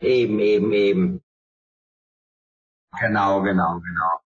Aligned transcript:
Eben, 0.00 0.38
eben, 0.38 0.72
eben. 0.72 1.22
Genau, 3.00 3.42
genau, 3.42 3.80
genau. 3.80 4.20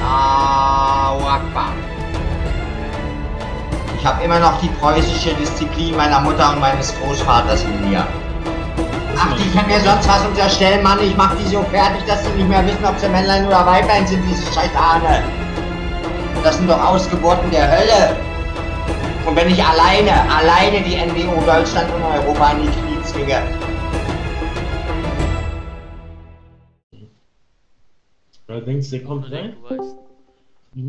Allahu 0.00 1.26
Akbar. 1.26 1.72
Ich 3.98 4.06
habe 4.06 4.24
immer 4.24 4.38
noch 4.38 4.58
die 4.60 4.68
preußische 4.68 5.34
Disziplin 5.34 5.94
meiner 5.96 6.20
Mutter 6.20 6.54
und 6.54 6.60
meines 6.60 6.94
Großvaters 7.00 7.64
in 7.64 7.90
mir. 7.90 8.06
Ach, 9.18 9.36
die 9.36 9.50
können 9.50 9.68
mir 9.68 9.80
sonst 9.80 10.08
was 10.08 10.24
unterstellen, 10.24 10.82
Mann. 10.82 11.00
Ich 11.00 11.16
mach 11.16 11.34
die 11.36 11.48
so 11.48 11.62
fertig, 11.64 12.02
dass 12.06 12.24
sie 12.24 12.30
nicht 12.30 12.48
mehr 12.48 12.64
wissen, 12.64 12.84
ob 12.86 12.98
sie 12.98 13.08
Männlein 13.10 13.46
oder 13.46 13.66
Weiblein 13.66 14.06
sind, 14.06 14.22
diese 14.26 14.50
Scheitane. 14.54 15.22
Das 16.42 16.56
sind 16.56 16.70
doch 16.70 16.82
Ausgeburten 16.82 17.50
der 17.50 17.70
Hölle. 17.70 18.27
Und 19.26 19.36
wenn 19.36 19.48
ich 19.50 19.62
alleine, 19.62 20.12
alleine 20.30 20.82
die 20.82 20.96
NWO 20.96 21.40
Deutschland 21.44 21.92
und 21.94 22.02
Europa 22.02 22.52
in 22.52 22.62
die 22.62 22.68
Knie 22.68 23.02
zwinge, 23.04 23.42
Ja, 28.48 28.60
denkst 28.60 28.88
du, 28.90 28.96
der 28.98 29.06
kommt 29.06 29.30
rein? 29.30 29.56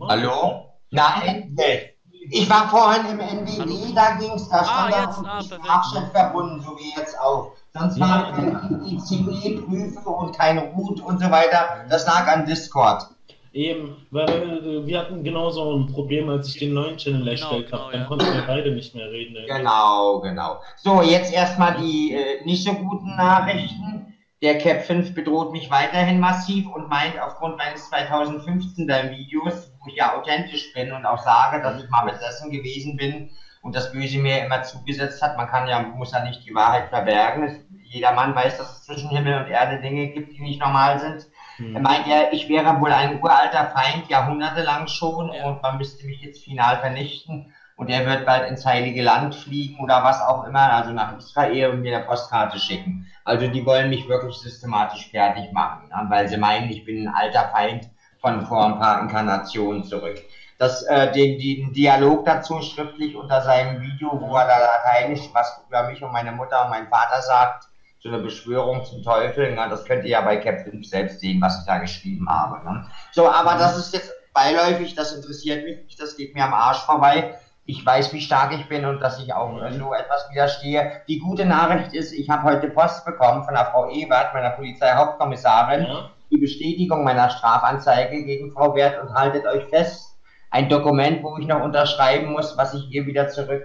Hallo? 0.08 0.66
Nein, 0.92 1.54
nee. 1.58 1.94
Ich 2.32 2.50
war 2.50 2.70
vorhin 2.70 3.06
im 3.08 3.18
NWE, 3.18 3.94
da 3.94 4.16
ging's, 4.18 4.48
da 4.50 4.64
stand 4.64 4.94
Ah, 4.94 5.12
da 5.22 5.40
jetzt, 5.40 5.60
ah, 5.68 6.10
verbunden, 6.14 6.62
so 6.62 6.78
wie 6.78 6.94
jetzt 6.98 7.20
auch. 7.20 7.52
Sonst 7.74 8.00
war 8.00 8.32
die 8.34 8.96
ICE 8.96 9.58
Prüfe 9.62 10.10
und 10.10 10.38
kein 10.38 10.58
Root 10.58 11.02
und 11.02 11.20
so 11.20 11.30
weiter. 11.30 11.86
Das 11.90 12.06
lag 12.06 12.28
an 12.28 12.46
Discord. 12.46 13.08
Eben, 13.52 14.06
weil 14.12 14.30
äh, 14.30 14.86
wir 14.86 15.00
hatten 15.00 15.24
genauso 15.24 15.76
ein 15.76 15.88
Problem, 15.88 16.30
als 16.30 16.50
ich 16.50 16.60
den 16.60 16.74
neuen 16.74 16.98
Channel 16.98 17.28
erstellt 17.28 17.68
genau, 17.68 17.84
habe. 17.84 17.92
Dann 17.94 18.02
ja. 18.02 18.08
konnten 18.08 18.34
wir 18.34 18.44
beide 18.46 18.72
nicht 18.72 18.94
mehr 18.94 19.10
reden. 19.10 19.36
ey. 19.36 19.48
Genau, 19.48 20.20
genau. 20.20 20.62
So, 20.78 21.02
jetzt 21.02 21.34
erstmal 21.34 21.76
die 21.78 22.14
äh, 22.14 22.46
nicht 22.46 22.64
so 22.64 22.74
guten 22.74 23.16
Nachrichten. 23.16 24.14
Der 24.42 24.58
Cap 24.58 24.84
5 24.84 25.16
bedroht 25.16 25.52
mich 25.52 25.70
weiterhin 25.70 26.20
massiv 26.20 26.68
und 26.68 26.88
meint 26.88 27.20
aufgrund 27.20 27.58
meines 27.58 27.92
2015er 27.92 29.12
Videos, 29.12 29.72
wo 29.80 29.90
ich 29.90 29.96
ja 29.96 30.18
authentisch 30.18 30.72
bin 30.74 30.94
und 30.94 31.06
auch 31.06 31.22
sage, 31.22 31.62
dass 31.62 31.84
ich 31.84 31.90
mal 31.90 32.10
besessen 32.10 32.50
gewesen 32.50 32.96
bin 32.96 33.32
und 33.62 33.76
das 33.76 33.92
Böse 33.92 34.20
mir 34.20 34.46
immer 34.46 34.64
zugesetzt 34.64 35.22
hat. 35.22 35.36
Man 35.36 35.48
kann 35.48 35.68
ja, 35.68 35.82
muss 35.82 36.14
ja 36.14 36.24
nicht 36.24 36.46
die 36.46 36.56
Wahrheit 36.56 36.90
verbergen. 36.90 37.66
Jeder 37.84 38.14
Mann 38.14 38.34
weiß, 38.34 38.58
dass 38.58 38.78
es 38.78 38.84
zwischen 38.84 39.10
Himmel 39.10 39.44
und 39.44 39.50
Erde 39.50 39.82
Dinge 39.82 40.08
gibt, 40.08 40.34
die 40.38 40.42
nicht 40.42 40.62
normal 40.62 41.00
sind. 41.00 41.28
Er 41.60 41.76
Hm. 41.76 41.82
meint 41.82 42.08
ja, 42.08 42.32
ich 42.32 42.48
wäre 42.50 42.80
wohl 42.80 42.92
ein 42.92 43.22
uralter 43.22 43.66
Feind, 43.72 44.08
jahrhundertelang 44.10 44.88
schon, 44.88 45.30
und 45.30 45.62
man 45.62 45.78
müsste 45.78 46.06
mich 46.06 46.22
jetzt 46.22 46.44
final 46.44 46.80
vernichten. 46.80 47.52
Und 47.76 47.90
er 47.90 48.06
wird 48.06 48.26
bald 48.26 48.50
ins 48.50 48.66
Heilige 48.66 49.02
Land 49.02 49.36
fliegen 49.36 49.82
oder 49.82 50.04
was 50.04 50.20
auch 50.22 50.44
immer, 50.46 50.70
also 50.74 50.92
nach 50.92 51.16
Israel 51.18 51.70
und 51.70 51.82
mir 51.82 51.96
eine 51.96 52.06
Postkarte 52.06 52.60
schicken. 52.60 53.06
Also 53.24 53.48
die 53.48 53.66
wollen 53.66 53.90
mich 53.90 54.08
wirklich 54.08 54.36
systematisch 54.36 55.10
fertig 55.10 55.52
machen, 55.54 55.90
weil 56.10 56.28
sie 56.28 56.36
meinen, 56.38 56.70
ich 56.70 56.84
bin 56.84 57.08
ein 57.08 57.14
alter 57.14 57.50
Feind 57.50 57.88
von 58.20 58.46
vor 58.46 58.66
ein 58.66 58.80
paar 58.80 59.00
Inkarnationen 59.02 59.84
zurück. 59.86 60.22
Das, 60.58 60.82
äh, 60.84 61.10
den, 61.14 61.38
den 61.38 61.72
Dialog 61.72 62.26
dazu 62.26 62.62
schriftlich 62.62 63.16
unter 63.16 63.42
seinem 63.42 63.80
Video, 63.82 64.20
wo 64.20 64.36
er 64.36 64.46
da 64.46 64.58
lateinisch 64.60 65.30
was 65.32 65.62
über 65.66 65.84
mich 65.84 66.04
und 66.04 66.12
meine 66.12 66.34
Mutter 66.34 66.64
und 66.64 66.70
meinen 66.72 66.90
Vater 66.90 67.22
sagt, 67.22 67.70
so 68.02 68.10
eine 68.10 68.20
Beschwörung 68.20 68.86
zum 68.86 69.04
Teufel, 69.04 69.54
ne? 69.54 69.68
das 69.70 69.84
könnt 69.84 70.04
ihr 70.06 70.12
ja 70.12 70.22
bei 70.22 70.38
Cap 70.38 70.62
5 70.62 70.88
selbst 70.88 71.20
sehen, 71.20 71.42
was 71.42 71.60
ich 71.60 71.66
da 71.66 71.80
geschrieben 71.80 72.28
habe. 72.30 72.64
Ne? 72.64 72.86
So, 73.12 73.30
aber 73.30 73.56
das 73.56 73.78
ist 73.78 73.94
jetzt 73.94 74.14
beiläufig, 74.34 74.96
das 74.96 75.14
interessiert 75.14 75.66
mich 75.66 75.84
nicht, 75.84 76.02
das 76.02 76.16
geht 76.16 76.34
mir 76.34 76.46
am 76.46 76.54
Arsch 76.54 76.80
vorbei. 76.80 77.36
Ich 77.66 77.86
weiß, 77.86 78.14
wie 78.14 78.22
stark 78.22 78.54
ich 78.54 78.68
bin 78.68 78.86
und 78.86 79.00
dass 79.00 79.22
ich 79.22 79.34
auch 79.34 79.62
äh, 79.62 79.72
so 79.74 79.94
etwas 79.94 80.28
widerstehe. 80.32 81.02
Die 81.08 81.20
gute 81.20 81.46
Nachricht 81.46 81.94
ist, 81.94 82.14
ich 82.14 82.30
habe 82.30 82.44
heute 82.44 82.70
Post 82.70 83.06
bekommen 83.06 83.44
von 83.44 83.54
der 83.54 83.66
Frau 83.66 83.90
Ewert, 83.92 84.34
meiner 84.34 84.52
Polizeihauptkommissarin, 84.52 85.84
Ja? 85.84 86.10
die 86.32 86.38
Bestätigung 86.38 87.04
meiner 87.04 87.30
Strafanzeige 87.30 88.24
gegen 88.24 88.54
Frau 88.54 88.76
Wert 88.76 89.02
und 89.02 89.14
haltet 89.14 89.46
euch 89.46 89.66
fest, 89.66 90.18
ein 90.52 90.70
Dokument, 90.70 91.22
wo 91.22 91.38
ich 91.38 91.46
noch 91.46 91.62
unterschreiben 91.62 92.32
muss, 92.32 92.58
was 92.58 92.74
ich 92.74 92.90
ihr 92.92 93.06
wieder 93.06 93.28
zurück 93.28 93.64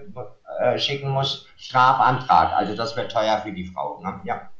äh, 0.60 0.78
schicken 0.78 1.10
muss, 1.10 1.46
Strafantrag. 1.56 2.52
Also 2.52 2.74
das 2.74 2.96
wird 2.96 3.12
teuer 3.12 3.38
für 3.38 3.52
die 3.52 3.66
Frau. 3.66 4.00
Ne? 4.02 4.20
Ja. 4.24 4.50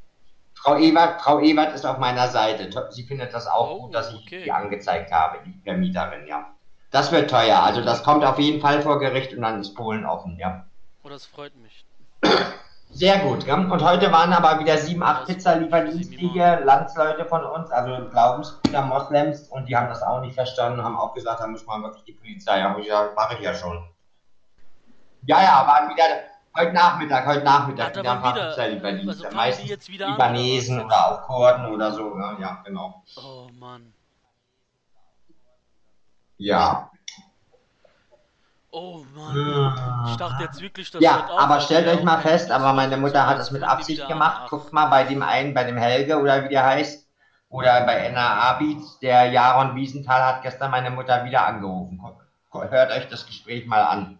Frau 0.55 0.77
Ewert, 0.78 1.21
Frau 1.21 1.41
Ewert 1.41 1.75
ist 1.75 1.84
auf 1.84 1.99
meiner 1.99 2.28
Seite. 2.28 2.71
Sie 2.91 3.03
findet 3.03 3.34
das 3.34 3.47
auch 3.47 3.71
Oh, 3.71 3.81
gut, 3.82 3.94
dass 3.94 4.12
ich 4.12 4.22
okay. 4.22 4.44
die 4.44 4.53
angezeigt 4.53 5.12
habe, 5.12 5.38
die 5.44 5.60
Vermieterin, 5.62 6.27
ja. 6.27 6.47
Das 6.91 7.12
wird 7.12 7.28
teuer. 7.28 7.62
Also 7.62 7.83
das 7.83 8.03
kommt 8.03 8.25
auf 8.25 8.38
jeden 8.38 8.60
Fall 8.60 8.81
vor 8.81 8.99
Gericht 8.99 9.34
und 9.34 9.43
dann 9.43 9.60
ist 9.60 9.75
Polen 9.75 10.06
offen, 10.06 10.38
ja. 10.38 10.65
Oh, 11.03 11.09
das 11.09 11.27
freut 11.27 11.54
mich. 11.56 11.84
Sehr 12.94 13.19
gut. 13.19 13.44
Ja? 13.44 13.56
Und 13.56 13.83
heute 13.83 14.12
waren 14.12 14.33
aber 14.33 14.60
wieder 14.60 14.78
sieben, 14.78 15.03
acht 15.03 15.28
hier, 15.28 16.60
Landsleute 16.65 17.25
von 17.25 17.44
uns, 17.44 17.71
also 17.72 18.09
Glaubensbrüder, 18.09 18.83
Moslems, 18.83 19.49
und 19.49 19.69
die 19.69 19.77
haben 19.77 19.88
das 19.88 20.03
auch 20.03 20.21
nicht 20.21 20.34
verstanden, 20.34 20.83
haben 20.83 20.97
auch 20.97 21.12
gesagt, 21.12 21.41
da 21.41 21.47
müssen 21.49 21.66
wir 21.66 21.83
wirklich 21.83 22.04
die 22.04 22.12
Polizei. 22.12 22.62
Hab 22.62 22.78
ich 22.78 22.84
gesagt, 22.84 23.16
mache 23.16 23.34
ich 23.34 23.41
ja 23.41 23.53
schon. 23.53 23.83
Ja, 25.27 25.43
ja, 25.43 25.67
waren 25.67 25.89
wieder 25.91 26.05
heute 26.57 26.73
Nachmittag, 26.73 27.27
heute 27.27 27.41
Ah, 27.41 27.45
Nachmittag 27.45 27.93
da 27.95 28.01
wieder 28.01 28.12
ein 28.12 28.23
paar 28.23 28.35
wieder- 28.35 28.49
Pizzalieferdienste. 28.49 29.25
also 29.27 29.37
Meistens 29.37 29.69
jetzt 29.71 29.89
wieder 29.89 30.07
an, 30.07 30.12
Libanesen 30.12 30.85
oder 30.85 31.07
auch 31.09 31.23
Kurden 31.23 31.67
oder 31.67 31.93
so. 31.93 32.17
Ja, 32.19 32.37
ja 32.39 32.62
genau. 32.65 33.03
Oh 33.17 33.49
Mann. 33.59 33.93
Ja. 36.37 36.91
Oh 38.71 39.05
Mann. 39.15 40.07
Ich 40.11 40.17
dachte 40.17 40.43
jetzt 40.45 40.61
wirklich, 40.61 40.91
das 40.91 41.01
Ja, 41.01 41.27
auf, 41.27 41.41
aber 41.41 41.61
stellt 41.61 41.87
euch 41.87 42.03
mal 42.03 42.19
fest, 42.21 42.51
aber 42.51 42.73
meine 42.73 42.97
Mutter 42.97 43.27
hat 43.27 43.39
das 43.39 43.51
mit 43.51 43.63
Absicht 43.63 44.07
gemacht. 44.09 44.51
Guckt 44.51 44.73
mal 44.73 44.87
bei 44.87 45.05
dem 45.05 45.23
einen, 45.23 45.55
bei 45.55 45.65
dem 45.65 45.77
Helge 45.77 46.19
oder 46.21 46.45
wie 46.45 46.49
der 46.49 46.65
heißt, 46.67 47.07
oder 47.51 47.83
bei 47.87 47.95
Enna 47.99 48.34
Abid, 48.51 48.83
der 49.01 49.27
Jaron 49.27 49.77
Wiesenthal 49.77 50.23
hat 50.25 50.43
gestern 50.43 50.73
meine 50.73 50.91
Mutter 50.91 51.25
wieder 51.25 51.47
angerufen. 51.47 52.03
Hört 52.53 52.91
euch 52.93 53.09
das 53.09 53.27
Gespräch 53.27 53.67
mal 53.67 53.83
an. 53.83 54.19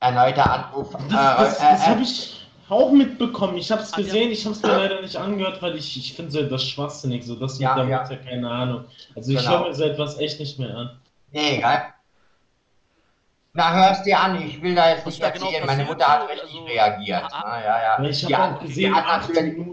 Erneuter 0.00 0.50
Anruf. 0.50 0.92
Das, 0.92 1.02
äh, 1.02 1.08
das, 1.10 1.58
äh, 1.58 1.62
das 1.62 1.80
äh, 1.80 1.86
habe 1.90 2.02
ich 2.02 2.46
auch 2.68 2.90
mitbekommen. 2.92 3.56
Ich 3.56 3.70
habe 3.70 3.82
es 3.82 3.92
gesehen, 3.92 4.30
ich 4.30 4.44
habe 4.44 4.54
es 4.54 4.62
mir 4.62 4.68
leider 4.76 5.00
nicht 5.00 5.16
angehört, 5.16 5.60
weil 5.62 5.76
ich, 5.76 5.96
ich 5.96 6.14
finde 6.14 6.30
so 6.32 6.42
das 6.42 6.64
schwachsinnig, 6.64 7.24
so 7.24 7.36
das 7.36 7.58
Ja, 7.58 7.74
mit 7.74 7.84
der 7.84 7.90
ja. 7.90 8.02
Mutter, 8.02 8.16
keine 8.16 8.50
Ahnung. 8.50 8.84
Also 9.14 9.32
ich 9.32 9.38
Genau. 9.38 9.50
höre 9.50 9.68
mir 9.68 9.74
so 9.74 9.84
etwas 9.84 10.18
echt 10.18 10.40
nicht 10.40 10.58
mehr 10.58 10.74
an. 10.76 10.98
Nee, 11.32 11.56
egal. 11.58 11.84
Na, 13.56 13.72
hörst 13.72 14.04
dir 14.04 14.18
an, 14.18 14.42
ich 14.42 14.60
will 14.60 14.74
da 14.74 14.90
jetzt 14.90 15.06
nicht 15.06 15.22
da 15.22 15.30
genau 15.30 15.46
erzählen. 15.46 15.66
Meine 15.66 15.84
Mutter 15.84 16.06
hat 16.08 16.28
richtig 16.28 16.50
also- 16.54 16.64
reagiert. 16.64 17.24
Ah, 17.32 17.60
ja, 17.64 17.82
ja. 18.02 18.08
Ich 18.08 18.26
Die 18.26 18.34
habe 18.34 18.42
hat, 18.50 18.56
auch 18.56 18.60
die, 18.60 18.66
gesehen, 18.66 18.94
hat 18.96 19.28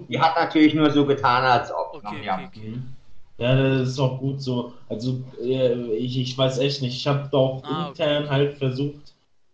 die 0.08 0.22
hat 0.22 0.36
natürlich 0.36 0.74
nur 0.76 0.92
so 0.92 1.06
getan, 1.06 1.44
als 1.44 1.72
ob. 1.74 1.96
Okay, 1.96 2.18
ne? 2.20 2.26
ja. 2.26 2.36
okay, 2.36 2.46
okay. 2.48 2.68
Mhm. 2.68 2.94
Ja, 3.40 3.56
das 3.56 3.88
ist 3.90 4.00
auch 4.00 4.20
gut 4.20 4.40
so. 4.40 4.74
Also 4.88 5.24
äh, 5.44 5.74
ich, 5.96 6.16
ich 6.20 6.38
weiß 6.38 6.60
echt 6.60 6.84
nicht. 6.84 6.96
Ich 6.96 7.08
habe 7.08 7.28
doch 7.32 7.64
Ah, 7.64 7.88
okay. 7.90 8.04
intern 8.04 8.30
halt 8.30 8.58
versucht, 8.60 9.11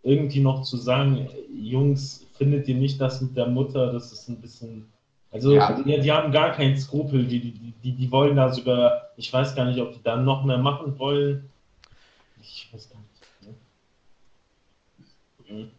irgendwie 0.08 0.40
noch 0.40 0.62
zu 0.62 0.76
sagen, 0.76 1.28
Jungs, 1.52 2.26
findet 2.36 2.66
ihr 2.68 2.76
nicht 2.76 3.00
das 3.00 3.20
mit 3.20 3.36
der 3.36 3.46
Mutter? 3.46 3.92
Das 3.92 4.12
ist 4.12 4.28
ein 4.28 4.40
bisschen. 4.40 4.90
Also 5.30 5.54
Ja. 5.54 5.78
ja. 5.84 5.98
die 5.98 6.12
haben 6.12 6.32
gar 6.32 6.52
keinen 6.52 6.76
Skrupel. 6.76 7.26
Die, 7.26 7.40
die, 7.40 7.72
die, 7.82 7.92
die 7.92 8.10
wollen 8.10 8.36
da 8.36 8.52
sogar, 8.52 9.10
ich 9.16 9.32
weiß 9.32 9.54
gar 9.54 9.66
nicht, 9.66 9.80
ob 9.80 9.92
die 9.92 10.02
da 10.02 10.16
noch 10.16 10.44
mehr 10.44 10.58
machen 10.58 10.98
wollen. 10.98 11.50
Ich 12.40 12.68
weiß 12.72 12.90
gar 12.90 12.98
nicht. 12.98 13.58
Ne? 15.48 15.56
Mhm. 15.56 15.70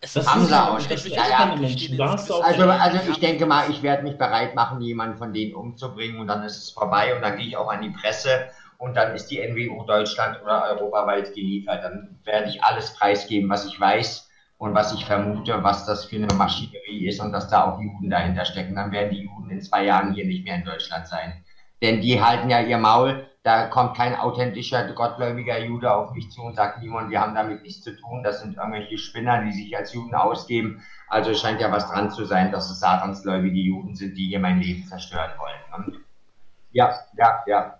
Es 0.00 0.12
Das 0.14 0.24
ist 0.24 0.34
haben 0.34 0.44
sie 0.44 0.60
auch. 0.60 0.80
Ja, 1.06 1.28
ja. 1.28 1.56
Menschen 1.56 2.00
Also, 2.00 2.40
also 2.40 3.10
ich 3.10 3.18
denke 3.18 3.46
mal, 3.46 3.70
ich 3.70 3.82
werde 3.82 4.02
mich 4.02 4.18
bereit 4.18 4.54
machen, 4.54 4.80
jemanden 4.80 5.16
von 5.16 5.32
denen 5.32 5.54
umzubringen 5.54 6.20
und 6.20 6.26
dann 6.26 6.42
ist 6.42 6.56
es 6.56 6.70
vorbei 6.70 7.14
und 7.14 7.22
dann 7.22 7.36
gehe 7.36 7.46
ich 7.46 7.56
auch 7.56 7.68
an 7.68 7.82
die 7.82 7.90
Presse 7.90 8.50
und 8.78 8.96
dann 8.96 9.14
ist 9.14 9.28
die 9.30 9.38
NWO 9.38 9.84
Deutschland 9.84 10.40
oder 10.42 10.64
europaweit 10.70 11.34
geliefert. 11.34 11.84
Dann 11.84 12.18
werde 12.24 12.48
ich 12.48 12.62
alles 12.62 12.94
preisgeben, 12.94 13.48
was 13.48 13.66
ich 13.66 13.80
weiß 13.80 14.28
und 14.58 14.74
was 14.74 14.94
ich 14.94 15.04
vermute, 15.04 15.62
was 15.62 15.86
das 15.86 16.04
für 16.04 16.16
eine 16.16 16.32
Maschinerie 16.34 17.08
ist 17.08 17.20
und 17.20 17.32
dass 17.32 17.48
da 17.48 17.64
auch 17.64 17.80
Juden 17.80 18.10
dahinter 18.10 18.44
stecken. 18.44 18.74
Dann 18.74 18.92
werden 18.92 19.10
die 19.10 19.22
Juden 19.22 19.50
in 19.50 19.62
zwei 19.62 19.84
Jahren 19.84 20.14
hier 20.14 20.26
nicht 20.26 20.44
mehr 20.44 20.56
in 20.56 20.64
Deutschland 20.64 21.06
sein. 21.06 21.44
Denn 21.82 22.00
die 22.00 22.22
halten 22.22 22.48
ja 22.48 22.60
ihr 22.60 22.78
Maul, 22.78 23.26
da 23.42 23.66
kommt 23.68 23.96
kein 23.96 24.16
authentischer, 24.16 24.92
gottgläubiger 24.92 25.58
Jude 25.58 25.94
auf 25.94 26.12
mich 26.12 26.30
zu 26.30 26.42
und 26.42 26.56
sagt, 26.56 26.80
Simon, 26.80 27.10
wir 27.10 27.20
haben 27.20 27.34
damit 27.34 27.62
nichts 27.62 27.84
zu 27.84 27.96
tun, 27.96 28.24
das 28.24 28.40
sind 28.40 28.56
irgendwelche 28.56 28.98
Spinner, 28.98 29.44
die 29.44 29.52
sich 29.52 29.76
als 29.76 29.92
Juden 29.92 30.14
ausgeben. 30.14 30.82
Also 31.08 31.32
scheint 31.34 31.60
ja 31.60 31.70
was 31.70 31.88
dran 31.88 32.10
zu 32.10 32.24
sein, 32.24 32.50
dass 32.50 32.70
es 32.70 32.80
satansgläubige 32.80 33.60
Juden 33.60 33.94
sind, 33.94 34.16
die 34.16 34.26
hier 34.26 34.40
mein 34.40 34.60
Leben 34.60 34.84
zerstören 34.84 35.30
wollen. 35.38 36.02
Ja, 36.72 36.92
ja, 37.16 37.44
ja, 37.46 37.78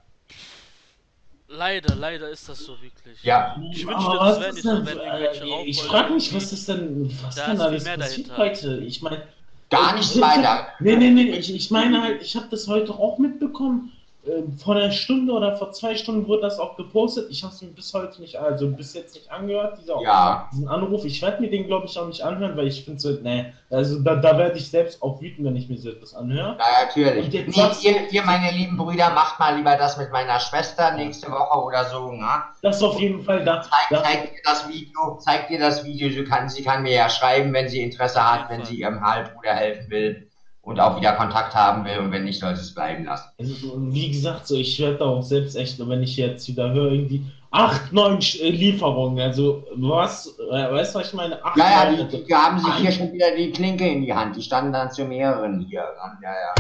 Leider, 1.48 1.94
leider 1.94 2.28
ist 2.28 2.48
das 2.48 2.58
so 2.64 2.80
wirklich. 2.82 3.22
ja. 3.22 3.56
Ich 3.72 3.86
wünschte, 3.86 4.10
Aber 4.10 4.18
das 4.18 4.36
was 4.36 4.40
wäre 4.40 4.48
ist 4.50 4.54
nicht 4.56 4.62
so, 4.64 4.70
äh, 5.00 5.64
Ich 5.64 5.82
frage 5.82 6.14
mich, 6.14 6.34
was 6.34 6.52
ist 6.52 6.68
denn, 6.68 7.10
was 7.22 7.34
Da 7.36 7.46
denn 7.46 7.56
ist 7.56 7.60
alles 7.60 7.84
passiert 7.84 8.28
dahinter. 8.30 8.36
heute? 8.36 8.78
Ich 8.84 9.02
meine, 9.02 9.22
Gar 9.70 9.94
nichts 9.94 10.20
weiter. 10.20 10.68
Nee, 10.80 10.96
nee, 10.96 11.10
nee, 11.10 11.30
ich, 11.38 11.52
ich 11.54 11.70
meine 11.70 12.00
halt, 12.02 12.22
ich 12.22 12.36
habe 12.36 12.46
das 12.50 12.68
heute 12.68 12.92
auch 12.94 13.18
mitbekommen. 13.18 13.92
Äh, 14.26 14.42
vor 14.58 14.76
einer 14.76 14.90
Stunde 14.90 15.32
oder 15.32 15.56
vor 15.56 15.72
zwei 15.72 15.94
Stunden 15.94 16.26
wurde 16.26 16.42
das 16.42 16.58
auch 16.58 16.76
gepostet. 16.76 17.28
Ich 17.30 17.42
habe 17.44 17.54
es 17.54 17.62
mir 17.62 17.68
bis 17.68 17.94
heute 17.94 18.20
nicht, 18.20 18.36
also 18.36 18.68
bis 18.70 18.94
jetzt 18.94 19.14
nicht 19.14 19.30
angehört, 19.30 19.78
dieser, 19.80 20.00
Ja. 20.02 20.48
diesen 20.52 20.68
Anruf. 20.68 21.04
Ich 21.04 21.22
werde 21.22 21.40
mir 21.40 21.50
den, 21.50 21.66
glaube 21.66 21.86
ich, 21.86 21.98
auch 21.98 22.06
nicht 22.06 22.22
anhören, 22.22 22.56
weil 22.56 22.66
ich 22.66 22.84
finde 22.84 23.00
so, 23.00 23.10
nee, 23.22 23.52
also 23.70 24.00
da, 24.00 24.16
da 24.16 24.36
werde 24.36 24.58
ich 24.58 24.68
selbst 24.68 25.02
auch 25.02 25.20
wütend, 25.20 25.46
wenn 25.46 25.56
ich 25.56 25.68
mir 25.68 25.78
so 25.78 25.90
etwas 25.90 26.14
anhöre. 26.14 26.56
Ja, 26.58 26.86
natürlich. 26.86 27.32
Nee, 27.32 27.62
ihr, 27.82 28.10
ihr, 28.10 28.22
meine 28.24 28.50
lieben 28.50 28.76
Brüder, 28.76 29.10
macht 29.10 29.38
mal 29.38 29.56
lieber 29.56 29.76
das 29.76 29.96
mit 29.96 30.10
meiner 30.10 30.40
Schwester 30.40 30.92
nächste 30.92 31.30
Woche 31.30 31.64
oder 31.64 31.84
so. 31.84 32.10
Ne? 32.12 32.28
Das 32.62 32.82
auf 32.82 33.00
jeden 33.00 33.22
Fall 33.22 33.44
da. 33.44 33.62
Zeig, 33.62 33.70
da 33.90 34.02
zeigt 34.02 34.32
ihr 34.34 34.42
das 34.44 34.68
Video, 34.68 35.18
zeigt 35.18 35.50
ihr 35.50 35.58
das 35.58 35.84
Video, 35.84 36.10
sie 36.10 36.24
kann, 36.24 36.48
sie 36.48 36.62
kann 36.62 36.82
mir 36.82 36.94
ja 36.94 37.08
schreiben, 37.08 37.52
wenn 37.52 37.68
sie 37.68 37.82
Interesse 37.82 38.22
hat, 38.22 38.50
jeden 38.50 38.50
wenn 38.50 38.64
sie 38.64 38.80
ihrem 38.80 39.00
Halbbruder 39.00 39.54
helfen 39.54 39.90
will 39.90 40.25
und 40.66 40.80
auch 40.80 40.98
wieder 40.98 41.12
Kontakt 41.12 41.54
haben 41.54 41.84
will 41.84 41.98
und 41.98 42.10
wenn 42.10 42.24
nicht, 42.24 42.40
soll 42.40 42.56
sie 42.56 42.62
es 42.62 42.74
bleiben 42.74 43.04
lassen. 43.04 43.30
Also, 43.38 43.54
wie 43.76 44.10
gesagt, 44.10 44.48
so 44.48 44.56
ich 44.56 44.80
werde 44.80 45.04
auch 45.04 45.22
selbst 45.22 45.54
echt, 45.54 45.78
wenn 45.78 46.02
ich 46.02 46.16
jetzt 46.16 46.48
wieder 46.48 46.72
höre, 46.72 46.90
irgendwie 46.90 47.24
acht, 47.52 47.92
neun 47.92 48.18
äh, 48.18 48.50
Lieferungen. 48.50 49.20
Also 49.20 49.64
was, 49.76 50.26
äh, 50.50 50.72
weißt 50.72 50.92
du, 50.92 50.98
was 50.98 51.06
ich 51.06 51.14
meine? 51.14 51.42
Acht, 51.44 51.56
Ja, 51.56 51.84
ja, 51.84 52.04
die, 52.04 52.24
die 52.24 52.34
haben 52.34 52.58
sich 52.58 52.74
hier 52.74 52.90
schon 52.90 53.12
wieder 53.12 53.36
die 53.36 53.52
Klinke 53.52 53.88
in 53.88 54.02
die 54.02 54.12
Hand. 54.12 54.34
Die 54.34 54.42
standen 54.42 54.72
dann 54.72 54.90
zu 54.90 55.04
mehreren 55.04 55.60
hier. 55.60 55.84
Ja, 56.20 56.30
ja. 56.30 56.54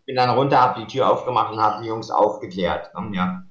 Ich 0.00 0.04
bin 0.04 0.16
dann 0.16 0.30
runter, 0.30 0.60
habe 0.60 0.80
die 0.80 0.86
Tür 0.86 1.10
aufgemacht 1.10 1.50
und 1.50 1.58
habe 1.58 1.82
die 1.82 1.88
Jungs 1.88 2.10
aufgeklärt. 2.10 2.90
Ja. 3.14 3.42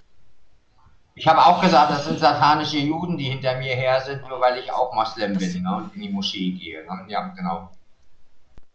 Ich 1.15 1.25
habe 1.25 1.43
auch 1.43 1.61
gesagt, 1.61 1.89
das 1.89 2.05
sind 2.05 2.19
satanische 2.19 2.77
Juden, 2.77 3.17
die 3.17 3.23
hinter 3.31 3.57
mir 3.57 3.73
her 3.73 4.01
sind, 4.01 4.21
nur 4.29 4.39
weil 4.39 4.59
ich 4.59 4.71
auch 4.71 4.93
Moslem 4.93 5.35
bin 5.35 5.63
ne? 5.63 5.77
und 5.77 5.95
in 5.95 6.01
die 6.03 6.09
Moschee 6.09 6.51
gehe. 6.51 6.85
Ja, 7.07 7.33
genau. 7.35 7.71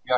Ja, 0.04 0.16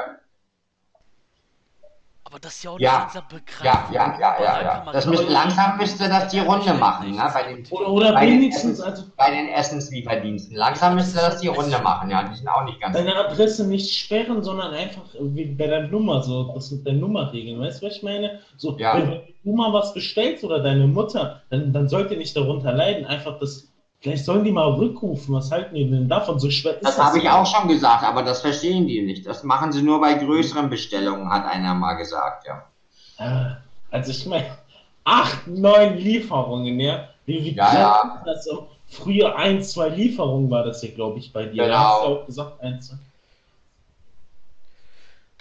Aber 2.33 2.41
das 2.41 2.55
ist 2.55 2.65
ja 2.65 2.71
auch 2.71 2.81
Ja. 2.81 2.99
langsam 3.01 3.25
begreifen. 3.29 3.95
ja, 3.95 4.17
ja, 4.19 4.19
ja, 4.19 4.43
ja. 4.43 4.63
Ja. 4.63 4.91
Das 4.91 5.05
müsste, 5.05 5.31
langsam 5.31 5.77
müsste 5.77 6.09
das 6.09 6.29
die 6.29 6.39
Runde 6.39 6.73
machen, 6.73 7.11
ne? 7.15 7.31
bei, 7.31 7.43
den, 7.43 7.67
Oder, 7.71 7.89
oder 7.89 8.13
Bei 8.15 8.25
den 8.25 8.37
wenigstens, 8.41 8.79
Essens- 8.81 8.83
also 8.83 9.03
bei 9.19 9.31
den 9.31 9.49
Essenslieferdiensten. 9.49 10.57
Langsam 10.57 10.95
müsste 10.95 11.19
das 11.19 11.41
die 11.41 11.49
Runde 11.49 11.79
machen, 11.81 12.09
ja. 12.11 12.23
Die 12.23 12.35
sind 12.35 12.49
auch 12.49 12.65
nicht 12.65 12.81
ganz. 12.81 12.97
deine 12.97 13.15
Adresse 13.15 13.67
nicht 13.69 13.95
sperren, 13.95 14.43
sondern 14.43 14.73
einfach 14.73 15.03
wie 15.21 15.45
bei 15.45 15.67
deiner 15.67 15.89
Nummer, 15.89 16.23
so 16.23 16.45
das 16.55 16.71
mit 16.71 16.87
der 16.87 16.95
Nummer 16.95 17.31
regeln. 17.35 17.61
Weißt 17.61 17.83
du, 17.83 17.87
was 17.87 17.97
ich 17.97 18.03
meine? 18.03 18.41
So, 18.57 18.79
Ja. 18.79 18.95
wenn 18.97 19.21
du 19.45 19.53
mal 19.55 19.71
was 19.75 19.93
bestellst 19.93 20.43
oder 20.43 20.61
deine 20.61 20.87
Mutter, 20.87 21.43
dann, 21.51 21.71
dann 21.75 21.87
sollt 21.91 22.11
ihr 22.11 22.17
nicht 22.17 22.35
darunter 22.35 22.73
leiden. 22.73 23.05
Einfach 23.05 23.39
das, 23.41 23.69
vielleicht 24.03 24.25
sollen 24.25 24.45
die 24.45 24.53
mal 24.53 24.69
rückrufen. 24.73 25.35
Was 25.35 25.51
halten 25.51 25.75
die 25.75 25.89
denn 25.89 26.09
davon? 26.09 26.39
So 26.39 26.51
schwer 26.51 26.75
ist 26.75 26.85
Das 26.85 26.99
habe 26.99 27.19
ich 27.19 27.25
ja. 27.25 27.41
auch 27.41 27.47
schon 27.47 27.69
gesagt, 27.69 28.03
aber 28.05 28.23
das 28.23 28.41
verstehen 28.41 28.87
die 28.87 29.01
nicht. 29.03 29.25
Das 29.27 29.45
machen 29.45 29.73
sie 29.73 29.83
nur 29.83 30.01
bei 30.01 30.15
größeren 30.15 30.69
Bestellungen, 30.69 31.31
hat 31.31 31.47
einer 31.47 31.75
mal 31.75 31.95
gesagt, 31.95 32.47
ja. 32.47 32.67
Ah, 33.19 33.57
Also 33.91 34.11
ich 34.11 34.27
meine, 34.27 34.47
acht, 35.05 35.47
neun 35.47 35.97
Lieferungen, 35.97 36.79
ja? 36.81 37.09
Wie, 37.27 37.45
wie 37.45 37.55
Ja, 37.55 37.75
ja. 37.75 38.23
das 38.27 38.45
so? 38.45 38.69
Früher 38.89 39.37
ein, 39.37 39.63
zwei 39.63 39.89
Lieferungen 39.89 40.51
war 40.51 40.65
das 40.65 40.81
hier, 40.81 40.93
glaube 40.93 41.19
ich, 41.19 41.33
bei 41.33 41.47
dir. 41.47 41.65
Genau. 41.65 41.77
hast 41.77 42.03
du 42.03 42.07
auch 42.09 42.27
gesagt, 42.27 42.61
ein, 42.61 42.81
zwei. 42.83 42.97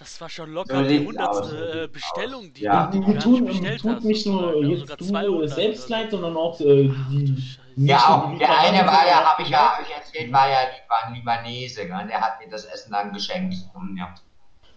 Das 0.02 0.20
war 0.20 0.30
schon 0.30 0.52
locker 0.52 0.82
die 0.82 1.06
hundertste 1.06 1.84
äh, 1.84 1.88
Bestellung, 1.88 2.52
die, 2.54 2.64
Ja. 2.64 2.88
die 2.88 3.00
Mir 3.00 3.14
du 3.14 3.20
tut, 3.20 3.46
bestellt 3.46 3.82
tut 3.82 3.96
hast. 3.98 4.04
nicht 4.04 4.26
nur 4.26 4.42
sozusagen, 4.42 4.70
jetzt 4.72 4.80
sogar 4.82 4.98
du 4.98 5.06
200 5.06 5.50
selbst 5.52 5.80
oder 5.80 5.88
so. 5.88 5.94
leid, 5.94 6.12
sondern 6.12 6.38
auch 6.38 6.60
äh, 6.60 6.64
die. 7.12 7.44
Ja, 7.76 8.00
auch. 8.08 8.32
die 8.32 8.40
Der 8.40 8.60
eine 8.62 8.80
war 8.80 9.06
ja, 9.08 9.24
habe 9.24 9.44
ich 9.44 9.50
ja 9.50 9.74
euch 9.80 9.96
erzählt, 9.96 10.32
war 10.34 10.50
ja 10.50 10.58
ein 11.06 11.14
Libanese, 11.14 11.86
gell? 11.86 12.08
der 12.10 12.20
hat 12.20 12.40
mir 12.44 12.50
das 12.50 12.66
Essen 12.66 12.92
dann 12.92 13.14
geschenkt. 13.14 13.56
Und 13.76 13.96
Ja. 13.96 14.16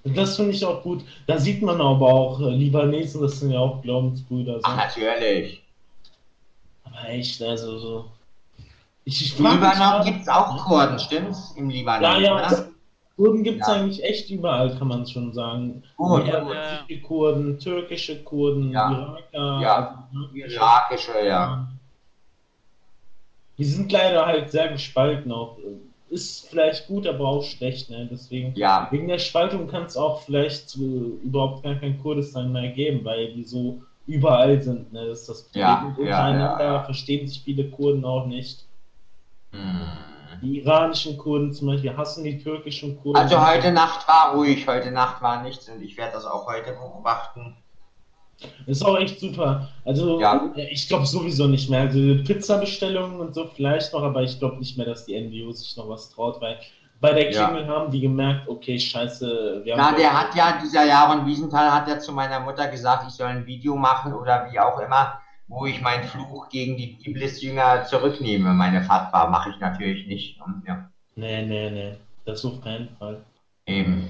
Das 0.04 0.36
finde 0.36 0.50
ich 0.52 0.62
auch 0.62 0.82
gut. 0.82 1.02
Da 1.26 1.38
sieht 1.38 1.62
man 1.62 1.80
aber 1.80 2.06
auch 2.06 2.38
äh, 2.42 2.50
Libanesen, 2.50 3.22
das 3.22 3.40
sind 3.40 3.50
ja 3.50 3.60
auch 3.60 3.80
Glaubensbrüder. 3.80 4.56
So. 4.56 4.60
Ach, 4.64 4.76
natürlich. 4.76 5.62
Aber 6.84 7.08
echt, 7.08 7.40
also 7.40 7.78
so. 7.78 8.04
Ich, 9.06 9.22
ich 9.24 9.38
Im 9.38 9.46
Libanon 9.46 10.04
gibt 10.04 10.20
es 10.20 10.28
auch 10.28 10.66
Kurden, 10.66 10.98
stimmt's? 10.98 11.54
Im 11.56 11.70
Libanon. 11.70 12.02
Ja, 12.22 12.38
ja, 12.40 12.50
ne? 12.50 12.73
Kurden 13.16 13.44
gibt 13.44 13.60
es 13.62 13.68
Ja. 13.68 13.74
eigentlich 13.74 14.02
echt 14.02 14.30
überall, 14.30 14.76
kann 14.76 14.88
man 14.88 15.06
schon 15.06 15.32
sagen. 15.32 15.82
Gut. 15.96 16.26
Irakische 16.26 17.00
Kurden, 17.02 17.58
türkische 17.58 18.22
Kurden, 18.24 18.72
Ja. 18.72 18.90
Iraker, 19.32 19.60
Ja. 19.62 20.08
irakische- 20.34 21.24
ja. 21.24 21.68
Die 23.56 23.64
sind 23.64 23.92
leider 23.92 24.26
halt 24.26 24.50
sehr 24.50 24.68
gespalten 24.68 25.30
auch. 25.30 25.56
Ist 26.10 26.48
vielleicht 26.48 26.86
gut, 26.88 27.06
aber 27.06 27.26
auch 27.28 27.42
schlecht, 27.42 27.88
ne? 27.90 28.08
Deswegen. 28.10 28.52
Ja, 28.56 28.88
Wegen 28.90 29.08
der 29.08 29.18
Spaltung 29.18 29.66
kann 29.68 29.84
es 29.84 29.96
auch 29.96 30.20
vielleicht 30.22 30.76
äh, 30.76 30.80
überhaupt 31.24 31.62
gar 31.62 31.76
kein 31.76 32.00
Kurdistan 32.00 32.52
mehr 32.52 32.68
geben, 32.70 33.04
weil 33.04 33.32
die 33.32 33.44
so 33.44 33.80
überall 34.06 34.60
sind. 34.60 34.92
Ne? 34.92 35.06
Das 35.06 35.20
ist 35.20 35.28
das 35.28 35.42
Problem. 35.44 35.62
Ja, 35.62 35.94
untereinander 35.96 36.64
ja. 36.64 36.82
verstehen 36.84 37.26
sich 37.26 37.40
viele 37.42 37.68
Kurden 37.70 38.04
auch 38.04 38.26
nicht. 38.26 38.64
Hm. 39.52 39.88
Die 40.44 40.58
iranischen 40.58 41.16
Kurden 41.16 41.52
zum 41.52 41.68
Beispiel 41.68 41.96
hassen 41.96 42.22
die 42.22 42.38
türkischen 42.38 43.00
Kurden. 43.00 43.18
Also 43.18 43.44
heute 43.44 43.72
Nacht 43.72 44.06
war 44.06 44.34
ruhig, 44.34 44.68
heute 44.68 44.90
Nacht 44.90 45.22
war 45.22 45.42
nichts 45.42 45.68
und 45.68 45.80
ich 45.80 45.96
werde 45.96 46.12
das 46.12 46.26
auch 46.26 46.46
heute 46.46 46.72
beobachten. 46.72 47.56
Ist 48.66 48.84
auch 48.84 48.98
echt 48.98 49.20
super. 49.20 49.68
Also 49.84 50.20
Ja. 50.20 50.50
ich 50.70 50.86
glaube 50.86 51.06
sowieso 51.06 51.46
nicht 51.46 51.70
mehr. 51.70 51.80
Also 51.80 51.98
Pizza-Bestellungen 51.98 53.20
und 53.20 53.34
so 53.34 53.46
vielleicht 53.46 53.92
noch, 53.92 54.02
aber 54.02 54.22
ich 54.22 54.38
glaube 54.38 54.58
nicht 54.58 54.76
mehr, 54.76 54.86
dass 54.86 55.04
die 55.06 55.14
NGO 55.14 55.50
sich 55.52 55.76
noch 55.76 55.88
was 55.88 56.10
traut, 56.10 56.40
weil 56.40 56.58
bei 57.00 57.12
der 57.12 57.30
Ja. 57.30 57.46
Klingel 57.46 57.66
haben 57.66 57.90
die 57.90 58.00
gemerkt, 58.00 58.48
okay, 58.48 58.78
scheiße, 58.78 59.60
wir 59.64 59.76
Na, 59.76 59.92
der 59.92 60.18
hat 60.18 60.34
ja, 60.34 60.58
dieser 60.62 60.84
Jaron 60.84 61.26
Wiesenthal 61.26 61.72
hat 61.72 61.88
ja 61.88 61.98
zu 61.98 62.12
meiner 62.12 62.40
Mutter 62.40 62.66
gesagt, 62.68 63.04
ich 63.06 63.14
soll 63.14 63.28
ein 63.28 63.46
Video 63.46 63.76
machen 63.76 64.12
oder 64.12 64.46
wie 64.50 64.58
auch 64.60 64.78
immer, 64.78 65.18
wo 65.48 65.66
ich 65.66 65.80
meinen 65.80 66.04
Fluch 66.04 66.48
gegen 66.48 66.76
die 66.76 66.96
Iblis-Jünger 67.04 67.84
zurücknehme. 67.84 68.52
Meine 68.54 68.82
Fatwa 68.82 69.28
mache 69.28 69.50
ich 69.50 69.60
natürlich 69.60 70.06
nicht. 70.06 70.38
Ja, 70.66 70.88
Nee, 71.16 71.42
nee, 71.46 71.70
nee. 71.70 71.92
Das 72.24 72.44
auf 72.44 72.60
keinen 72.62 72.88
Fall. 72.98 73.22
eben. 73.66 74.08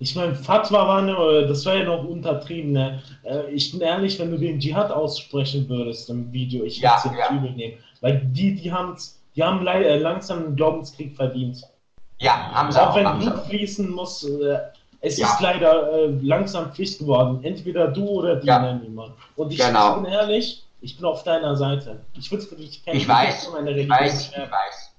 Ich 0.00 0.14
meine, 0.14 0.34
Fatwa 0.34 0.86
war 0.86 1.02
ne, 1.02 1.46
das 1.48 1.66
war 1.66 1.74
ja 1.74 1.84
noch 1.84 2.04
untertrieben. 2.04 2.72
Ne? 2.72 3.02
Äh, 3.24 3.50
Ich 3.50 3.72
bin 3.72 3.80
ehrlich, 3.80 4.18
wenn 4.18 4.30
du 4.30 4.38
den 4.38 4.60
Dschihad 4.60 4.90
aussprechen 4.92 5.68
würdest 5.68 6.08
im 6.08 6.32
Video, 6.32 6.64
ich 6.64 6.80
würde 6.80 6.94
es 6.96 7.04
ja. 7.04 7.36
übel 7.36 7.50
nehmen. 7.52 7.78
Weil 8.00 8.20
die, 8.26 8.54
die 8.54 8.72
haben's, 8.72 9.20
die 9.34 9.42
haben 9.42 9.66
äh, 9.66 9.98
langsam 9.98 10.38
einen 10.46 10.56
Glaubenskrieg 10.56 11.16
verdient. 11.16 11.62
Ja, 12.20 12.50
haben 12.52 12.70
sie 12.70 12.80
Auch 12.80 12.90
auch. 12.90 12.96
wenn 12.96 13.18
Blut 13.18 13.44
fließen 13.46 13.90
muss, 13.90 14.22
äh, 14.24 14.58
es 15.00 15.16
Ja. 15.18 15.26
ist 15.28 15.40
leider 15.40 15.92
äh, 15.92 16.06
langsam 16.22 16.72
Pflicht 16.72 16.98
geworden. 16.98 17.42
Entweder 17.44 17.88
du 17.88 18.06
oder 18.08 18.36
die 18.36 18.46
Ja. 18.46 18.58
nennen 18.60 18.82
jemand. 18.84 19.14
Und 19.36 19.52
ich, 19.52 19.58
Genau. 19.58 20.00
bin 20.00 20.06
ehrlich, 20.06 20.64
ich 20.80 20.96
bin 20.96 21.04
auf 21.06 21.22
deiner 21.24 21.56
Seite. 21.56 22.00
Ich 22.14 22.30
würde 22.30 22.44
für 22.44 22.56
dich 22.56 22.84
kämpfen. 22.84 23.00
Ich 23.00 23.08
weiß, 23.08 23.48
ich 23.48 23.88
weiß, 23.88 24.30
ich 24.30 24.36
weiß. 24.50 24.94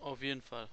Auf 0.00 0.22
jeden 0.22 0.42
Fall. 0.42 0.66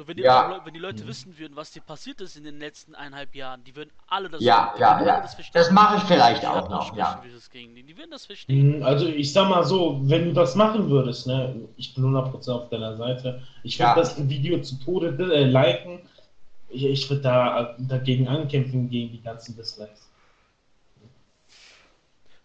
So, 0.00 0.08
wenn 0.08 0.16
die, 0.16 0.22
Ja. 0.22 0.62
Wenn 0.64 0.72
die 0.72 0.80
Leute 0.80 1.06
wissen 1.06 1.36
würden, 1.38 1.56
was 1.56 1.72
dir 1.72 1.82
passiert 1.82 2.22
ist 2.22 2.34
in 2.34 2.44
den 2.44 2.58
letzten 2.58 2.94
eineinhalb 2.94 3.34
Jahren, 3.34 3.62
die 3.64 3.76
würden 3.76 3.90
alle 4.06 4.30
das 4.30 4.40
Ja, 4.40 4.72
ja, 4.78 4.96
würden 4.96 5.08
ja. 5.08 5.18
alle 5.18 5.28
verstehen. 5.28 5.50
Das 5.52 5.70
mache 5.70 5.96
ich 5.98 6.02
vielleicht 6.04 6.42
Die 6.42 6.46
auch 6.46 6.70
noch, 6.70 6.96
ja. 6.96 7.22
das. 7.22 7.50
Die 7.50 7.98
würden 7.98 8.10
das 8.10 8.24
verstehen. 8.24 8.78
Mhm, 8.78 8.82
Also 8.82 9.04
ich 9.06 9.30
sag 9.30 9.50
mal 9.50 9.62
so, 9.62 10.00
wenn 10.04 10.24
du 10.24 10.32
das 10.32 10.54
machen 10.54 10.88
würdest, 10.88 11.26
ne, 11.26 11.54
ich 11.76 11.94
bin 11.94 12.04
100% 12.04 12.50
auf 12.50 12.70
deiner 12.70 12.96
Seite. 12.96 13.42
Ich 13.62 13.78
würde 13.78 13.90
Ja. 13.90 13.94
das 13.94 14.26
Video 14.26 14.58
zu 14.62 14.76
Tode 14.76 15.08
äh, 15.34 15.44
liken. 15.44 16.00
Ich, 16.70 16.86
ich 16.86 17.10
würde 17.10 17.20
da 17.22 17.76
dagegen 17.78 18.26
ankämpfen, 18.26 18.88
gegen 18.88 19.12
die 19.12 19.20
ganzen 19.20 19.54
Dislikes. 19.54 20.09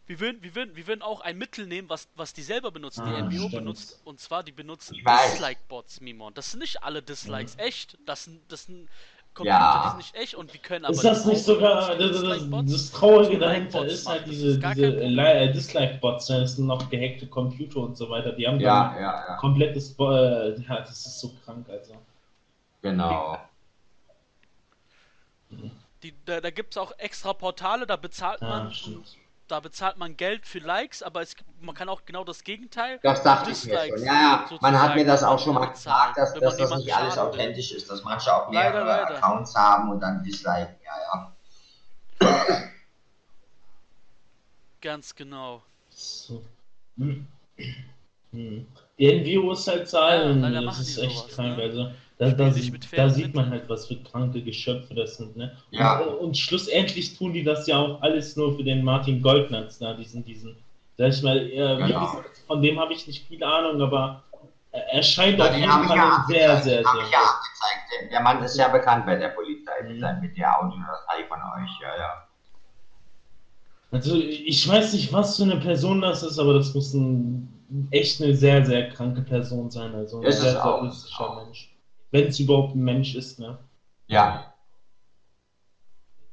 Wir 0.07 0.19
würden, 0.19 0.43
wir, 0.43 0.53
würden, 0.53 0.75
wir 0.75 0.85
würden 0.87 1.01
auch 1.01 1.21
ein 1.21 1.37
Mittel 1.37 1.65
nehmen, 1.65 1.89
was, 1.89 2.07
was 2.15 2.31
die 2.33 2.43
selber 2.43 2.69
benutzen, 2.71 3.05
die 3.05 3.11
Ah, 3.11 3.21
NBO 3.23 3.37
stimmt. 3.47 3.51
benutzt. 3.53 4.01
Und 4.05 4.19
zwar, 4.19 4.43
die 4.43 4.51
benutzen. 4.51 4.95
Dislike-Bots, 4.97 5.99
Mimon. 6.01 6.33
Das 6.35 6.51
sind 6.51 6.59
nicht 6.59 6.83
alle 6.83 7.01
Dislikes 7.01 7.55
echt. 7.57 7.97
Das 8.05 8.25
sind, 8.25 8.39
das 8.49 8.65
sind 8.65 8.87
Computer, 9.33 9.57
Ja. 9.57 9.81
die 9.83 9.87
sind 9.89 9.97
nicht 9.97 10.15
echt 10.15 10.35
und 10.35 10.53
wir 10.53 10.61
können 10.61 10.85
aber. 10.85 10.93
Ist 10.93 11.03
das 11.03 11.23
die 11.23 11.29
nicht 11.29 11.43
sogar, 11.43 11.95
das, 11.97 12.21
das, 12.21 12.49
das 12.71 12.91
Traurige 12.91 13.37
dahinter 13.39 13.85
ist 13.85 14.07
halt 14.07 14.27
diese, 14.27 14.59
diese. 14.59 14.87
Li- 14.89 15.19
äh, 15.21 15.51
Dislike-Bots, 15.51 16.29
ne, 16.29 16.41
das 16.41 16.55
sind 16.55 16.67
noch 16.67 16.87
gehackte 16.89 17.27
Computer 17.27 17.79
und 17.79 17.97
so 17.97 18.07
weiter, 18.09 18.31
die 18.31 18.47
haben 18.47 18.59
Ja, 18.59 18.89
dann 18.93 19.01
ja, 19.01 19.25
ja. 19.27 19.35
komplettes, 19.37 19.91
Bo- 19.93 20.11
äh, 20.15 20.55
ja, 20.61 20.79
das 20.81 21.05
ist 21.05 21.19
so 21.19 21.31
krank, 21.43 21.67
also. 21.67 21.95
Genau. 22.81 23.39
Die, 26.03 26.13
da 26.25 26.39
da 26.41 26.49
gibt 26.51 26.73
es 26.73 26.77
auch 26.77 26.91
extra 26.97 27.33
Portale, 27.33 27.85
da 27.87 27.95
bezahlt 27.95 28.41
Ja, 28.41 28.47
man 28.47 28.73
stimmt. 28.73 29.17
Da 29.47 29.59
bezahlt 29.59 29.97
man 29.97 30.17
Geld 30.17 30.45
für 30.47 30.59
Likes, 30.59 31.03
aber 31.03 31.21
es, 31.21 31.35
gibt- 31.35 31.49
man 31.61 31.75
kann 31.75 31.87
auch 31.89 32.03
genau 32.05 32.23
das 32.23 32.43
Gegenteil. 32.43 32.99
Das 33.03 33.21
dachte 33.23 33.51
ich 33.51 33.63
mir 33.65 33.77
schon. 33.87 33.99
Ja, 34.03 34.13
ja. 34.49 34.57
Man 34.61 34.81
hat 34.81 34.95
mir 34.95 35.05
das 35.05 35.23
auch 35.23 35.37
schon 35.39 35.53
mal 35.55 35.67
gesagt, 35.67 36.17
dass, 36.17 36.33
dass 36.33 36.57
das 36.57 36.75
nicht 36.77 36.95
alles 36.95 37.17
authentisch 37.17 37.71
ist, 37.71 37.89
dass 37.89 38.03
manche 38.03 38.33
auch 38.33 38.51
Leider, 38.51 38.83
mehrere 38.83 38.85
leider. 39.03 39.17
Accounts 39.17 39.55
haben 39.55 39.89
und 39.91 39.99
dann 39.99 40.23
disliken. 40.23 40.75
Ja, 40.83 41.31
ja. 42.21 42.71
Ganz 44.81 45.15
genau. 45.15 45.63
So. 45.89 46.43
Hm. 46.97 47.27
Hm. 48.31 48.67
Die 48.97 49.37
NVO 49.39 49.51
ist 49.53 49.67
halt 49.67 49.87
Zahlen, 49.89 50.41
Ja, 50.41 50.49
leider 50.49 50.65
das 50.65 50.79
ist 50.79 50.97
echt 50.97 51.17
sowas, 51.17 51.35
krank. 51.35 51.57
ne? 51.57 51.95
Da, 52.17 52.29
da, 52.31 52.45
mit 52.45 52.97
da 52.97 53.09
sieht 53.09 53.35
man 53.35 53.49
halt, 53.49 53.67
was 53.67 53.87
für 53.87 53.97
kranke 53.97 54.41
Geschöpfe 54.41 54.95
das 54.95 55.17
sind, 55.17 55.35
ne? 55.35 55.51
Ja. 55.71 55.99
Und, 55.99 56.17
und 56.19 56.37
schlussendlich 56.37 57.17
tun 57.17 57.33
die 57.33 57.43
das 57.43 57.67
ja 57.67 57.77
auch 57.77 58.01
alles 58.01 58.37
nur 58.37 58.55
für 58.55 58.63
den 58.63 58.83
Martin 58.85 59.21
Goldnatz, 59.21 59.81
ne? 59.81 59.97
Diesen, 59.97 60.23
diesen, 60.23 60.55
sag 60.97 61.09
ich 61.09 61.21
mal, 61.23 61.37
äh, 61.37 61.77
wie 61.79 61.87
Genau. 61.91 62.05
gesagt, 62.05 62.37
von 62.47 62.61
dem 62.61 62.79
habe 62.79 62.93
ich 62.93 63.05
nicht 63.05 63.27
viel 63.27 63.43
Ahnung, 63.43 63.81
aber 63.81 64.23
er 64.71 65.03
scheint 65.03 65.39
Ja, 65.39 65.45
auf 65.45 65.51
den 65.51 65.59
jeden 65.59 65.71
Fall 65.87 65.97
ja 65.97 66.25
sehr, 66.27 66.61
sehr, 66.61 66.77
den 66.77 66.85
sehr 66.85 67.03
ich 67.05 67.11
ja. 67.11 67.19
Der- 68.01 68.09
Der 68.09 68.21
Mann 68.21 68.43
ist 68.43 68.57
ja 68.57 68.67
bekannt 68.69 69.05
bei 69.05 69.15
der 69.17 69.29
Polizei 69.29 69.71
mit, 69.83 69.99
Mhm. 69.99 70.21
mit 70.21 70.37
der 70.37 70.57
Audiodatei 70.57 71.25
von 71.27 71.39
euch, 71.39 71.71
ja, 71.81 71.97
ja. 71.97 72.27
Also 73.91 74.15
ich 74.17 74.67
weiß 74.67 74.93
nicht, 74.93 75.11
was 75.13 75.37
für 75.37 75.43
eine 75.43 75.57
Person 75.57 76.01
das 76.01 76.23
ist, 76.23 76.39
aber 76.39 76.53
das 76.53 76.73
muss 76.73 76.93
ein, 76.93 77.87
echt 77.91 78.21
eine 78.21 78.35
sehr, 78.35 78.65
sehr 78.65 78.89
kranke 78.89 79.21
Person 79.21 79.69
sein. 79.71 79.93
Also 79.95 80.19
ein 80.19 80.23
Ist 80.25 80.35
es 80.37 80.41
sehr, 80.43 80.51
sehr 80.53 80.65
auch, 80.65 80.83
ist 80.83 80.95
es 80.95 81.03
mystischer 81.03 81.29
auch. 81.29 81.43
Mensch. 81.45 81.74
Wenn 82.11 82.27
es 82.27 82.39
überhaupt 82.39 82.75
ein 82.75 82.83
Mensch 82.83 83.15
ist, 83.15 83.39
ne? 83.39 83.57
Ja, 84.07 84.55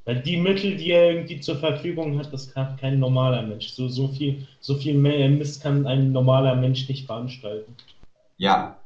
Weil 0.05 0.21
die 0.21 0.37
Mittel, 0.37 0.77
die 0.77 0.91
er 0.91 1.13
irgendwie 1.13 1.41
zur 1.41 1.57
Verfügung 1.57 2.19
hat, 2.19 2.33
das 2.33 2.53
kann 2.53 2.77
kein 2.77 2.99
normaler 2.99 3.43
Mensch. 3.43 3.69
So, 3.69 3.89
so 3.89 4.09
viel, 4.09 4.47
so 4.61 4.75
viel 4.75 4.95
Mist 4.95 5.63
kann 5.63 5.87
ein 5.87 6.11
normaler 6.11 6.57
Mensch 6.57 6.89
nicht 6.89 7.07
veranstalten. 7.07 7.77
Ja, 8.37 8.82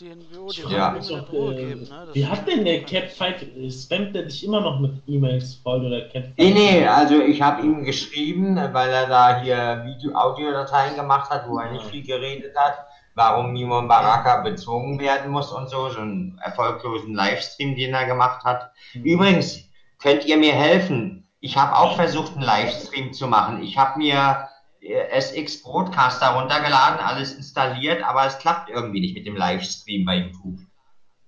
da- 0.00 0.04
die 0.04 0.10
NWO, 0.10 0.48
die 0.50 0.60
Ja. 0.62 0.90
mir 0.90 1.00
eine 1.00 1.28
Ruhe 1.28 1.54
geben, 1.54 1.80
ne? 1.82 2.04
Das 2.06 2.14
Wie 2.14 2.26
hat 2.26 2.48
denn 2.48 2.64
der 2.64 2.82
Catfight, 2.82 3.42
äh, 3.42 3.70
spammt 3.70 4.16
er 4.16 4.24
dich 4.24 4.44
immer 4.44 4.60
noch 4.60 4.80
mit 4.80 5.02
E-Mails 5.06 5.54
voll 5.62 5.84
oder 5.86 6.02
Catfight? 6.02 6.38
Nee, 6.38 6.50
nee, 6.52 6.86
also 6.86 7.20
ich 7.20 7.40
habe 7.42 7.62
ihm 7.62 7.84
geschrieben, 7.84 8.56
weil 8.56 8.90
er 8.90 9.06
da 9.06 9.40
hier 9.40 9.84
Video, 9.84 10.14
Audiodateien 10.14 10.96
gemacht 10.96 11.30
hat, 11.30 11.48
wo 11.48 11.58
er 11.58 11.72
nicht 11.72 11.86
viel 11.86 12.04
geredet 12.04 12.56
hat, 12.56 12.86
warum 13.14 13.52
Mimon 13.52 13.88
Baraka 13.88 14.42
bezogen 14.42 14.98
werden 14.98 15.30
muss 15.30 15.52
und 15.52 15.68
so, 15.68 15.88
so 15.90 16.00
einen 16.00 16.38
erfolglosen 16.42 17.14
Livestream, 17.14 17.74
den 17.74 17.94
er 17.94 18.06
gemacht 18.06 18.44
hat. 18.44 18.70
Übrigens, 18.94 19.64
könnt 19.98 20.24
ihr 20.24 20.36
mir 20.36 20.52
helfen? 20.54 21.26
Ich 21.40 21.56
habe 21.56 21.76
auch 21.76 21.96
versucht, 21.96 22.34
einen 22.34 22.42
Livestream 22.44 23.12
zu 23.12 23.26
machen. 23.26 23.62
Ich 23.62 23.76
habe 23.78 23.98
mir 23.98 24.14
äh, 24.14 24.44
SX 24.82 25.62
Broadcaster 25.62 26.28
runtergeladen, 26.28 27.00
alles 27.00 27.34
installiert, 27.34 28.02
aber 28.02 28.26
es 28.26 28.38
klappt 28.38 28.70
irgendwie 28.70 29.00
nicht 29.00 29.14
mit 29.14 29.26
dem 29.26 29.36
Livestream 29.36 30.04
bei 30.04 30.16
YouTube. 30.16 30.58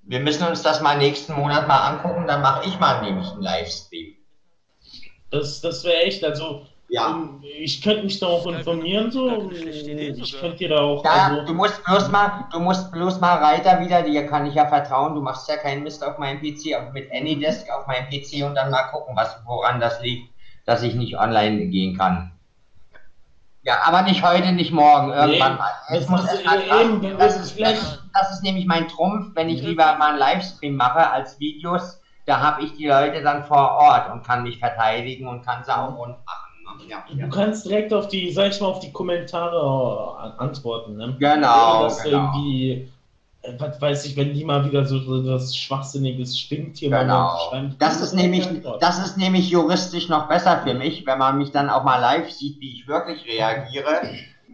Wir 0.02 0.20
müssen 0.20 0.46
uns 0.46 0.62
das 0.62 0.80
mal 0.80 0.98
nächsten 0.98 1.34
Monat 1.34 1.68
mal 1.68 1.88
angucken, 1.88 2.26
dann 2.26 2.42
mache 2.42 2.66
ich 2.66 2.78
mal 2.80 3.02
nämlich 3.02 3.30
einen 3.30 3.42
Livestream. 3.42 4.14
Das, 5.30 5.60
das 5.60 5.84
wäre 5.84 6.02
echt, 6.02 6.24
also 6.24 6.66
Ja. 6.88 7.10
ähm, 7.10 7.42
ich 7.42 7.80
könnte 7.82 8.04
mich 8.04 8.18
da 8.18 8.26
auch 8.26 8.46
informieren, 8.46 9.10
so. 9.10 9.50
Idee 9.50 10.14
Ich 10.16 10.38
könnte 10.38 10.58
dir 10.58 10.68
da 10.70 10.80
auch, 10.80 11.04
Ja, 11.04 11.28
also, 11.28 11.46
du 11.46 11.54
musst 11.54 11.82
bloß 11.84 12.10
mal, 12.10 12.46
du 12.52 12.60
musst 12.60 12.90
bloß 12.90 13.20
mal 13.20 13.36
Reiter 13.36 13.80
wieder, 13.80 14.02
dir 14.02 14.26
kann 14.26 14.46
ich 14.46 14.54
ja 14.54 14.66
vertrauen, 14.66 15.14
du 15.14 15.20
machst 15.20 15.48
ja 15.48 15.56
keinen 15.56 15.82
Mist 15.84 16.04
auf 16.04 16.18
meinem 16.18 16.40
PC, 16.40 16.74
auf, 16.74 16.92
mit 16.92 17.10
Anydesk 17.12 17.70
auf 17.70 17.86
meinem 17.86 18.08
PC 18.08 18.44
und 18.44 18.54
dann 18.54 18.70
mal 18.70 18.84
gucken, 18.84 19.14
was, 19.16 19.36
woran 19.46 19.80
das 19.80 20.02
liegt, 20.02 20.32
dass 20.66 20.82
ich 20.82 20.94
nicht 20.94 21.16
online 21.18 21.66
gehen 21.68 21.96
kann. 21.96 22.32
Ja, 23.64 23.78
aber 23.84 24.02
nicht 24.02 24.22
heute, 24.24 24.52
nicht 24.52 24.72
morgen, 24.72 25.10
irgendwann 25.12 25.52
Nee, 25.52 25.58
mal. 25.58 25.70
das 25.88 25.98
Es 26.00 26.08
muss 26.08 26.24
mal 26.44 26.62
eben, 26.80 27.16
das 27.18 27.36
ist 27.36 27.60
das, 27.60 27.72
ist, 27.80 28.02
das 28.12 28.30
ist 28.32 28.42
nämlich 28.42 28.66
mein 28.66 28.88
Trumpf, 28.88 29.30
wenn 29.34 29.48
ich 29.48 29.62
lieber 29.62 29.96
mal 29.98 30.10
einen 30.10 30.18
Livestream 30.18 30.74
mache 30.74 31.08
als 31.08 31.38
Videos, 31.38 32.00
da 32.26 32.40
habe 32.40 32.62
ich 32.64 32.72
die 32.74 32.86
Leute 32.88 33.22
dann 33.22 33.44
vor 33.44 33.72
Ort 33.76 34.10
und 34.10 34.24
kann 34.26 34.42
mich 34.42 34.58
verteidigen 34.58 35.28
und 35.28 35.44
kann 35.44 35.62
auch 35.68 35.96
rund 35.96 36.16
machen. 36.24 36.78
ne? 36.78 36.84
Ja, 36.88 37.04
ja. 37.08 37.26
Du 37.26 37.30
kannst 37.30 37.64
direkt 37.64 37.92
auf 37.92 38.08
die, 38.08 38.32
sag 38.32 38.48
ich 38.48 38.60
mal, 38.60 38.66
auf 38.66 38.80
die 38.80 38.90
Kommentare 38.92 40.16
äh, 40.18 40.22
an- 40.24 40.38
antworten, 40.38 40.96
ne? 40.96 41.16
Genau, 41.20 41.74
Ohne 41.76 41.84
dass 41.84 42.02
genau. 42.02 42.32
irgendwie, 42.32 42.88
was 43.58 43.80
weiß 43.80 44.04
ich, 44.06 44.16
wenn 44.16 44.34
die 44.34 44.44
mal 44.44 44.64
wieder 44.64 44.84
so, 44.84 44.98
so 45.00 45.24
was 45.24 45.56
Schwachsinniges 45.56 46.38
stinkt 46.38 46.78
hier 46.78 46.90
mal 46.90 47.02
Genau. 47.02 47.36
schreiben. 47.48 47.74
Das 47.78 48.00
ist 48.00 48.14
nämlich, 48.14 48.48
das 48.80 49.04
ist 49.04 49.16
nämlich 49.16 49.50
juristisch 49.50 50.08
noch 50.08 50.28
besser 50.28 50.62
für 50.64 50.74
mich, 50.74 51.04
wenn 51.06 51.18
man 51.18 51.38
mich 51.38 51.50
dann 51.50 51.68
auch 51.68 51.82
mal 51.84 51.98
live 51.98 52.30
sieht, 52.30 52.60
wie 52.60 52.72
ich 52.72 52.86
wirklich 52.86 53.26
reagiere. 53.26 54.02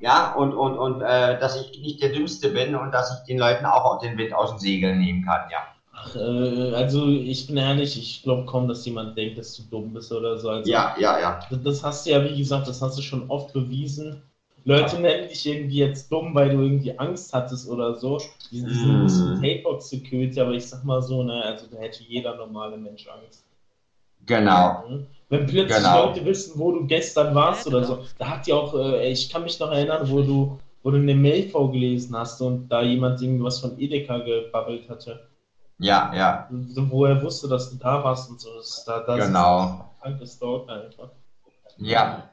Ja, 0.00 0.32
und, 0.34 0.54
und, 0.54 0.78
und 0.78 1.00
äh, 1.02 1.38
dass 1.40 1.56
ich 1.60 1.80
nicht 1.80 2.00
der 2.02 2.10
Dümmste 2.10 2.50
bin 2.50 2.76
und 2.76 2.92
dass 2.92 3.12
ich 3.18 3.26
den 3.26 3.38
Leuten 3.38 3.66
auch 3.66 3.98
den 3.98 4.16
Wind 4.16 4.32
aus 4.32 4.50
den 4.50 4.58
Segeln 4.60 4.98
nehmen 4.98 5.24
kann, 5.24 5.50
ja. 5.50 5.58
Ach, 5.92 6.14
äh, 6.14 6.74
also 6.74 7.08
ich 7.08 7.48
bin 7.48 7.56
ehrlich, 7.56 7.98
ich 7.98 8.22
glaube 8.22 8.46
kaum, 8.46 8.68
dass 8.68 8.86
jemand 8.86 9.18
denkt, 9.18 9.36
dass 9.36 9.56
du 9.56 9.64
dumm 9.64 9.92
bist 9.92 10.12
oder 10.12 10.38
so. 10.38 10.50
Also, 10.50 10.70
Ja, 10.70 10.94
ja, 10.98 11.18
ja. 11.18 11.40
Das, 11.50 11.62
das 11.62 11.82
hast 11.82 12.06
du 12.06 12.10
ja, 12.10 12.22
wie 12.24 12.38
gesagt, 12.38 12.68
das 12.68 12.80
hast 12.80 12.96
du 12.96 13.02
schon 13.02 13.28
oft 13.28 13.52
bewiesen. 13.52 14.22
Leute 14.68 15.00
nennen 15.00 15.28
dich 15.28 15.46
irgendwie 15.46 15.78
jetzt 15.78 16.12
dumm, 16.12 16.34
weil 16.34 16.50
du 16.50 16.60
irgendwie 16.62 16.96
Angst 16.98 17.32
hattest 17.32 17.68
oder 17.68 17.94
so. 17.94 18.20
Diesen, 18.50 18.68
diesen, 18.68 18.98
Mm. 19.00 19.06
diesen 19.06 19.42
Hatebox 19.42 19.88
Security, 19.88 20.40
aber 20.40 20.52
ich 20.52 20.66
sag 20.68 20.84
mal 20.84 21.00
so, 21.02 21.22
ne, 21.22 21.42
also 21.42 21.66
da 21.66 21.78
hätte 21.78 22.02
jeder 22.02 22.34
normale 22.36 22.76
Mensch 22.76 23.06
Angst. 23.08 23.44
Genau. 24.26 24.84
Mhm. 24.88 25.06
Wenn 25.30 25.46
plötzlich 25.46 25.76
Genau. 25.78 26.06
Leute 26.06 26.24
wissen, 26.24 26.58
wo 26.58 26.72
du 26.72 26.86
gestern 26.86 27.34
warst 27.34 27.66
oder 27.66 27.84
so, 27.84 27.98
da 28.18 28.28
hat 28.28 28.46
ja 28.46 28.56
auch, 28.56 28.74
äh, 28.74 29.10
ich 29.10 29.30
kann 29.30 29.42
mich 29.44 29.58
noch 29.58 29.70
erinnern, 29.70 30.08
wo 30.10 30.22
du, 30.22 30.58
wo 30.82 30.90
du 30.90 30.96
eine 30.98 31.14
Mail 31.14 31.48
vorgelesen 31.48 32.16
hast 32.16 32.40
und 32.42 32.68
da 32.68 32.82
jemand 32.82 33.20
irgendwas 33.22 33.60
von 33.60 33.78
Edeka 33.78 34.18
gebabbelt 34.18 34.88
hatte. 34.88 35.26
Ja, 35.78 36.12
ja, 36.14 36.48
So, 36.68 36.90
wo 36.90 37.04
er 37.04 37.22
wusste, 37.22 37.46
dass 37.48 37.70
du 37.70 37.76
da 37.76 38.02
warst 38.02 38.28
und 38.30 38.40
so. 38.40 38.54
Das, 38.56 38.84
da, 38.84 39.00
das 39.00 39.26
genau. 39.26 39.64
ist 39.64 39.70
ein 39.70 39.80
krankes 40.02 40.32
Stalker 40.34 40.72
einfach. 40.84 41.10
Ja. 41.76 42.30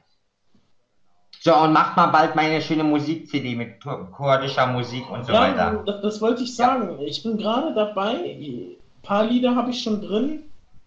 So, 1.45 1.55
und 1.55 1.73
macht 1.73 1.95
mal 1.95 2.07
bald 2.07 2.35
meine 2.35 2.59
schöne 2.59 2.83
Musik-CD 2.83 3.55
mit 3.55 3.79
kur- 3.79 4.09
kurdischer 4.09 4.65
Musik 4.65 5.07
und 5.11 5.27
so 5.27 5.31
Ja, 5.31 5.41
weiter. 5.41 5.83
das, 5.85 6.01
das 6.01 6.19
wollte 6.19 6.41
ich 6.41 6.55
sagen. 6.55 6.97
Ich 7.01 7.21
bin 7.21 7.37
gerade 7.37 7.71
dabei. 7.75 8.13
Ein 8.15 8.77
paar 9.03 9.25
Lieder 9.25 9.55
habe 9.55 9.69
ich 9.69 9.83
schon 9.83 10.01
drin. 10.01 10.39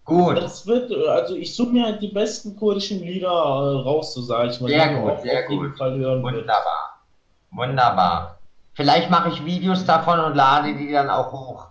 Gut. 0.05 0.37
Das 0.37 0.67
wird, 0.67 0.91
also 1.07 1.37
ich 1.37 1.55
suche 1.55 1.71
mir 1.71 1.85
halt 1.85 2.03
die 2.03 2.09
besten 2.09 2.57
kurdischen 2.57 2.99
Lieder 3.05 3.29
äh, 3.29 3.83
raus, 3.87 4.15
so 4.15 4.21
sage 4.21 4.49
ich 4.51 4.61
mal. 4.61 4.69
Sehr 4.69 4.89
gut, 4.95 5.21
sehr 5.23 5.45
auf 5.45 5.51
jeden 5.51 5.69
gut. 5.69 5.79
Fall 5.79 5.97
hören 5.97 6.25
wird. 6.25 6.35
Wunderbar. 6.35 6.99
Wunderbar. 7.53 8.39
Vielleicht 8.75 9.11
mache 9.11 9.29
ich 9.29 9.45
Videos 9.45 9.85
davon 9.85 10.19
und 10.19 10.35
lade 10.35 10.75
die 10.75 10.91
dann 10.91 11.09
auch 11.09 11.31
hoch. 11.31 11.67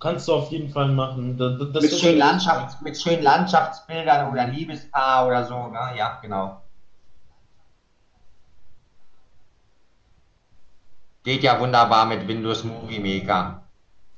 Kannst 0.00 0.26
du 0.26 0.34
auf 0.34 0.50
jeden 0.50 0.70
Fall 0.70 0.88
machen. 0.88 1.38
Das, 1.38 1.52
das 1.72 1.82
mit, 1.84 1.92
schönen 1.92 2.18
Landschafts-, 2.18 2.82
mit 2.82 3.00
schönen 3.00 3.22
Landschaftsbildern 3.22 4.32
oder 4.32 4.48
Liebespaar 4.48 5.24
oder 5.28 5.44
so. 5.44 5.68
Ne? 5.68 5.78
Ja, 5.96 6.18
genau. 6.20 6.62
Geht 11.28 11.42
ja 11.42 11.60
wunderbar 11.60 12.06
mit 12.06 12.26
Windows 12.26 12.64
Movie 12.64 13.00
Maker. 13.00 13.62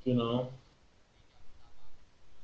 Genau. 0.04 0.48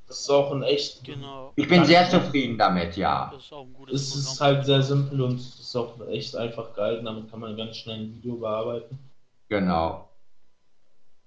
Das 0.09 0.19
ist 0.19 0.29
auch 0.29 0.51
ein 0.51 0.61
echt. 0.61 1.05
Genau. 1.05 1.53
Ich 1.55 1.69
bin 1.69 1.85
sehr 1.85 2.09
zufrieden 2.09 2.57
damit, 2.57 2.97
ja. 2.97 3.31
Das 3.33 3.45
ist 3.45 3.53
auch 3.53 3.63
ein 3.63 3.73
gutes 3.73 4.01
Es 4.01 4.13
ist 4.13 4.37
Programm. 4.37 4.55
halt 4.57 4.65
sehr 4.65 4.83
simpel 4.83 5.21
und 5.21 5.39
es 5.39 5.57
ist 5.57 5.73
auch 5.73 5.93
echt 6.09 6.35
einfach 6.35 6.73
geil. 6.75 7.01
Damit 7.01 7.31
kann 7.31 7.39
man 7.39 7.55
ganz 7.55 7.77
schnell 7.77 7.95
ein 7.95 8.13
Video 8.15 8.35
bearbeiten. 8.35 8.99
Genau. 9.47 10.09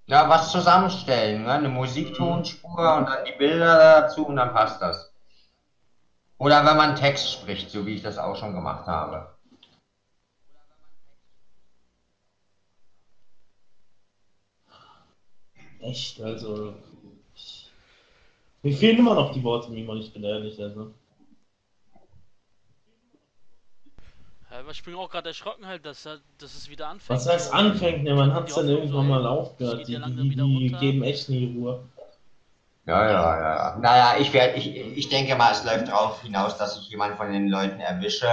Ja, 0.05 0.29
was 0.29 0.51
zusammenstellen, 0.51 1.41
ne? 1.41 1.53
eine 1.53 1.69
Musiktonspur 1.69 2.95
und 2.97 3.05
dann 3.09 3.25
die 3.25 3.39
Bilder 3.39 4.01
dazu 4.01 4.27
und 4.27 4.35
dann 4.35 4.53
passt 4.53 4.79
das. 4.83 5.11
Oder 6.37 6.63
wenn 6.63 6.77
man 6.77 6.95
Text 6.95 7.31
spricht, 7.31 7.71
so 7.71 7.87
wie 7.87 7.95
ich 7.95 8.03
das 8.03 8.19
auch 8.19 8.35
schon 8.35 8.53
gemacht 8.53 8.85
habe. 8.85 9.30
Echt, 15.81 16.21
also. 16.21 16.73
Ich, 17.35 17.69
mir 18.63 18.73
fehlen 18.75 18.99
immer 18.99 19.15
noch 19.15 19.33
die 19.33 19.43
Worte, 19.43 19.71
Mimo, 19.71 19.95
ich 19.95 20.13
bin 20.13 20.23
ehrlich. 20.23 20.61
Also. 20.61 20.93
Ich 24.69 24.83
bin 24.83 24.95
auch 24.95 25.09
gerade 25.09 25.29
erschrocken 25.29 25.65
halt, 25.65 25.85
dass, 25.85 26.05
er- 26.05 26.19
dass 26.37 26.53
es 26.55 26.69
wieder 26.69 26.87
anfängt. 26.89 27.09
Was 27.19 27.27
heißt 27.27 27.53
anfängt, 27.53 28.03
ne? 28.03 28.13
Man 28.13 28.33
hat 28.33 28.49
es 28.49 28.55
dann 28.55 28.67
irgendwann 28.67 29.05
so, 29.05 29.09
mal 29.09 29.25
aufgehört. 29.25 29.87
Die, 29.87 29.95
die, 29.95 30.35
die 30.35 30.75
geben 30.79 31.03
echt 31.03 31.29
nie 31.29 31.55
Ruhe. 31.57 31.83
Ja, 32.85 33.05
ja, 33.05 33.11
ja. 33.11 33.39
ja. 33.39 33.77
Naja, 33.79 34.19
ich 34.19 34.33
werde, 34.33 34.57
ich, 34.57 34.75
ich 34.75 35.09
denke 35.09 35.35
mal, 35.35 35.51
es 35.51 35.63
läuft 35.63 35.87
darauf 35.87 36.21
hinaus, 36.21 36.57
dass 36.57 36.79
ich 36.79 36.89
jemanden 36.89 37.15
von 37.17 37.31
den 37.31 37.47
Leuten 37.47 37.79
erwische, 37.79 38.27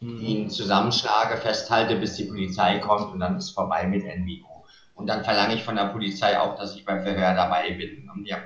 Hm. 0.00 0.18
ihn 0.20 0.50
zusammenschlage, 0.50 1.36
festhalte, 1.36 1.94
bis 1.96 2.16
die 2.16 2.24
Polizei 2.24 2.78
kommt 2.80 3.12
und 3.12 3.20
dann 3.20 3.36
ist 3.38 3.50
vorbei 3.50 3.86
mit 3.86 4.02
NWO. 4.04 4.51
Und 4.94 5.06
dann 5.06 5.24
verlange 5.24 5.54
ich 5.54 5.62
von 5.62 5.76
der 5.76 5.86
Polizei 5.86 6.38
auch, 6.38 6.56
dass 6.56 6.76
ich 6.76 6.84
beim 6.84 7.02
Verhör 7.02 7.34
dabei 7.34 7.72
bin. 7.72 8.08
Und 8.14 8.26
ja, 8.26 8.38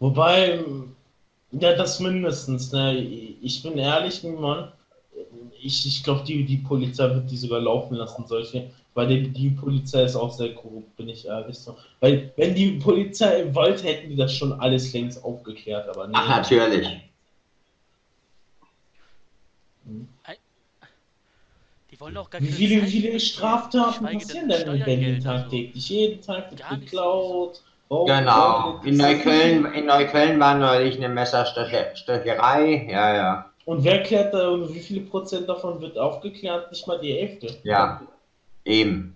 Wobei, 0.00 0.64
ja, 1.52 1.74
das 1.74 2.00
mindestens, 2.00 2.72
ne? 2.72 2.98
Ich 2.98 3.62
bin 3.62 3.76
ehrlich, 3.76 4.24
Mann. 4.24 4.72
Ich, 5.62 5.86
ich 5.86 6.02
glaube, 6.02 6.24
die, 6.24 6.44
die 6.44 6.56
Polizei 6.56 7.14
wird 7.14 7.30
die 7.30 7.36
sogar 7.36 7.60
laufen 7.60 7.96
lassen, 7.96 8.26
solche. 8.26 8.70
Weil 8.94 9.08
die, 9.08 9.28
die 9.28 9.50
Polizei 9.50 10.04
ist 10.04 10.16
auch 10.16 10.32
sehr 10.32 10.54
korrupt, 10.54 10.96
bin 10.96 11.08
ich 11.10 11.26
ehrlich 11.26 11.58
so. 11.58 11.76
Weil, 12.00 12.32
wenn 12.36 12.54
die 12.54 12.72
Polizei 12.72 13.54
wollte, 13.54 13.84
hätten 13.84 14.08
die 14.08 14.16
das 14.16 14.34
schon 14.34 14.54
alles 14.54 14.90
längst 14.94 15.22
aufgeklärt, 15.22 15.88
aber 15.90 16.06
nee. 16.06 16.14
ach, 16.16 16.28
natürlich. 16.28 16.88
Die 22.00 22.04
wollen 22.06 22.16
auch 22.16 22.30
gar 22.30 22.40
Wie 22.40 22.46
keine 22.46 22.56
viele, 22.56 22.82
wie 22.82 22.86
viele 22.86 23.08
investieren, 23.08 23.20
Straftaten 23.44 24.04
passieren 24.06 24.48
denn 24.48 24.64
denn 24.64 24.74
in 24.76 24.84
Berlin 24.84 25.20
tagtäglich? 25.22 25.88
Jeden 25.90 26.22
Tag 26.22 26.50
wird 26.50 26.62
geklaut. 26.80 27.62
Bau- 27.90 28.04
Genau. 28.06 28.80
In 28.84 28.96
Neukölln, 28.96 29.66
in 29.74 29.84
Neukölln 29.84 30.40
war 30.40 30.56
neulich 30.56 30.96
eine 30.96 31.10
Messerstecherei. 31.10 32.88
Ja, 32.90 33.14
ja. 33.14 33.50
Und 33.66 33.84
wer 33.84 34.02
klärt 34.02 34.32
da 34.32 34.48
und 34.48 34.72
wie 34.72 34.80
viele 34.80 35.02
Prozent 35.02 35.46
davon 35.46 35.78
wird 35.82 35.98
aufgeklärt? 35.98 36.70
Nicht 36.70 36.86
mal 36.86 36.98
die 37.00 37.12
Hälfte. 37.12 37.48
Ja. 37.64 38.00
Eben. 38.64 39.14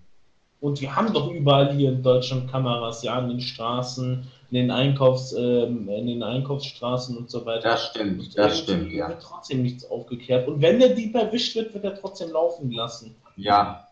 Und 0.61 0.79
wir 0.79 0.95
haben 0.95 1.11
doch 1.11 1.31
überall 1.31 1.73
hier 1.73 1.89
in 1.89 2.03
Deutschland 2.03 2.51
Kameras, 2.51 3.01
ja, 3.01 3.15
an 3.15 3.29
den 3.29 3.41
Straßen, 3.41 4.27
in 4.51 4.55
den 4.55 4.71
Einkaufs, 4.71 5.33
ähm, 5.33 5.89
in 5.89 6.07
den 6.07 6.23
Einkaufsstraßen 6.23 7.17
und 7.17 7.29
so 7.29 7.45
weiter. 7.45 7.69
Das 7.69 7.87
stimmt, 7.87 8.37
das 8.37 8.59
stimmt, 8.59 8.91
ja. 8.91 9.09
wird 9.09 9.21
trotzdem 9.21 9.63
nichts 9.63 9.89
aufgeklärt. 9.89 10.47
Und 10.47 10.61
wenn 10.61 10.79
der 10.79 10.89
Dieb 10.89 11.15
erwischt 11.15 11.55
wird, 11.55 11.73
wird 11.73 11.83
er 11.83 11.95
trotzdem 11.95 12.31
laufen 12.31 12.69
gelassen. 12.69 13.15
Ja. 13.35 13.87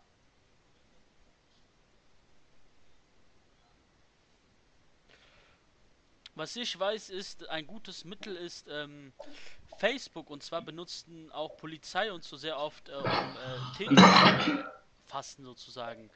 Was 6.35 6.55
ich 6.55 6.79
weiß, 6.79 7.09
ist, 7.09 7.49
ein 7.49 7.67
gutes 7.67 8.05
Mittel 8.05 8.35
ist 8.35 8.67
ähm, 8.67 9.13
Facebook 9.77 10.29
und 10.29 10.41
zwar 10.43 10.61
benutzten 10.61 11.31
auch 11.31 11.57
Polizei 11.57 12.11
und 12.11 12.23
so 12.23 12.37
sehr 12.37 12.57
oft, 12.57 12.89
äh, 12.89 12.93
um 12.93 13.05
äh, 13.05 13.77
Täter 13.77 14.39
zu 14.43 14.63
fassen 15.05 15.45
sozusagen. 15.45 16.09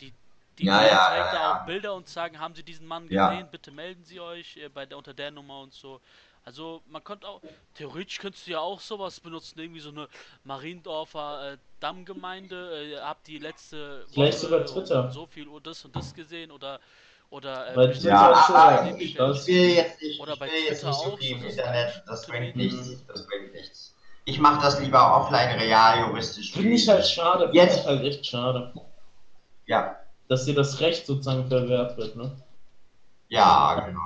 Die, 0.00 0.12
die 0.58 0.66
Ja, 0.66 0.82
ja, 0.86 0.88
zeigt 1.08 1.26
ja, 1.26 1.32
da 1.32 1.40
ja. 1.40 1.60
auch 1.62 1.66
Bilder 1.66 1.94
und 1.94 2.08
sagen, 2.08 2.38
haben 2.38 2.54
Sie 2.54 2.62
diesen 2.62 2.86
Mann 2.86 3.08
Ja. 3.10 3.30
gesehen? 3.30 3.48
Bitte 3.50 3.70
melden 3.70 4.04
Sie 4.04 4.20
euch 4.20 4.56
äh, 4.56 4.68
bei 4.68 4.86
der 4.86 4.98
unter 4.98 5.14
der 5.14 5.30
Nummer 5.30 5.60
und 5.60 5.72
so. 5.72 6.00
Also 6.44 6.82
man 6.88 7.04
könnte 7.04 7.28
auch, 7.28 7.40
theoretisch 7.74 8.18
könntest 8.18 8.46
du 8.46 8.52
ja 8.52 8.60
auch 8.60 8.80
sowas 8.80 9.20
benutzen, 9.20 9.58
irgendwie 9.58 9.80
so 9.80 9.90
eine 9.90 10.08
Mariendorfer 10.44 11.52
äh, 11.52 11.56
Dammgemeinde, 11.80 12.94
äh, 12.94 13.00
habt 13.00 13.26
die 13.26 13.38
letzte 13.38 14.06
Vielleicht 14.12 14.42
über 14.42 14.64
Twitter. 14.64 15.10
so 15.12 15.26
viel 15.26 15.46
Uhr 15.46 15.60
das 15.60 15.84
und 15.84 15.94
das 15.94 16.14
gesehen 16.14 16.50
oder 16.50 16.80
oder 17.30 17.68
äh, 17.76 17.92
Twitter 17.92 18.08
Ja, 18.08 18.44
schon 18.46 18.56
aber 18.56 18.96
ich, 18.98 19.18
will 19.18 19.68
jetzt 19.70 20.00
nicht, 20.02 20.18
Oder 20.20 20.32
ich 20.32 20.38
bei 20.38 20.46
will 20.46 20.54
jetzt 20.64 20.80
Twitter 20.80 20.88
nicht 20.88 21.00
so 21.04 21.16
viel 21.18 21.36
im 21.36 21.44
Internet. 21.44 22.02
Das 22.06 22.26
bringt 22.26 22.56
nichts. 22.56 23.04
Das 23.06 23.26
bringt 23.26 23.52
nichts. 23.52 23.94
Ich 24.24 24.38
mache 24.38 24.60
das 24.62 24.80
lieber 24.80 25.16
offline, 25.16 25.58
real, 25.58 26.00
juristisch. 26.08 26.52
Finde 26.52 26.72
ich 26.72 26.88
halt 26.88 27.06
schade, 27.06 27.44
finde 27.48 27.58
Jetzt- 27.58 27.80
ich 27.80 27.84
halt 27.86 28.02
echt 28.04 28.24
schade, 28.26 28.72
Ja, 29.66 29.97
dass 30.28 30.44
dir 30.44 30.54
das 30.54 30.80
Recht 30.80 31.06
sozusagen 31.06 31.46
verwehrt 31.48 31.96
wird, 31.96 32.16
ne? 32.16 32.30
ja, 33.28 33.80
genau. 33.86 34.00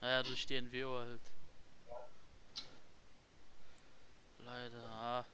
Naja, 0.00 0.22
durch 0.22 0.46
die 0.46 0.56
NWO 0.56 0.98
halt. 0.98 1.20
Leider. 4.44 5.24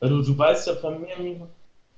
Weil 0.00 0.08
du, 0.10 0.22
du 0.22 0.36
weißt 0.36 0.66
ja 0.66 0.74
von 0.76 1.00
mir, 1.00 1.16
Mimo- 1.16 1.48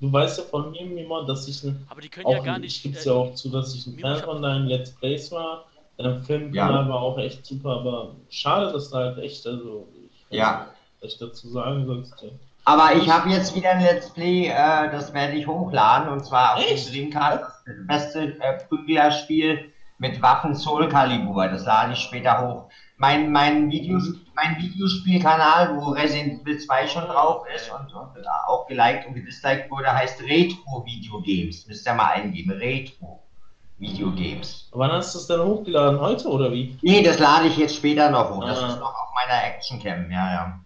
du 0.00 0.12
weißt 0.12 0.38
ja 0.38 0.44
von 0.44 0.70
mir, 0.70 0.85
Mimo, 0.85 1.23
dass 1.25 1.49
ich 1.49 1.62
ein, 1.64 1.85
Aber 1.88 2.00
die 2.00 2.08
können 2.08 2.26
auch, 2.26 2.32
ja 2.32 2.42
gar 2.42 2.56
ich 2.56 2.62
nicht. 2.62 2.82
gib's 2.82 3.06
äh, 3.06 3.08
ja 3.08 3.14
auch 3.14 3.35
zu, 3.35 3.49
dass 3.50 3.75
ich 3.75 3.87
ein 3.87 3.99
Fan 3.99 4.16
ich 4.18 4.23
von 4.23 4.42
deinen 4.42 4.66
Let's 4.66 4.90
Plays 4.92 5.30
war. 5.32 5.66
Dein 5.96 6.23
Filmkanal 6.23 6.85
Ja. 6.85 6.88
war 6.90 7.00
auch 7.00 7.16
echt 7.18 7.46
super, 7.46 7.70
aber 7.80 8.14
schade, 8.28 8.70
dass 8.73 8.90
da 8.90 8.99
halt 8.99 9.18
echt, 9.18 9.46
also, 9.46 9.88
ich 10.30 10.37
Ja. 10.37 10.75
was 11.00 11.12
ich 11.14 11.18
dazu 11.18 11.49
sagen 11.49 11.87
sollst. 11.87 12.20
Ja. 12.23 12.28
Aber 12.68 12.96
ich 12.96 13.08
habe 13.08 13.30
jetzt 13.30 13.54
wieder 13.54 13.70
ein 13.70 13.80
Let's 13.80 14.11
Play, 14.11 14.49
äh, 14.49 14.90
das 14.90 15.14
werde 15.14 15.35
ich 15.35 15.46
hochladen, 15.46 16.08
und 16.08 16.25
zwar 16.26 16.56
auf 16.56 16.64
Echt? 16.68 16.88
dem 16.88 17.11
Dreamcast, 17.12 17.64
das 17.64 17.87
beste 17.87 18.40
äh, 18.40 18.58
Prüglerspiel 18.68 19.73
mit 19.99 20.20
Waffen 20.20 20.54
Soul 20.56 20.88
Calibur. 20.88 21.46
Das 21.46 21.64
lade 21.64 21.92
ich 21.92 22.00
später 22.00 22.42
hoch. 22.44 22.68
Mein, 22.99 23.30
mein, 23.30 23.70
Videos, 23.70 24.14
mein 24.35 24.56
Videospielkanal, 24.58 25.76
wo 25.76 25.90
Resident 25.90 26.42
Evil 26.42 26.58
2 26.58 26.87
schon 26.88 27.04
drauf 27.04 27.46
ist 27.54 27.70
und, 27.70 27.94
und 27.94 28.16
äh, 28.16 28.26
auch 28.49 28.66
geliked 28.66 29.06
und 29.06 29.14
gedisliked 29.14 29.70
wurde, 29.70 29.92
heißt 29.92 30.20
Retro 30.23 30.85
Video 30.85 31.20
Games. 31.20 31.66
Müsst 31.68 31.87
ihr 31.87 31.94
mal 31.94 32.06
eingeben. 32.14 32.50
Retro 32.50 33.23
Video 33.78 34.11
Games. 34.11 34.68
Wann 34.73 34.90
hast 34.90 35.14
du 35.14 35.18
es 35.20 35.26
denn 35.28 35.40
hochgeladen? 35.40 36.00
Heute 36.00 36.28
oder 36.28 36.50
wie? 36.50 36.76
Nee, 36.82 37.02
das 37.02 37.20
lade 37.20 37.46
ich 37.46 37.57
jetzt 37.59 37.76
später 37.76 38.11
noch 38.11 38.29
hoch. 38.35 38.44
Das 38.44 38.61
Ah. 38.61 38.68
ist 38.68 38.81
noch 38.81 38.92
auf 38.92 39.11
meiner 39.14 39.44
Actioncam, 39.44 40.11
ja, 40.11 40.33
ja. 40.33 40.61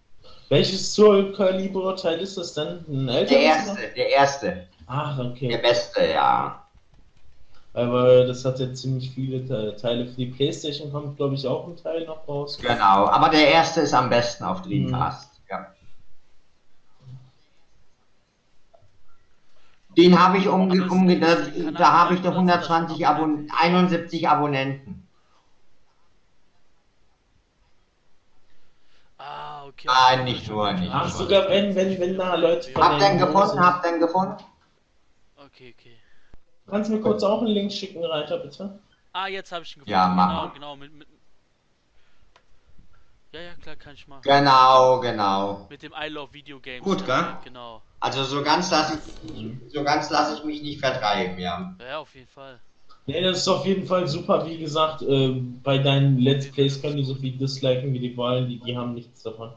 Welches 0.51 0.93
Soul 0.95 1.33
Calibur 1.33 1.95
Teil 1.97 2.19
ist 2.21 2.37
das 2.37 2.55
denn? 2.55 2.85
Ein 2.89 3.09
älteres? 3.09 3.31
Der 3.31 3.39
oder? 3.39 3.81
erste, 3.81 3.95
der 3.95 4.09
erste. 4.11 4.67
Ach, 4.87 5.17
Der 5.17 5.27
okay. 5.27 5.57
beste, 5.63 6.05
ja. 6.13 6.61
Aber 7.73 8.25
das 8.25 8.45
hat 8.45 8.59
ja 8.59 8.73
ziemlich 8.73 9.11
viele 9.11 9.45
Te- 9.47 9.77
Teile. 9.81 10.07
Für 10.09 10.17
die 10.17 10.27
Playstation 10.27 10.91
kommt, 10.91 11.17
glaube 11.17 11.37
ich, 11.37 11.47
auch 11.47 11.69
ein 11.69 11.77
Teil 11.77 12.05
noch 12.05 12.27
raus. 12.27 12.59
Genau, 12.61 13.07
aber 13.07 13.29
der 13.29 13.49
erste 13.49 13.83
ist 13.83 13.95
am 13.95 14.11
besten 14.11 14.43
auf 14.43 14.63
Dreamcast. 14.63 15.41
Ja. 15.49 15.67
Den 19.97 20.19
habe 20.21 20.39
ich 20.39 20.49
umge 20.49 20.89
umge 20.89 21.21
da, 21.21 21.29
habe 21.93 22.15
ich 22.15 22.23
doch 22.23 22.35
Kanal- 22.35 22.59
120 22.59 23.07
Abon 23.07 23.47
71 23.57 24.29
Abonnenten. 24.29 25.07
Ah, 29.19 29.60
okay. 29.71 29.89
Nein, 29.89 30.25
nicht 30.25 30.49
nur, 30.49 30.73
nicht 30.73 30.91
Ach, 30.93 31.09
nur. 31.09 31.13
sogar 31.13 31.49
wenn, 31.49 31.75
wenn, 31.75 31.99
wenn 31.99 32.19
da 32.19 32.35
Leute 32.35 32.71
von 32.71 32.83
Habt 32.83 33.03
ihr 33.03 33.15
gefunden? 33.17 33.49
sind. 33.49 33.61
Habt 33.61 33.87
ihr 33.87 33.99
gefunden? 33.99 34.45
Okay, 35.37 35.75
okay. 35.79 35.97
Kannst 36.69 36.91
du 36.91 36.95
mir 36.95 37.01
kurz 37.01 37.23
auch 37.23 37.39
einen 37.39 37.49
Link 37.49 37.73
schicken, 37.73 38.05
Reiter, 38.05 38.39
bitte? 38.39 38.79
Ah, 39.13 39.27
jetzt 39.27 39.51
habe 39.51 39.65
ich 39.65 39.77
ihn 39.77 39.81
gefunden. 39.81 39.91
Ja, 39.91 40.07
mach 40.09 40.29
genau, 40.29 40.43
mal. 40.43 40.53
genau. 40.53 40.77
Mit, 40.77 40.93
mit, 40.93 41.09
ja, 43.33 43.41
ja, 43.41 43.55
klar, 43.55 43.77
kann 43.77 43.95
ich 43.95 44.09
machen. 44.09 44.23
Genau, 44.23 45.01
genau. 45.01 45.67
Mit 45.71 45.83
dem 45.83 45.93
I 45.93 46.09
Love 46.09 46.33
Video 46.33 46.59
Games. 46.59 46.83
Gut, 46.83 47.07
gell? 47.07 47.37
Genau. 47.45 47.83
Also 48.01 48.25
so 48.25 48.43
ganz 48.43 48.71
lasse 48.71 48.99
ich, 48.99 49.73
so 49.73 49.85
ganz 49.85 50.11
lasse 50.11 50.37
ich 50.37 50.45
mich 50.45 50.63
nicht 50.63 50.81
vertreiben, 50.81 51.39
ja. 51.39 51.75
Ja, 51.81 51.99
auf 51.99 52.15
jeden 52.15 52.29
Fall. 52.29 52.59
Nee, 53.11 53.23
das 53.23 53.39
ist 53.39 53.49
auf 53.49 53.67
jeden 53.67 53.87
Fall 53.87 54.07
super. 54.07 54.47
Wie 54.47 54.59
gesagt, 54.59 55.03
äh, 55.03 55.31
bei 55.63 55.79
deinen 55.79 56.19
Let's 56.19 56.51
Plays 56.51 56.81
können 56.81 56.97
die 56.97 57.05
so 57.05 57.15
viel 57.17 57.37
disliken, 57.37 57.93
wie 57.93 57.99
die 57.99 58.17
wollen. 58.17 58.49
Die, 58.49 58.61
die 58.61 58.77
haben 58.77 58.95
nichts 58.95 59.23
davon. 59.23 59.53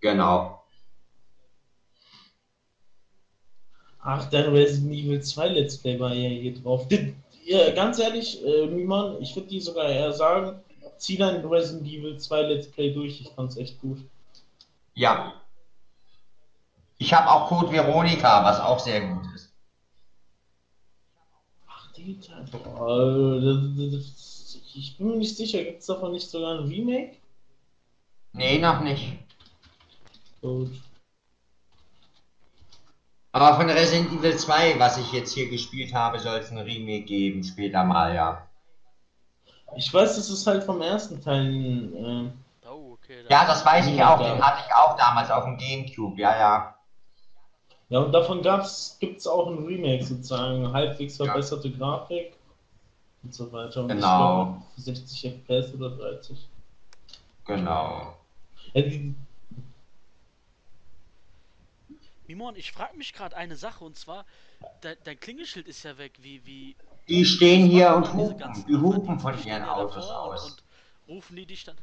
Genau. 0.00 0.62
Ach, 4.02 4.30
dein 4.30 4.50
Resident 4.50 4.94
Evil 4.94 5.20
2 5.20 5.48
Let's 5.48 5.76
Play 5.76 6.00
war 6.00 6.14
ja 6.14 6.28
hier 6.30 6.54
drauf. 6.54 6.88
Die, 6.88 7.14
ja, 7.44 7.70
ganz 7.72 7.98
ehrlich, 7.98 8.42
äh, 8.44 8.66
Mimon, 8.66 9.20
ich 9.20 9.36
würde 9.36 9.48
dir 9.48 9.60
sogar 9.60 9.90
eher 9.90 10.12
sagen, 10.12 10.58
zieh 10.96 11.18
dein 11.18 11.44
Resident 11.44 11.86
Evil 11.86 12.16
2 12.16 12.42
Let's 12.42 12.68
Play 12.68 12.92
durch. 12.94 13.20
Ich 13.20 13.28
fand's 13.30 13.56
echt 13.56 13.78
gut. 13.80 13.98
Ja. 14.94 15.34
Ich 16.96 17.12
habe 17.12 17.28
auch 17.30 17.48
Code 17.48 17.72
Veronica, 17.72 18.42
was 18.44 18.58
auch 18.58 18.78
sehr 18.78 19.02
gut 19.02 19.24
ist. 19.34 19.49
Das, 23.92 24.58
ich 24.74 24.96
bin 24.96 25.08
mir 25.08 25.16
nicht 25.16 25.36
sicher, 25.36 25.62
gibt 25.64 25.80
es 25.80 25.86
davon 25.86 26.12
nicht 26.12 26.28
sogar 26.28 26.58
ein 26.58 26.66
Remake? 26.66 27.16
Nee, 28.32 28.58
noch 28.58 28.80
nicht. 28.80 29.18
Gut. 30.40 30.70
Aber 33.32 33.56
von 33.56 33.70
Resident 33.70 34.12
Evil 34.12 34.36
2, 34.36 34.78
was 34.78 34.98
ich 34.98 35.12
jetzt 35.12 35.34
hier 35.34 35.48
gespielt 35.48 35.94
habe, 35.94 36.18
soll 36.18 36.38
es 36.38 36.50
ein 36.50 36.58
Remake 36.58 37.04
geben, 37.04 37.44
später 37.44 37.84
mal, 37.84 38.14
ja. 38.14 38.46
Ich 39.76 39.92
weiß, 39.94 40.16
das 40.16 40.30
ist 40.30 40.46
halt 40.46 40.64
vom 40.64 40.80
ersten 40.80 41.20
Teil. 41.22 41.94
Äh, 41.94 42.68
Oh, 42.68 42.92
okay. 42.94 43.24
Ja, 43.28 43.46
das 43.46 43.64
weiß 43.64 43.86
ich 43.86 43.96
Ja, 43.96 44.14
auch, 44.14 44.18
den 44.18 44.40
hatte 44.40 44.64
ich 44.66 44.74
auch 44.74 44.96
damals 44.96 45.30
auf 45.30 45.44
dem 45.44 45.58
Gamecube, 45.58 46.20
ja, 46.20 46.36
ja. 46.36 46.79
Ja, 47.90 47.98
und 47.98 48.12
davon 48.12 48.42
gibt 49.00 49.18
es 49.18 49.26
auch 49.26 49.48
ein 49.48 49.64
Remake 49.66 50.04
sozusagen. 50.04 50.72
Halbwegs 50.72 51.16
verbesserte 51.16 51.70
Grafik 51.70 52.32
und 53.22 53.34
so 53.34 53.52
weiter. 53.52 53.82
Und 53.82 53.88
Genau. 53.88 54.62
Ich 54.76 54.84
glaube, 54.84 54.96
60 54.98 55.24
FPS 55.46 55.74
oder 55.74 55.90
30. 55.90 56.48
Genau. 57.46 58.16
Ja, 58.72 58.82
die, 58.82 59.14
Mimon, 62.28 62.54
ich 62.54 62.70
frage 62.70 62.96
mich 62.96 63.12
gerade 63.12 63.36
eine 63.36 63.56
Sache 63.56 63.84
und 63.84 63.96
zwar, 63.96 64.24
de 64.84 64.96
dein 65.02 65.18
Klingelschild 65.18 65.66
ist 65.66 65.82
ja 65.82 65.98
weg. 65.98 66.12
Wie, 66.20 66.46
wie. 66.46 66.76
Die 67.08 67.24
stehen 67.24 67.66
hier 67.68 67.92
und 67.96 68.12
hupen, 68.14 68.64
die 68.68 68.76
hupen 68.76 69.18
von 69.18 69.34
ihren 69.38 69.62
ja 69.62 69.74
Autos 69.74 70.06
davor 70.06 70.26
und- 70.28 70.34
aus. 70.34 70.44
Und 70.52 70.62
rufen 71.08 71.34
die 71.34 71.46
dich 71.46 71.64
dann? 71.64 71.76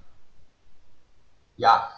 Ja. 1.57 1.91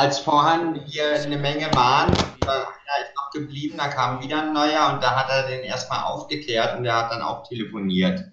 Als 0.00 0.18
vorhin 0.18 0.80
hier 0.86 1.12
eine 1.12 1.36
Menge 1.36 1.66
waren, 1.74 2.10
da 2.40 2.52
einer 2.52 3.04
ist 3.04 3.14
noch 3.16 3.30
geblieben, 3.32 3.76
da 3.76 3.88
kam 3.88 4.22
wieder 4.22 4.40
ein 4.40 4.54
neuer 4.54 4.94
und 4.94 5.02
da 5.02 5.14
hat 5.14 5.28
er 5.28 5.46
den 5.46 5.60
erstmal 5.60 6.04
aufgeklärt 6.04 6.78
und 6.78 6.84
der 6.84 6.96
hat 6.96 7.12
dann 7.12 7.20
auch 7.20 7.46
telefoniert. 7.46 8.24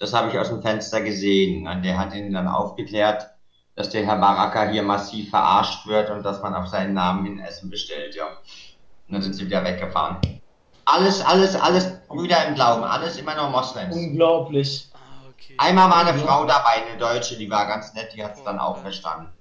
Das 0.00 0.12
habe 0.12 0.30
ich 0.30 0.38
aus 0.40 0.48
dem 0.48 0.62
Fenster 0.62 1.00
gesehen. 1.00 1.68
Und 1.68 1.84
der 1.84 1.96
hat 1.96 2.12
ihn 2.12 2.32
dann 2.32 2.48
aufgeklärt, 2.48 3.30
dass 3.76 3.90
der 3.90 4.04
Herr 4.04 4.16
Baraka 4.16 4.68
hier 4.70 4.82
massiv 4.82 5.30
verarscht 5.30 5.86
wird 5.86 6.10
und 6.10 6.24
dass 6.24 6.42
man 6.42 6.56
auf 6.56 6.66
seinen 6.66 6.94
Namen 6.94 7.24
hin 7.24 7.38
Essen 7.38 7.70
bestellt, 7.70 8.16
ja. 8.16 8.26
Und 8.26 9.14
dann 9.14 9.22
sind 9.22 9.34
sie 9.34 9.46
wieder 9.46 9.62
weggefahren. 9.62 10.16
Alles, 10.86 11.24
alles, 11.24 11.54
alles 11.54 12.00
Brüder 12.08 12.46
im 12.46 12.56
Glauben, 12.56 12.82
alles 12.82 13.16
immer 13.16 13.36
nur 13.36 13.48
Moslems. 13.48 13.94
unglaublich. 13.94 14.90
Ah. 14.92 14.98
Einmal 15.58 15.88
war 15.88 16.04
eine 16.04 16.18
Frau 16.18 16.44
dabei, 16.46 16.84
eine 16.84 16.98
Deutsche, 16.98 17.36
die 17.36 17.48
war 17.48 17.68
ganz 17.68 17.94
nett, 17.94 18.12
die 18.12 18.24
hat 18.24 18.34
es 18.34 18.42
dann 18.42 18.58
auch 18.58 18.78
verstanden. 18.78 19.32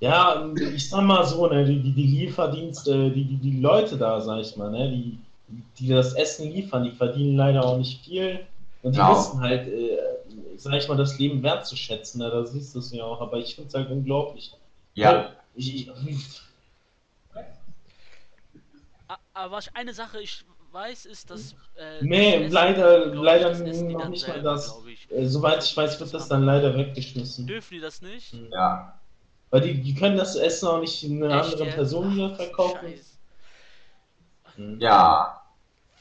Ja, 0.00 0.46
ich 0.74 0.90
sag 0.90 1.02
mal 1.04 1.24
so, 1.24 1.46
ne, 1.46 1.64
die, 1.64 1.80
die 1.80 2.02
Lieferdienste, 2.06 3.10
die, 3.10 3.24
die, 3.24 3.36
die 3.36 3.60
Leute 3.60 3.96
da, 3.96 4.20
sag 4.20 4.40
ich 4.40 4.56
mal, 4.56 4.70
ne, 4.70 4.90
die, 4.90 5.18
die 5.78 5.88
das 5.88 6.12
Essen 6.14 6.50
liefern, 6.52 6.84
die 6.84 6.90
verdienen 6.92 7.36
leider 7.36 7.64
auch 7.64 7.78
nicht 7.78 8.04
viel. 8.04 8.40
Und 8.82 8.94
die 8.94 8.98
Genau. 8.98 9.16
wissen 9.18 9.40
halt, 9.40 9.66
äh, 9.68 9.98
sag 10.56 10.74
ich 10.74 10.86
mal, 10.88 10.96
das 10.98 11.18
Leben 11.18 11.42
wertzuschätzen, 11.42 12.20
ne, 12.20 12.30
da 12.30 12.44
siehst 12.44 12.74
du 12.74 12.78
es 12.80 12.92
ja 12.92 13.04
auch, 13.04 13.20
aber 13.22 13.38
ich 13.38 13.54
finde 13.54 13.68
es 13.68 13.74
halt 13.74 13.90
unglaublich. 13.90 14.52
Ja, 14.94 15.32
Ich, 15.54 15.88
ich, 15.88 15.90
Aber 19.32 19.56
was 19.56 19.74
eine 19.74 19.92
Sache 19.94 20.20
ich 20.20 20.44
weiß, 20.72 21.06
ist, 21.06 21.30
dass. 21.30 21.54
Äh, 21.76 22.02
Nee, 22.04 22.32
das 22.32 22.40
Essen, 22.42 22.52
leider- 22.52 23.06
ich, 23.14 23.20
leider 23.20 23.50
essen 23.50 23.88
die 23.88 23.94
noch 23.94 24.08
nicht 24.08 24.26
mal 24.28 24.42
das. 24.42 24.78
ich. 24.90 25.10
äh, 25.10 25.26
soweit 25.26 25.62
ich 25.64 25.74
weiß, 25.76 26.00
wird 26.00 26.12
das 26.12 26.28
dann 26.28 26.42
leider 26.44 26.76
weggeschmissen. 26.76 27.46
Dürfen 27.46 27.74
die 27.74 27.80
das 27.80 28.02
nicht? 28.02 28.34
ja. 28.52 28.98
Weil 29.50 29.60
die, 29.60 29.80
die 29.80 29.94
können 29.94 30.16
das 30.16 30.34
Essen 30.36 30.66
auch 30.68 30.80
nicht 30.80 31.02
in 31.04 31.22
einer 31.22 31.40
Echt? 31.46 31.56
Person 31.58 32.14
wieder 32.14 32.34
verkaufen. 32.34 32.94
Hm. 34.56 34.80
Ja, 34.80 35.42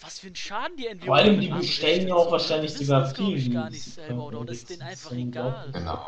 Was 0.02 0.20
für 0.20 0.28
ein 0.28 0.36
Schaden 0.36 0.78
die 0.78 0.88
NGO 0.94 1.06
Vor 1.08 1.16
allem, 1.18 1.40
die 1.40 1.48
bestellen 1.50 2.08
ja 2.08 2.16
auch 2.16 2.32
wahrscheinlich 2.32 2.74
Die 2.76 2.86
sogar 2.86 3.02
das, 3.02 3.12
ich, 3.12 3.18
viel, 3.44 3.54
gar 3.54 3.66
die 3.70 3.74
nicht 3.76 3.84
selber 3.84 4.14
oder, 4.26 4.38
oder 4.40 4.46
können. 4.48 4.50
ist 4.50 4.70
denen 4.70 4.80
Das 4.80 4.90
einfach 4.90 5.12
ist 5.12 5.18
egal. 5.18 5.70
genau. 5.74 6.06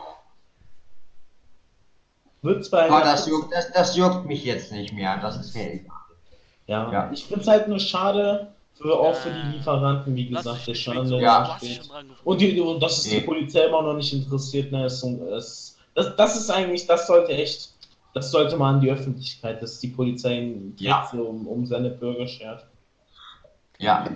Wird's 2.42 2.70
bei 2.70 2.90
Aber 2.90 3.02
das 3.04 3.28
juckt, 3.28 3.54
das, 3.54 3.72
das 3.72 3.96
juckt 3.98 4.26
mich 4.26 4.44
jetzt 4.46 4.72
nicht 4.72 4.94
mehr. 4.94 5.18
Das 5.22 5.38
ist 5.38 5.56
mir 5.56 5.74
egal. 5.74 5.96
Ja, 6.68 6.92
Ja. 6.92 7.12
ich 7.12 7.26
finde 7.26 7.42
es 7.42 7.48
halt 7.48 7.68
nur 7.68 7.80
schade, 7.80 8.54
für, 8.76 8.94
auch 8.98 9.16
für 9.16 9.30
die 9.32 9.40
Äh, 9.40 9.52
Lieferanten, 9.58 10.16
wie 10.16 10.28
gesagt, 10.28 10.68
der 10.68 10.76
Schaden, 10.76 11.00
der 11.00 11.08
so- 11.08 11.20
Ja. 11.20 11.60
Und, 12.24 12.42
die, 12.42 12.60
und 12.60 12.80
dass 12.82 13.00
es 13.00 13.04
die. 13.06 13.22
Polizei 13.22 13.66
immer 13.66 13.82
noch 13.82 13.96
nicht 13.96 14.14
interessiert, 14.14 14.72
ne, 14.72 14.86
ist, 14.86 15.00
so- 15.00 15.28
es, 15.36 15.77
das, 15.98 16.16
das 16.16 16.38
ist 16.38 16.52
eigentlich, 16.52 16.86
das 16.86 17.08
sollte 17.08 17.32
echt, 17.32 17.72
das 18.14 18.30
sollte 18.30 18.56
mal 18.56 18.76
an 18.76 18.82
die 18.82 18.92
Öffentlichkeit, 18.92 19.64
dass 19.64 19.80
die 19.80 19.88
Polizei 19.88 20.38
einen 20.38 20.76
Ja. 20.78 21.10
Um, 21.12 21.48
um 21.48 21.66
seine 21.66 21.90
Bürger 21.90 22.28
schert. 22.28 22.68
Ja, 23.80 24.08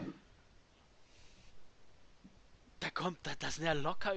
Da 2.80 2.90
kommt, 2.92 3.18
da, 3.24 3.32
das 3.40 3.56
sind 3.56 3.66
ja 3.66 3.74
locker 3.74 4.14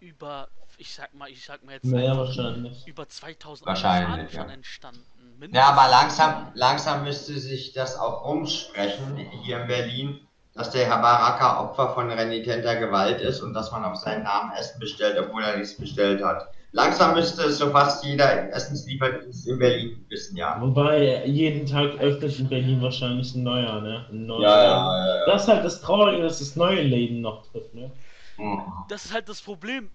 über, 0.00 0.48
ich 0.78 0.94
sag 0.94 1.12
mal, 1.14 1.28
ich 1.28 1.44
sag 1.44 1.64
mal 1.64 1.72
jetzt 1.72 1.90
wahrscheinlich. 1.90 2.86
über 2.86 3.06
2000 3.06 3.66
Wahrscheinlich, 3.66 4.08
Schaden 4.08 4.30
schon 4.30 4.48
ja. 4.48 4.54
entstanden. 4.54 5.50
ja 5.52 5.64
aber 5.66 5.90
langsam, 5.90 6.50
langsam 6.54 7.04
müsste 7.04 7.38
sich 7.38 7.74
das 7.74 7.98
auch 7.98 8.24
rumsprechen 8.24 9.18
hier 9.44 9.60
in 9.60 9.66
Berlin, 9.66 10.20
dass 10.54 10.70
der 10.70 10.86
Herr 10.86 11.02
Baraka 11.02 11.60
Opfer 11.60 11.92
von 11.92 12.10
renitenter 12.10 12.76
Gewalt 12.76 13.20
ist 13.20 13.40
und 13.40 13.52
dass 13.52 13.70
man 13.70 13.84
auf 13.84 13.96
seinen 13.96 14.22
Namen 14.22 14.52
Essen 14.52 14.80
bestellt, 14.80 15.18
obwohl 15.18 15.42
er 15.42 15.58
nichts 15.58 15.76
bestellt 15.76 16.22
hat. 16.24 16.55
Langsam 16.76 17.14
müsste 17.14 17.44
es 17.44 17.56
so 17.56 17.70
fast 17.70 18.04
jeder 18.04 18.52
Essenslieferdienst 18.52 19.46
in 19.48 19.58
Berlin 19.58 20.04
wissen, 20.10 20.36
ja. 20.36 20.60
Wobei 20.60 21.24
jeden 21.24 21.64
Tag 21.64 21.98
öffnet 21.98 22.38
in 22.38 22.50
Berlin 22.50 22.82
wahrscheinlich 22.82 23.34
ein 23.34 23.44
neuer, 23.44 23.80
ne? 23.80 24.06
Ein 24.10 24.26
neuer. 24.26 24.42
Ja, 24.42 24.62
ja, 24.62 25.16
ja. 25.16 25.24
Das 25.24 25.44
ist 25.44 25.48
halt 25.48 25.64
das 25.64 25.80
Traurige, 25.80 26.22
dass 26.22 26.42
es 26.42 26.54
neue 26.54 26.82
Läden 26.82 27.22
noch 27.22 27.50
trifft, 27.50 27.72
ne? 27.72 27.90
Mhm. 28.36 28.60
Das 28.90 29.06
ist 29.06 29.14
halt 29.14 29.26
das 29.26 29.40
Problem. 29.40 29.88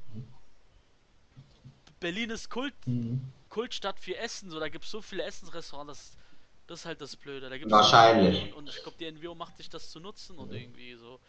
Berlin 1.99 2.31
ist 2.31 2.49
Kult, 2.49 2.73
Mhm. 2.87 3.21
Kultstadt 3.49 3.99
für 3.99 4.17
Essen, 4.17 4.49
so 4.49 4.59
da 4.59 4.67
gibt 4.67 4.85
es 4.85 4.89
so 4.89 5.03
viele 5.03 5.21
Essensrestaurants, 5.21 5.87
das, 5.91 6.17
das 6.65 6.79
ist 6.79 6.85
halt 6.87 6.99
das 7.01 7.15
Blöde. 7.15 7.47
Da 7.47 7.59
gibt's 7.59 7.71
Wahrscheinlich. 7.71 8.55
Und 8.55 8.67
ich 8.69 8.81
glaube, 8.81 8.97
die 8.99 9.05
NWO 9.05 9.35
macht 9.35 9.55
sich 9.57 9.69
das 9.69 9.91
zu 9.91 9.99
nutzen 9.99 10.39
und 10.39 10.51
irgendwie 10.51 10.95
so. 10.95 11.19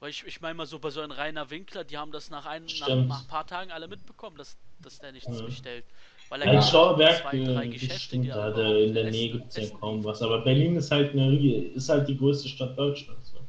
Weil 0.00 0.10
ich, 0.10 0.24
ich 0.26 0.40
meine 0.40 0.54
mal 0.54 0.66
so 0.66 0.78
bei 0.78 0.90
so 0.90 1.00
einem 1.00 1.12
Rainer 1.12 1.48
Winkler, 1.50 1.84
die 1.84 1.96
haben 1.96 2.12
das 2.12 2.28
nach, 2.30 2.44
einem, 2.46 2.66
nach, 2.80 2.88
nach 2.88 3.20
ein 3.22 3.28
paar 3.28 3.46
Tagen 3.46 3.70
alle 3.72 3.88
mitbekommen, 3.88 4.36
dass, 4.36 4.56
dass 4.80 4.98
der 4.98 5.12
nichts 5.12 5.38
Ja. 5.38 5.46
bestellt. 5.46 5.84
Weil 6.28 6.42
Ja, 6.42 6.50
gibt 6.50 6.64
Schauberg, 6.64 7.22
zwei, 7.22 7.44
drei 7.44 7.64
äh, 7.64 7.68
Geschäfte, 7.68 7.98
stimmt, 7.98 8.24
die 8.24 8.28
da 8.28 8.48
in 8.76 8.94
der 8.94 9.10
Nähe 9.10 9.32
gibt 9.32 9.56
es 9.56 9.70
ja 9.70 9.78
kaum 9.78 10.04
was. 10.04 10.20
Aber 10.22 10.40
Berlin 10.40 10.76
ist 10.76 10.90
halt, 10.90 11.12
eine, 11.12 11.34
ist 11.38 11.88
halt 11.88 12.08
die 12.08 12.16
größte 12.16 12.48
Stadt 12.48 12.76
Deutschlands. 12.76 13.32
Ne? 13.32 13.40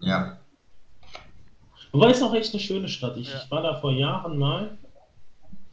Ja. 0.00 0.38
Wobei 1.92 2.10
es 2.10 2.22
auch 2.22 2.34
echt 2.34 2.52
eine 2.52 2.60
schöne 2.60 2.88
Stadt. 2.88 3.16
Ich, 3.16 3.28
Ja. 3.28 3.42
ich 3.42 3.50
war 3.50 3.62
da 3.62 3.80
vor 3.80 3.92
Jahren 3.92 4.36
mal. 4.36 4.76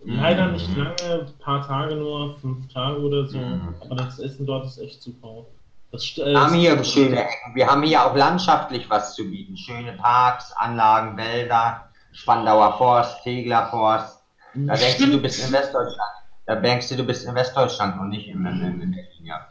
Mhm. 0.04 0.16
Leider 0.16 0.52
nicht 0.52 0.70
lange, 0.78 1.28
ein 1.28 1.38
paar 1.40 1.66
Tage 1.66 1.96
nur, 1.96 2.38
fünf 2.40 2.72
Tage 2.72 3.02
oder 3.02 3.26
so. 3.26 3.38
Mhm. 3.38 3.76
Aber 3.82 3.96
das 3.96 4.20
Essen 4.20 4.46
dort 4.46 4.66
ist 4.66 4.78
echt 4.78 5.02
super. 5.02 5.46
Das, 5.92 6.02
st- 6.02 6.26
Wir 6.26 6.40
haben 6.40 6.54
äh, 6.54 6.58
hier 6.58 6.84
schöne 6.84 7.20
Ecken. 7.20 7.56
Wir 7.56 7.68
haben 7.68 7.84
hier 7.84 8.04
auch 8.06 8.16
landschaftlich 8.16 8.90
was 8.90 9.16
zu 9.16 9.24
bieten. 9.30 9.58
Schöne 9.58 9.94
Parks, 9.94 10.52
Anlagen, 10.54 11.18
Wälder, 11.18 11.86
Spandauer 12.12 12.78
Forst, 12.78 13.24
Tegler 13.24 13.68
Forst. 13.70 14.20
Da 14.54 14.76
denkst 14.76 14.98
du, 14.98 15.08
du 15.08 15.18
bist 15.20 15.46
in 15.46 15.52
Westdeutschland. 15.52 16.12
Da 16.46 16.56
denkst 16.56 16.90
du, 16.90 16.96
du 16.96 17.04
bist 17.04 17.26
in 17.26 17.36
Westdeutschland 17.36 18.00
und 18.00 18.10
nicht 18.10 18.28
in, 18.28 18.46
in, 18.46 18.82
in 18.82 18.92
Berlin. 18.92 19.26
Ja. 19.26 19.46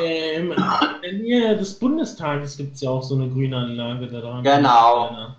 Ähm, 0.00 0.52
in 0.52 1.02
der 1.02 1.12
Nähe 1.12 1.56
des 1.56 1.78
Bundestages 1.78 2.56
gibt 2.56 2.74
es 2.74 2.80
ja 2.82 2.90
auch 2.90 3.02
so 3.02 3.14
eine 3.14 3.28
grüne 3.28 3.56
Anlage 3.56 4.06
da 4.08 4.20
dran. 4.20 4.42
Genau. 4.42 5.34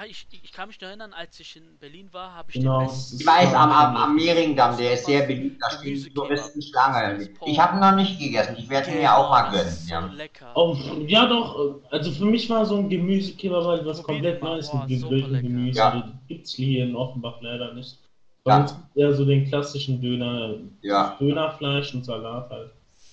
Ah, 0.00 0.06
ich, 0.08 0.26
ich 0.30 0.50
kann 0.52 0.68
mich 0.68 0.80
noch 0.80 0.88
erinnern, 0.88 1.12
als 1.12 1.38
ich 1.40 1.56
in 1.56 1.76
Berlin 1.78 2.08
war, 2.10 2.32
habe 2.34 2.48
ich 2.50 2.54
Genau. 2.54 2.78
den 2.78 2.86
besten 2.88 3.20
Ich 3.20 3.26
weiß, 3.26 3.52
am, 3.52 3.70
am, 3.70 3.96
am 3.98 4.14
Mehringdamm, 4.14 4.74
der 4.78 4.94
ist 4.94 5.04
sehr 5.04 5.26
beliebt. 5.26 5.60
Da 5.60 5.76
stehen 5.78 6.02
die 6.02 6.08
Touristen 6.14 6.62
Schlange. 6.62 7.28
Ich 7.44 7.58
habe 7.60 7.76
ihn 7.76 7.80
noch 7.80 7.94
nicht 7.94 8.18
gegessen. 8.18 8.56
Ich 8.58 8.66
werde 8.70 8.90
ihn 8.92 8.96
mir 9.00 9.14
auch 9.14 9.28
mal 9.28 9.50
Das 9.52 9.52
gönnen. 9.52 9.70
so 9.76 9.92
Ja. 9.92 10.06
lecker. 10.06 10.52
Oh, 10.56 10.74
ja 11.06 11.26
doch, 11.26 11.82
also 11.90 12.12
für 12.12 12.24
mich 12.24 12.48
war 12.48 12.64
so 12.64 12.78
ein 12.78 12.88
Gemüsekebab 12.88 13.62
halt 13.62 13.84
was 13.84 14.02
komplett 14.02 14.42
Neues 14.42 14.70
boah, 14.70 14.86
mit 14.86 14.88
gegrilltem. 14.88 15.42
Gemüse. 15.42 15.78
Ja. 15.78 15.90
Das 15.90 16.04
gibt's 16.28 16.52
hier 16.54 16.84
in 16.84 16.96
Offenbach 16.96 17.36
leider 17.42 17.74
nicht. 17.74 17.98
Bei 18.44 18.52
Ja. 18.52 18.60
uns 18.62 18.72
gibt's 18.74 18.96
eher 18.96 19.12
so 19.14 19.26
den 19.26 19.44
klassischen 19.50 20.00
Döner, 20.00 20.54
Ja. 20.80 21.14
Dönerfleisch 21.20 21.92
und 21.92 22.06
Salat 22.06 22.48
halt. 22.48 22.70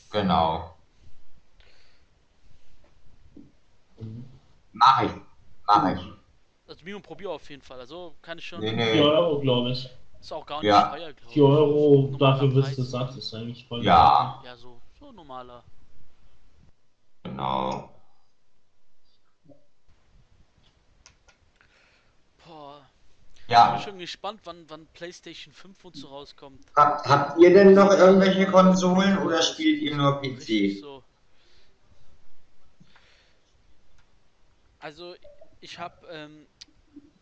Genau. 0.09 0.73
Mach 4.71 5.01
ich. 5.01 5.11
Mach 5.67 5.91
ich. 5.93 6.16
Also 6.67 6.83
Mio 6.83 6.99
probier 6.99 7.29
auf 7.31 7.49
jeden 7.49 7.61
Fall. 7.61 7.79
Also 7.79 8.15
kann 8.21 8.37
ich 8.37 8.45
schon. 8.45 8.59
Nee, 8.59 8.71
4 8.71 8.75
nee. 8.75 8.99
Euro, 9.01 9.39
glaube 9.39 9.71
ich. 9.71 9.89
Ist 10.19 10.33
auch 10.33 10.45
gar 10.45 10.57
nicht 10.61 10.67
Ja. 10.67 10.89
teuer, 10.89 11.13
glaube 11.13 11.27
ich. 11.27 11.33
4 11.33 11.43
Euro, 11.43 12.15
dafür 12.19 12.53
wirst 12.55 12.77
du 12.77 12.83
satt, 12.83 13.15
ist 13.15 13.33
eigentlich 13.33 13.65
voll. 13.67 13.83
Ja, 13.83 14.41
Ja, 14.43 14.55
so, 14.57 14.81
so 14.99 15.11
normaler. 15.11 15.63
genau. 17.23 17.89
Boah. 22.45 22.85
Ich 23.45 23.51
Ja. 23.51 23.71
bin 23.71 23.81
schon 23.81 23.99
gespannt, 23.99 24.41
wann, 24.43 24.65
wann 24.67 24.87
PlayStation 24.87 25.53
5 25.53 25.85
und 25.85 25.95
so 25.95 26.07
rauskommt. 26.07 26.59
Habt, 26.75 27.07
habt 27.07 27.39
ihr 27.39 27.53
denn 27.53 27.73
noch 27.73 27.91
irgendwelche 27.91 28.45
Konsolen 28.47 29.17
oder 29.19 29.41
spielt 29.41 29.81
ihr 29.81 29.95
nur 29.95 30.21
PC? 30.21 30.81
so. 30.81 31.03
Also, 34.79 35.15
ich 35.61 35.79
habe 35.79 35.95
ähm, 36.11 36.45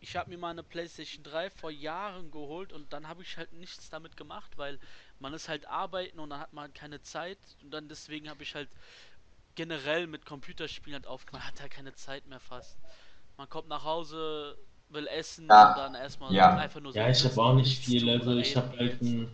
ich 0.06 0.16
habe 0.16 0.30
mir 0.30 0.38
mal 0.38 0.50
eine 0.50 0.62
PlayStation 0.62 1.24
3 1.24 1.50
vor 1.50 1.70
Jahren 1.70 2.30
geholt 2.30 2.72
und 2.72 2.92
dann 2.92 3.08
habe 3.08 3.22
ich 3.22 3.36
halt 3.36 3.52
nichts 3.52 3.90
damit 3.90 4.16
gemacht, 4.16 4.56
weil 4.56 4.78
man 5.18 5.34
ist 5.34 5.48
halt 5.48 5.66
arbeiten 5.66 6.20
und 6.20 6.30
dann 6.30 6.40
hat 6.40 6.52
man 6.52 6.62
halt 6.64 6.74
keine 6.74 7.02
Zeit 7.02 7.38
und 7.62 7.72
dann 7.72 7.88
deswegen 7.88 8.30
habe 8.30 8.42
ich 8.44 8.54
halt 8.54 8.70
generell 9.56 10.06
mit 10.06 10.26
Computerspielen 10.26 10.94
halt 10.94 11.06
aufgemacht, 11.08 11.44
man 11.44 11.52
hat 11.54 11.60
halt 11.60 11.72
keine 11.72 11.94
Zeit 11.94 12.26
mehr 12.26 12.40
fast. 12.40 12.78
Man 13.36 13.48
kommt 13.48 13.68
nach 13.68 13.84
Hause, 13.84 14.56
will 14.88 15.06
essen 15.08 15.48
Ja. 15.50 15.64
und 15.64 15.76
dann 15.76 15.94
erstmal 15.94 16.36
Ja. 16.36 16.56
einfach 16.56 16.80
nur 16.80 16.92
so 16.92 16.98
Ja, 17.00 17.08
ich 17.10 17.24
habe 17.24 17.42
auch 17.42 17.54
nicht 17.54 17.84
viel. 17.84 18.08
Also 18.10 18.36
ich 18.38 18.56
habe 18.56 18.78
halt 18.78 19.02
ein 19.02 19.28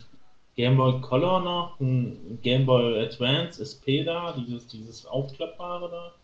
Game 0.56 0.76
Boy 0.76 1.00
Color 1.00 1.40
noch, 1.40 1.80
ein 1.80 2.40
Game 2.42 2.66
Boy 2.66 3.00
Advance 3.06 3.62
SP 3.62 4.04
da, 4.04 4.32
dieses, 4.32 4.66
dieses 4.68 5.06
aufklappbare 5.06 5.90
da. 5.90 6.14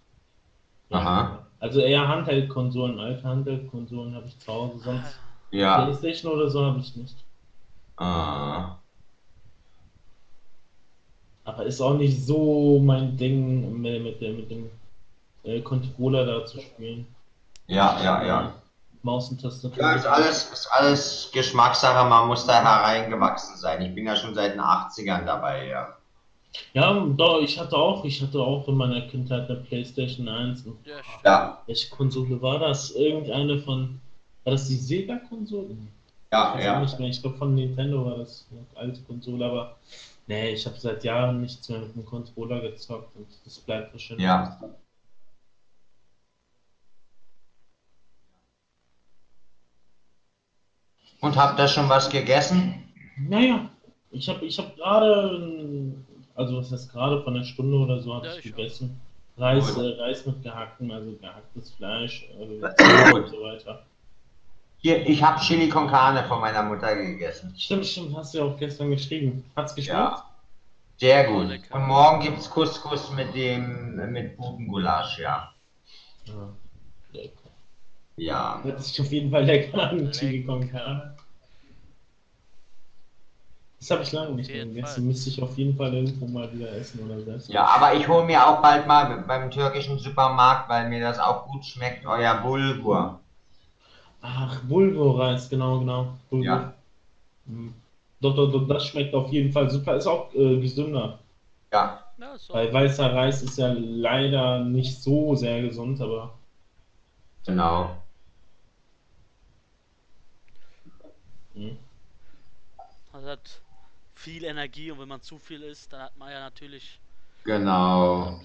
Aha. 0.91 1.47
Also 1.61 1.81
eher 1.81 2.07
Handheld-Konsolen, 2.09 2.99
alte 3.01 3.25
Handheld-Konsolen 3.25 4.15
habe 4.15 4.27
ich 4.27 4.39
zu 4.39 4.53
Hause, 4.53 4.79
sonst 4.79 5.19
Ja. 5.51 5.85
Playstation 5.85 6.33
oder 6.33 6.51
so 6.51 6.65
habe 6.65 6.79
ich 6.81 6.95
nicht. 6.97 7.17
Äh, 8.01 8.05
Aber 11.45 11.65
ist 11.67 11.81
auch 11.81 11.95
nicht 11.95 12.25
so 12.25 12.79
mein 12.81 13.17
Ding, 13.17 13.81
mit, 13.81 14.03
mit, 14.03 14.21
dem- 14.21 14.37
mit 14.37 14.51
dem 14.51 14.71
äh, 15.45 15.61
Controller 15.63 16.25
da 16.27 16.47
zu 16.47 16.61
spielen. 16.61 17.07
ja, 17.67 18.01
ja, 18.03 18.23
ja. 18.25 18.53
Maus 19.03 19.31
und 19.31 19.41
Tastatur. 19.41 19.79
Ja, 19.83 19.93
ist 19.95 20.07
alles, 20.07 20.51
ist 20.53 20.67
alles 20.73 21.31
Geschmackssache, 21.33 22.09
man 22.09 22.27
muss 22.29 22.47
da 22.47 22.63
hereingewachsen 22.63 23.57
sein. 23.57 23.81
Ich 23.83 23.95
bin 23.95 24.07
ja 24.07 24.17
schon 24.17 24.35
seit 24.35 24.55
den 24.55 24.61
80ern 24.61 25.25
dabei, 25.25 25.69
ja. 25.69 25.98
Ja, 26.73 27.07
doch, 27.17 27.41
ich 27.43 27.59
hatte 27.59 27.77
auch, 27.77 28.05
ich 28.05 28.23
hatte 28.23 28.41
auch 28.41 28.67
in 28.69 28.77
meiner 28.77 29.03
Kindheit 29.03 29.49
eine 29.49 29.61
Playstation 29.61 30.29
1. 30.29 30.63
Und 30.67 30.79
Ja, 31.25 31.59
welche 31.67 31.89
Konsole 31.91 32.41
war 32.41 32.59
das? 32.59 32.91
Irgendeine 32.93 33.59
von. 33.61 34.01
War 34.45 34.53
das 34.53 34.67
die 34.69 34.77
Sega-Konsole? 34.77 35.77
ja, 36.33 36.55
Ich 36.55 36.55
weiß 36.55 36.61
auch 36.61 36.65
ja. 36.65 36.81
nicht 36.81 36.99
mehr. 36.99 37.09
Ich 37.09 37.21
glaube 37.23 37.37
von 37.37 37.55
Nintendo 37.55 38.05
war 38.05 38.19
das 38.19 38.47
eine 38.51 38.65
alte 38.75 39.03
Konsole, 39.03 39.45
aber 39.45 39.77
nee, 40.27 40.51
ich 40.51 40.65
habe 40.67 40.79
seit 40.79 41.05
Jahren 41.05 41.41
nichts 41.41 41.69
mehr 41.69 41.81
mit 41.81 41.95
dem 41.95 42.05
Controller 42.05 42.61
gezockt 42.61 43.15
und 43.17 43.27
das 43.45 43.59
bleibt 43.59 43.93
wahrscheinlich. 43.93 44.25
Ja. 44.27 44.59
Und 51.21 51.37
habt 51.37 51.59
ihr 51.59 51.69
schon 51.69 51.89
was 51.89 52.09
gegessen? 52.11 52.85
Naja, 53.17 53.69
ich 54.13 54.29
habe 54.29 54.45
ich 54.47 54.59
hab 54.59 54.77
gerade, 54.77 55.93
also 56.39 56.57
was 56.59 56.73
heißt 56.73 56.93
gerade, 56.93 57.23
von 57.23 57.35
einer 57.37 57.45
Stunde 57.45 57.77
oder 57.77 58.01
so 58.01 58.15
habe 58.15 58.27
Ja, 58.27 58.33
ich 58.35 58.47
ich 58.47 58.53
auch. 58.53 58.57
gegessen. 58.57 59.01
Reis, 59.37 59.77
äh, 59.77 60.01
Reis 60.01 60.27
mit 60.27 60.43
gehacktem, 60.43 60.91
also 60.91 61.13
gehacktes 61.13 61.71
Fleisch 61.73 62.29
äh, 62.39 63.15
und 63.15 63.29
so 63.29 63.43
weiter. 63.43 63.85
Hier, 64.81 65.07
ich 65.09 65.23
habe 65.23 65.41
Chili 65.41 65.69
con 65.69 65.89
Carne 65.89 66.25
von 66.25 66.41
meiner 66.41 66.63
Mutter 66.63 66.95
gegessen. 66.97 67.55
Stimmt, 67.57 67.87
stimmt, 67.87 68.17
hast 68.17 68.35
du 68.35 68.39
ja 68.39 68.45
auch 68.45 68.57
gestern 68.59 68.91
geschrieben. 68.91 69.45
Hat's 69.57 69.75
geschmeckt? 69.75 69.99
Ja. 69.99 70.25
Sehr 70.97 71.31
Oh, 71.31 71.35
gut. 71.43 71.61
Und 71.71 71.87
morgen 71.87 72.21
gibt's 72.23 72.51
Couscous 72.51 73.13
mit 73.13 73.33
dem 73.35 73.97
mit 74.13 74.37
Bubengulasch, 74.37 75.19
ja. 75.21 75.53
Ja. 76.25 76.49
Lecker. 77.13 77.51
Ja. 78.17 78.61
Hört 78.65 78.83
sich 78.83 79.01
auf 79.01 79.13
jeden 79.13 79.31
Fall 79.31 79.45
lecker 79.45 79.91
an, 79.91 79.99
Lecker. 79.99 80.11
Chili 80.13 80.45
con 80.45 80.69
Carne. 80.69 81.15
Das 83.81 83.91
habe 83.93 84.03
ich 84.03 84.13
lange 84.13 84.35
nicht 84.35 84.51
mehr 84.51 84.67
gegessen. 84.67 85.07
Müsste 85.07 85.31
ich 85.31 85.41
auf 85.41 85.57
jeden 85.57 85.77
Fall 85.77 85.95
irgendwo 85.95 86.27
mal 86.27 86.53
wieder 86.53 86.73
essen 86.73 87.01
oder 87.05 87.21
selbst. 87.21 87.49
Ja, 87.49 87.65
aber 87.65 87.95
ich 87.95 88.09
hole 88.09 88.25
mir 88.25 88.45
auch 88.45 88.61
bald 88.61 88.87
mal 88.89 89.23
beim 89.27 89.51
türkischen 89.51 89.99
Supermarkt, 89.99 90.69
weil 90.69 90.89
mir 90.89 91.01
das 91.01 91.19
auch 91.19 91.47
gut 91.47 91.65
schmeckt, 91.65 92.05
euer 92.05 92.35
Bulgur. 92.43 93.21
Ach, 94.21 94.61
Bulgur-Reis, 94.65 95.49
genau, 95.49 95.79
genau. 95.79 96.09
Bulgur. 96.29 96.45
Ja. 96.45 96.75
Mhm. 97.47 97.75
Doch, 98.21 98.35
doch, 98.35 98.51
doch, 98.51 98.67
das 98.67 98.87
schmeckt 98.87 99.15
auf 99.15 99.31
jeden 99.31 99.53
Fall 99.53 99.71
super. 99.71 99.95
Ist 99.97 100.09
auch 100.09 100.35
äh, 100.35 100.61
gesünder. 100.61 101.21
Ja. 101.73 102.05
Weil 102.49 102.73
weißer 102.73 103.15
Reis 103.15 103.43
ist 103.43 103.59
ja 103.59 103.73
leider 103.73 104.65
nicht 104.65 105.01
so 105.01 105.37
sehr 105.37 105.63
gesund, 105.63 106.01
aber 106.01 106.35
genau. 107.47 107.97
mhm. 111.55 111.77
Das 113.13 113.25
hat 113.25 113.61
viel 114.29 114.45
Energie 114.45 114.91
und 114.91 115.01
wenn 115.01 115.09
man 115.09 115.23
zu 115.23 115.39
viel 115.39 115.63
isst, 115.63 115.93
dann 115.93 116.03
hat 116.03 116.17
man 116.19 116.31
ja 116.31 116.41
natürlich, 116.41 117.01
Genau. 117.45 118.41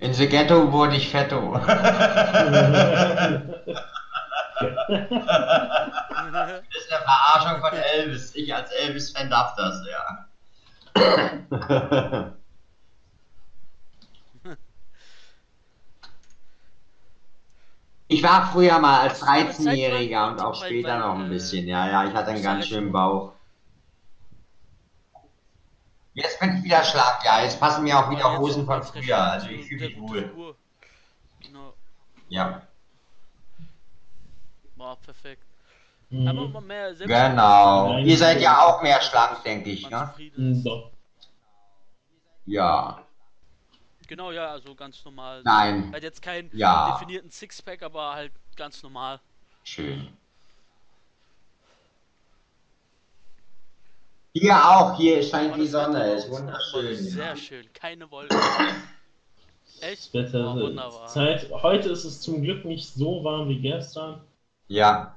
In 0.00 0.14
the 0.14 0.26
Ghetto 0.26 0.72
wurde 0.72 0.96
ich 0.96 1.10
fetto. 1.10 1.60
Das 4.60 4.80
ist 6.76 6.92
eine 6.92 7.04
Verarschung 7.04 7.60
von 7.60 7.78
Elvis. 7.78 8.34
Ich 8.34 8.52
als 8.52 8.72
Elvis-Fan 8.72 9.30
darf 9.30 9.54
das, 9.54 9.80
ja. 9.86 10.26
Ich 18.08 18.22
war 18.22 18.50
früher 18.50 18.78
mal 18.80 19.00
als 19.00 19.22
13-Jähriger 19.22 20.32
und 20.32 20.40
auch 20.40 20.54
später 20.54 20.98
noch 20.98 21.18
ein 21.18 21.28
bisschen. 21.28 21.68
Ja, 21.68 21.88
ja, 21.88 22.04
ich 22.04 22.14
hatte 22.14 22.30
einen 22.30 22.42
ganz 22.42 22.66
schönen 22.66 22.90
Bauch. 22.90 23.37
Jetzt 26.22 26.40
bin 26.40 26.56
ich 26.56 26.64
wieder 26.64 26.82
schlag, 26.84 27.24
ja. 27.24 27.42
Jetzt 27.42 27.60
passen 27.60 27.84
mir 27.84 27.98
auch 27.98 28.10
wieder 28.10 28.38
Hosen 28.38 28.66
von 28.66 28.82
früher. 28.82 29.18
Also 29.18 29.48
ich 29.48 29.66
fühle 29.66 29.88
mich 29.88 30.00
wohl. 30.00 30.56
Genau. 31.40 31.72
Ja, 32.28 32.62
Boah, 34.78 34.96
perfekt. 34.96 35.42
Mhm. 36.08 36.28
Aber 36.28 36.44
immer 36.44 36.60
mehr 36.60 36.94
selbst 36.94 37.12
genau. 37.12 37.98
Ihr 37.98 38.16
seid 38.16 38.40
ja 38.40 38.62
auch 38.62 38.80
mehr 38.80 39.00
schlank, 39.02 39.42
denke 39.42 39.70
ich, 39.70 39.90
ne? 39.90 40.14
Mhm. 40.36 40.64
Ja. 42.46 43.02
Genau, 44.06 44.30
ja, 44.30 44.46
also 44.46 44.74
ganz 44.74 45.04
normal. 45.04 45.42
Nein. 45.44 45.92
Hat 45.92 46.02
jetzt 46.02 46.22
keinen 46.22 46.48
Ja. 46.56 46.92
definierten 46.92 47.30
Sixpack, 47.30 47.82
aber 47.82 48.14
halt 48.14 48.32
ganz 48.56 48.82
normal. 48.82 49.20
Schön. 49.64 50.16
Hier 54.40 54.54
auch, 54.56 54.96
hier 54.96 55.22
scheint 55.22 55.56
die 55.56 55.66
Sonne, 55.66 56.12
ist 56.12 56.30
wunderschön. 56.30 56.94
Sehr 56.96 57.26
Ja. 57.28 57.36
schön, 57.36 57.72
keine 57.72 58.08
Wolken. 58.10 58.38
Echt? 59.80 60.14
Das 60.14 60.14
Wetter, 60.14 60.42
Boah, 60.54 60.60
wunderbar. 60.60 61.06
Zeit, 61.08 61.50
heute 61.50 61.88
ist 61.88 62.04
es 62.04 62.20
zum 62.20 62.42
Glück 62.42 62.64
nicht 62.64 62.86
so 62.94 63.24
warm 63.24 63.48
wie 63.48 63.60
gestern. 63.60 64.20
ja, 64.68 65.14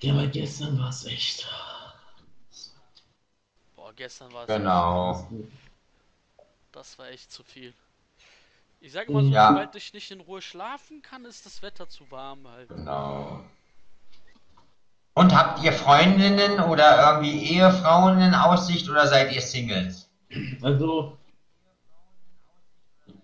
Ja, 0.00 0.12
aber 0.14 0.26
gestern 0.28 0.78
war 0.78 0.88
es 0.88 1.04
echt. 1.06 1.46
Boah, 3.76 3.92
gestern 3.94 4.32
war 4.32 4.42
es. 4.44 4.46
genau. 4.48 5.28
Das 6.72 6.98
war 6.98 7.08
echt 7.08 7.30
zu 7.30 7.42
viel. 7.44 7.74
Ich 8.80 8.92
sag 8.92 9.08
mal 9.10 9.22
so, 9.22 9.30
Ja. 9.30 9.48
sobald 9.48 9.74
ich 9.76 9.92
nicht 9.92 10.10
in 10.10 10.20
Ruhe 10.20 10.40
schlafen 10.42 11.02
kann, 11.02 11.24
ist 11.24 11.44
das 11.46 11.62
Wetter 11.62 11.88
zu 11.88 12.10
warm 12.10 12.48
halt. 12.48 12.68
Genau. 12.68 13.40
Und 15.14 15.34
habt 15.36 15.62
ihr 15.62 15.72
Freundinnen 15.72 16.60
oder 16.60 17.12
irgendwie 17.14 17.54
Ehefrauen 17.54 18.20
in 18.20 18.34
Aussicht 18.34 18.88
oder 18.90 19.06
seid 19.06 19.32
ihr 19.34 19.40
Singles? 19.42 20.10
Also, 20.62 21.18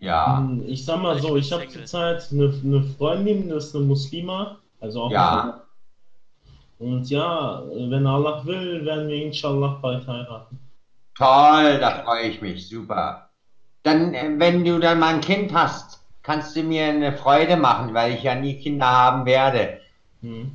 Ja, 0.01 0.27
mh, 0.41 0.65
ich 0.67 0.85
sag 0.85 1.01
mal 1.01 1.19
so, 1.21 1.37
ich 1.37 1.53
habe 1.53 1.69
zurzeit 1.69 2.29
eine, 2.33 2.53
eine 2.65 2.83
Freundin, 2.83 3.49
das 3.49 3.67
ist 3.67 3.77
eine 3.77 3.85
Muslima, 3.87 4.59
also 4.81 5.03
auch 5.05 5.11
Ja. 5.11 5.63
Und 6.79 7.09
ja, 7.11 7.63
wenn 7.73 8.07
Allah 8.07 8.45
will, 8.45 8.85
werden 8.85 9.09
wir 9.09 9.27
inshallah 9.27 9.79
bald 9.83 10.07
heiraten. 10.09 10.59
toll, 11.15 11.79
da 11.81 12.03
freue 12.03 12.29
ich 12.29 12.41
mich, 12.41 12.69
super. 12.69 13.29
Dann, 13.83 14.15
äh, 14.15 14.39
wenn 14.39 14.65
du 14.65 14.79
dann 14.79 15.01
mal 15.01 15.15
ein 15.15 15.21
Kind 15.21 15.53
hast, 15.55 16.01
kannst 16.23 16.57
du 16.57 16.63
mir 16.63 16.87
eine 16.87 17.13
Freude 17.13 17.57
machen, 17.57 17.95
weil 17.95 18.15
ich 18.15 18.23
ja 18.23 18.35
nie 18.35 18.59
Kinder 18.61 18.87
haben 18.87 19.27
werde. 19.27 19.81
Hm. 20.23 20.53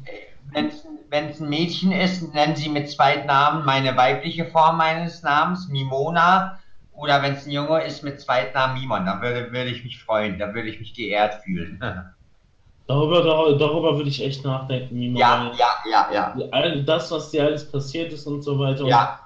Wenn 0.54 0.68
es 0.68 0.86
ein 1.14 1.50
Mädchen 1.50 1.92
ist, 1.92 2.34
nennen 2.34 2.56
sie 2.56 2.70
mit 2.70 2.90
Zweitnamen 2.90 3.66
meine 3.66 3.96
weibliche 3.98 4.46
Form 4.46 4.78
meines 4.78 5.22
Namens, 5.24 5.68
Mimona. 5.68 6.58
Oder 6.92 7.22
wenn 7.22 7.34
es 7.34 7.46
ein 7.46 7.52
Junge 7.52 7.84
ist, 7.84 8.04
mit 8.04 8.20
Zweitnamen 8.22 8.80
Mimon. 8.80 9.06
Dann 9.06 9.22
würde, 9.22 9.52
würde 9.52 9.70
ich 9.72 9.84
mich 9.84 10.00
freuen, 10.04 10.38
dann 10.38 10.54
würde 10.54 10.70
ich 10.70 10.80
mich 10.80 10.94
geehrt 10.94 11.36
fühlen. 11.44 11.80
Darüber, 12.88 13.22
dar- 13.24 13.58
darüber 13.58 13.96
würde 13.96 14.10
ich 14.10 14.22
echt 14.22 14.44
nachdenken, 14.44 14.96
wie 14.96 15.10
man 15.10 15.18
ja, 15.20 15.52
ja, 15.58 15.68
ja, 15.90 16.12
ja. 16.14 16.36
all 16.52 16.84
das, 16.84 17.12
was 17.12 17.30
dir 17.32 17.46
alles 17.46 17.70
passiert 17.72 18.12
ist 18.12 18.26
und 18.28 18.42
so 18.42 18.60
weiter. 18.60 18.86
Ja, 18.88 19.20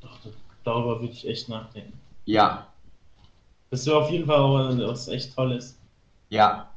Doch, 0.00 0.18
darüber 0.64 1.00
würde 1.00 1.12
ich 1.12 1.26
echt 1.26 1.48
nachdenken. 1.48 2.00
ja, 2.26 2.72
Das 3.70 3.84
wäre 3.86 3.98
auf 3.98 4.10
jeden 4.10 4.24
Fall 4.26 4.38
auch 4.38 4.74
was 4.88 5.06
echt 5.08 5.34
Tolles. 5.34 5.78
ja. 6.30 6.73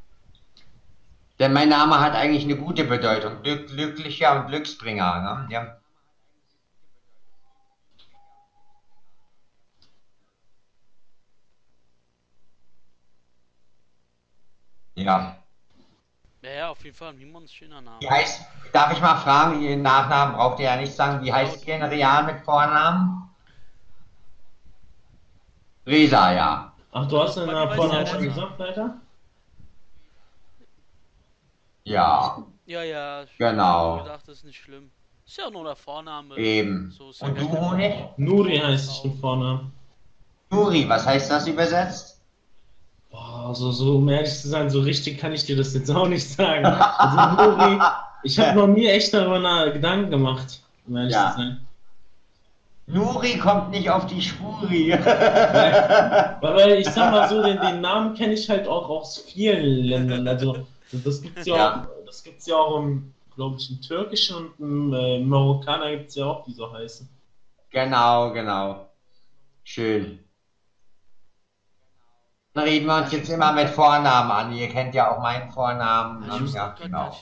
Denn 1.39 1.53
mein 1.53 1.69
Name 1.69 1.99
hat 1.99 2.15
eigentlich 2.15 2.43
eine 2.43 2.57
gute 2.57 2.83
Bedeutung. 2.83 3.43
Glück, 3.43 3.67
glücklicher 3.67 4.39
und 4.39 4.47
Glücksbringer. 4.47 5.21
Ne? 5.21 5.53
Ja. 5.53 5.77
Ja. 14.95 15.37
Ja, 16.41 16.69
auf 16.69 16.83
jeden 16.83 16.95
Fall. 16.95 17.09
Ein 17.09 17.47
schöner 17.47 17.81
Name. 17.81 17.99
Wie 17.99 18.09
heißt, 18.09 18.41
darf 18.73 18.91
ich 18.93 19.01
mal 19.01 19.17
fragen, 19.17 19.61
Ihren 19.61 19.83
Nachnamen 19.83 20.35
braucht 20.35 20.59
ihr 20.59 20.65
ja 20.65 20.75
nicht 20.75 20.93
sagen, 20.93 21.23
wie 21.23 21.31
heißt 21.31 21.67
ihr 21.67 21.75
in 21.75 21.83
Real 21.83 22.23
mit 22.23 22.43
Vornamen? 22.43 23.29
Resa, 25.85 26.33
ja. 26.33 26.73
Ach, 26.91 27.07
du 27.07 27.21
hast 27.21 27.37
in 27.37 27.45
Bei 27.45 27.53
der 27.53 27.65
mir 27.65 27.69
weiß 27.69 27.75
Vorname 27.75 28.03
ich 28.03 28.09
schon 28.09 28.23
gesagt, 28.23 28.61
Alter? 28.61 29.01
Ja, 31.87 32.43
Ja, 32.65 32.83
ja. 32.83 33.23
ich 33.23 33.37
Genau. 33.37 33.97
hab 33.97 34.03
gedacht, 34.03 34.27
das 34.27 34.37
ist 34.39 34.43
nicht 34.43 34.59
schlimm. 34.59 34.91
Ist 35.25 35.37
ja 35.37 35.49
nur 35.49 35.63
der 35.63 35.75
Vorname. 35.75 36.35
eben. 36.37 36.91
So 36.91 37.09
ist 37.09 37.21
ja 37.21 37.27
Und 37.27 37.39
du, 37.39 37.49
Honig? 37.51 37.93
Nuri 38.17 38.57
heißt 38.57 38.91
ich 38.91 39.05
im 39.05 39.17
Vornamen. 39.19 39.71
Nuri, 40.49 40.87
was 40.87 41.05
heißt 41.05 41.29
das 41.31 41.47
übersetzt? 41.47 42.21
Boah, 43.09 43.53
so, 43.55 43.71
so, 43.71 43.97
um 43.97 44.09
ehrlich 44.09 44.33
zu 44.33 44.47
sein, 44.49 44.69
so 44.69 44.81
richtig 44.81 45.17
kann 45.17 45.33
ich 45.33 45.45
dir 45.45 45.55
das 45.57 45.73
jetzt 45.73 45.89
auch 45.91 46.07
nicht 46.07 46.27
sagen. 46.29 46.65
Also 46.65 47.17
Nuri, 47.43 47.79
ich 48.23 48.39
habe 48.39 48.55
noch 48.59 48.67
nie 48.67 48.87
echt 48.87 49.13
darüber 49.13 49.69
Gedanken 49.71 50.11
gemacht, 50.11 50.61
um 50.85 50.95
ehrlich 50.97 51.13
Ja. 51.13 51.31
zu 51.31 51.37
sein. 51.37 51.67
Nuri 52.89 53.37
kommt 53.37 53.71
nicht 53.71 53.89
auf 53.89 54.05
die 54.05 54.21
Spuri. 54.21 54.91
Weil, 55.03 56.37
weil 56.41 56.71
ich 56.79 56.87
sag 56.87 57.11
mal 57.11 57.27
so, 57.27 57.43
den, 57.43 57.59
den 57.59 57.81
Namen 57.81 58.13
kenne 58.15 58.33
ich 58.33 58.49
halt 58.49 58.65
auch 58.67 58.87
aus 58.89 59.17
vielen 59.19 59.83
Ländern. 59.83 60.25
Also 60.27 60.65
das 60.91 61.21
gibt's 61.21 61.45
ja, 61.45 61.55
Ja. 61.55 61.83
auch, 61.83 62.05
das 62.05 62.23
gibt's 62.23 62.45
ja 62.47 62.55
auch 62.57 62.77
im, 62.79 63.13
glaube 63.35 63.57
ich, 63.59 63.69
im 63.69 63.81
Türkischen 63.81 64.35
und 64.35 64.59
im 64.59 64.93
äh, 64.93 65.19
Marokkaner 65.19 65.91
gibt's 65.97 66.15
ja 66.15 66.25
auch, 66.25 66.43
die 66.45 66.53
so 66.53 66.71
heißen. 66.71 67.07
genau, 67.69 68.31
genau. 68.33 68.89
Schön. 69.63 70.19
Dann 72.53 72.63
reden 72.65 72.87
wir 72.87 72.97
uns 72.97 73.11
jetzt 73.13 73.29
immer 73.29 73.53
mit 73.53 73.69
Vornamen 73.69 74.31
an. 74.31 74.51
Ihr 74.53 74.67
kennt 74.69 74.93
ja 74.95 75.11
auch 75.15 75.19
meinen 75.21 75.49
Vornamen. 75.51 76.23
Ich 76.45 76.53
Ja, 76.53 76.71
auch 76.73 76.75
grad 76.75 76.77
genau. 76.77 77.15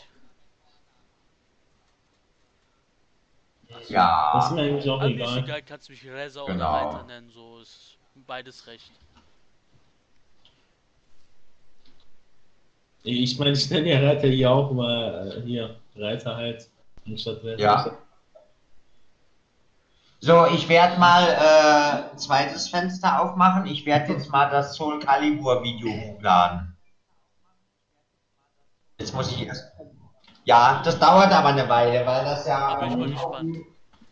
Ja. 3.89 4.31
Das 4.33 4.45
ist 4.45 4.51
mir 4.51 4.61
eigentlich 4.61 4.89
auch 4.89 5.01
egal. 5.03 5.37
egal, 5.39 5.61
kannst 5.63 5.89
du 5.89 5.91
mich 5.93 6.05
Reza 6.05 6.43
Genau. 6.45 6.55
oder 6.55 6.97
Reiter 6.97 7.03
nennen, 7.03 7.29
so 7.29 7.59
ist 7.59 7.97
beides 8.15 8.67
recht. 8.67 8.91
Ich 13.05 13.37
meine, 13.37 13.51
ich 13.51 13.69
nenne 13.69 13.89
ja 13.89 13.99
Reiter 13.99 14.27
hier 14.27 14.49
auch 14.51 14.71
mal 14.71 15.31
äh, 15.37 15.41
hier, 15.45 15.75
Reiter 15.95 16.35
halt, 16.35 16.67
anstatt 17.05 17.43
Reiter. 17.43 17.61
Ja. 17.61 17.91
So, 20.21 20.47
ich 20.47 20.67
werde 20.67 20.99
mal 20.99 21.23
äh, 21.27 22.11
ein 22.11 22.17
zweites 22.17 22.67
Fenster 22.67 23.21
aufmachen. 23.21 23.67
Ich 23.67 23.85
werde 23.85 24.13
jetzt 24.13 24.31
mal 24.31 24.49
das 24.49 24.75
Soul 24.75 24.99
Calibur 24.99 25.61
Video 25.61 25.87
hochladen. 25.87 26.75
Jetzt 28.97 29.13
muss 29.13 29.31
ich 29.31 29.45
erst. 29.45 29.71
Ja, 30.45 30.81
das 30.83 30.97
dauert 30.97 31.31
aber 31.31 31.49
eine 31.49 31.69
Weile, 31.69 32.05
weil 32.07 32.25
das 32.25 32.47
ja, 32.47 32.75
gespannt. 32.75 33.57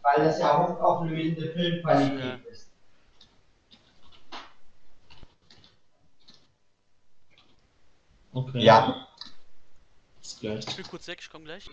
weil 0.04 0.26
das 0.26 0.40
ja 0.40 0.68
hochauflösende 0.68 1.50
Filmqualität 1.52 2.20
Ja. 2.46 2.52
ist. 2.52 2.63
Okay. 8.34 8.64
Ja. 8.64 9.08
Bis 10.20 10.40
gleich. 10.40 10.68
Ich 10.68 10.76
bin 10.76 10.88
kurz 10.88 11.08
weg, 11.08 11.20
ich 11.22 11.30
komme 11.30 11.46
gleich. 11.46 11.70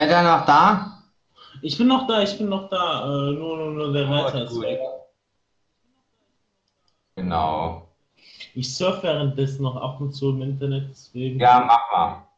Ist 0.00 0.10
er 0.10 0.22
noch 0.22 0.46
da? 0.46 1.02
Ich 1.60 1.76
bin 1.76 1.88
noch 1.88 2.06
da, 2.06 2.22
ich 2.22 2.38
bin 2.38 2.48
noch 2.48 2.70
da. 2.70 3.02
Äh, 3.02 3.32
nur, 3.32 3.56
nur, 3.56 3.70
nur 3.72 3.92
der 3.92 4.08
Reiter 4.08 4.44
ist 4.44 4.52
gut. 4.52 4.62
weg. 4.62 4.78
Genau. 7.16 7.87
Ich 8.54 8.74
surfe 8.74 9.04
währenddessen 9.04 9.62
noch 9.62 9.76
ab 9.76 10.00
und 10.00 10.12
zu 10.12 10.30
im 10.30 10.42
Internet, 10.42 10.88
deswegen. 10.90 11.38
Ja, 11.38 11.64
mach 11.66 11.92
mal. 11.92 12.28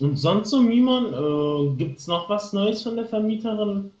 Und 0.00 0.16
sonst 0.16 0.50
so, 0.50 0.60
Mimon, 0.60 1.12
äh, 1.12 1.76
gibt's 1.76 2.08
noch 2.08 2.28
was 2.28 2.52
Neues 2.52 2.82
von 2.82 2.96
der 2.96 3.06
Vermieterin? 3.06 3.92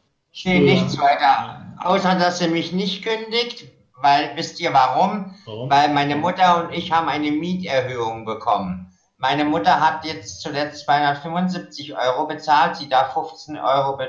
Nee, 0.44 0.58
nichts 0.58 0.98
weiter. 0.98 1.64
Außer, 1.78 2.16
dass 2.16 2.38
sie 2.38 2.48
mich 2.48 2.72
nicht 2.72 3.04
kündigt. 3.04 3.68
Weil, 4.00 4.32
wisst 4.34 4.58
ihr 4.58 4.72
warum? 4.72 5.32
Warum? 5.44 5.70
Weil 5.70 5.94
meine 5.94 6.16
Mutter 6.16 6.64
und 6.64 6.74
ich 6.74 6.90
haben 6.90 7.08
eine 7.08 7.30
Mieterhöhung 7.30 8.24
bekommen. 8.24 8.91
Meine 9.22 9.44
Mutter 9.44 9.78
hat 9.80 10.04
jetzt 10.04 10.40
zuletzt 10.40 10.84
275 10.84 11.96
Euro 11.96 12.26
bezahlt. 12.26 12.74
Sie 12.74 12.88
darf 12.88 13.12
15 13.14 13.56
Euro 13.56 13.96
äh, 14.00 14.08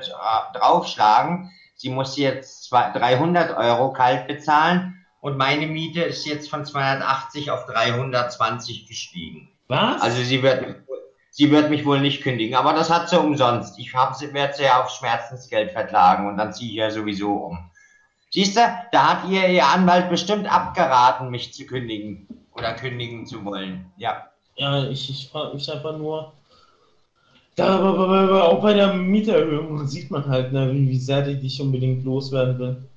draufschlagen. 0.57 1.51
Sie 1.75 1.89
muss 1.89 2.17
jetzt 2.17 2.63
zwei- 2.63 2.89
300 2.89 3.55
Euro 3.55 3.93
kalt 3.93 4.25
bezahlen. 4.25 5.05
Und 5.21 5.37
meine 5.37 5.67
Miete 5.67 6.01
ist 6.01 6.25
jetzt 6.25 6.49
von 6.49 6.65
280 6.65 7.51
auf 7.51 7.67
320 7.67 8.87
gestiegen. 8.87 9.51
Was? 9.67 10.01
Also 10.01 10.23
sie 10.23 10.41
wird, 10.41 10.83
sie 11.29 11.51
wird 11.51 11.69
mich 11.69 11.85
wohl 11.85 12.01
nicht 12.01 12.23
kündigen, 12.23 12.55
aber 12.55 12.73
das 12.73 12.89
hat 12.89 13.07
sie 13.07 13.19
umsonst. 13.19 13.77
Ich 13.77 13.93
werde 13.93 14.53
sie 14.55 14.63
ja 14.63 14.81
auf 14.81 14.89
Schmerzensgeld 14.89 15.73
verklagen 15.73 16.27
und 16.27 16.37
dann 16.37 16.53
ziehe 16.53 16.71
ich 16.71 16.77
ja 16.77 16.89
sowieso 16.89 17.33
um. 17.33 17.69
Siehst 18.31 18.57
du, 18.57 18.61
da 18.91 19.11
hat 19.11 19.29
ihr 19.29 19.47
ihr 19.47 19.67
Anwalt 19.67 20.09
bestimmt 20.09 20.51
abgeraten, 20.51 21.29
mich 21.29 21.53
zu 21.53 21.67
kündigen 21.67 22.47
oder 22.55 22.73
kündigen 22.73 23.27
zu 23.27 23.45
wollen. 23.45 23.93
Ja. 23.95 24.32
Ja, 24.55 24.87
ich, 24.87 25.09
ich 25.09 25.29
frage 25.29 25.55
mich 25.55 25.71
einfach 25.71 25.97
nur. 25.97 26.33
Da, 27.55 27.77
aber, 27.77 27.99
aber, 27.99 28.19
aber 28.19 28.43
auch 28.49 28.61
bei 28.61 28.73
der 28.73 28.93
Mieterhöhung 28.93 29.85
sieht 29.85 30.09
man 30.09 30.25
halt, 30.25 30.51
ne, 30.51 30.71
wie, 30.71 30.89
wie 30.89 30.97
sehr 30.97 31.21
die 31.21 31.39
dich 31.39 31.61
unbedingt 31.61 32.03
loswerden 32.03 32.59
will. 32.59 32.89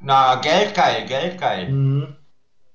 Na, 0.00 0.36
geldgeil, 0.36 1.06
geldgeil. 1.06 1.68
Mhm. 1.68 2.16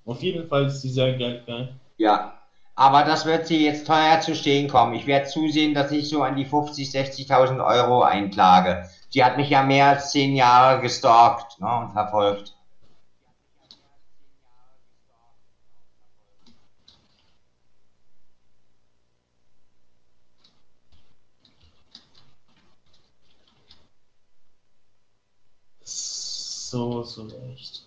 Auf 0.05 0.21
jeden 0.21 0.47
Fall 0.47 0.65
ist 0.65 0.81
die 0.81 0.89
sehr 0.89 1.13
geldgeil. 1.13 1.75
Ja. 1.97 2.37
Aber 2.75 3.03
das 3.03 3.25
wird 3.25 3.47
sie 3.47 3.65
jetzt 3.65 3.85
teuer 3.85 4.19
zu 4.21 4.33
stehen 4.33 4.67
kommen. 4.67 4.95
Ich 4.95 5.05
werde 5.05 5.27
zusehen, 5.27 5.73
dass 5.73 5.91
ich 5.91 6.09
so 6.09 6.23
an 6.23 6.35
die 6.35 6.45
50, 6.45 6.89
60.000 6.89 7.63
Euro 7.63 8.01
einklage. 8.01 8.87
Die 9.13 9.23
hat 9.23 9.37
mich 9.37 9.49
ja 9.49 9.61
mehr 9.61 9.89
als 9.89 10.11
zehn 10.11 10.35
Jahre 10.35 10.81
gestalkt 10.81 11.59
ne, 11.59 11.67
und 11.79 11.91
verfolgt. 11.91 12.55
So, 26.71 27.03
so 27.03 27.27
echt. 27.51 27.83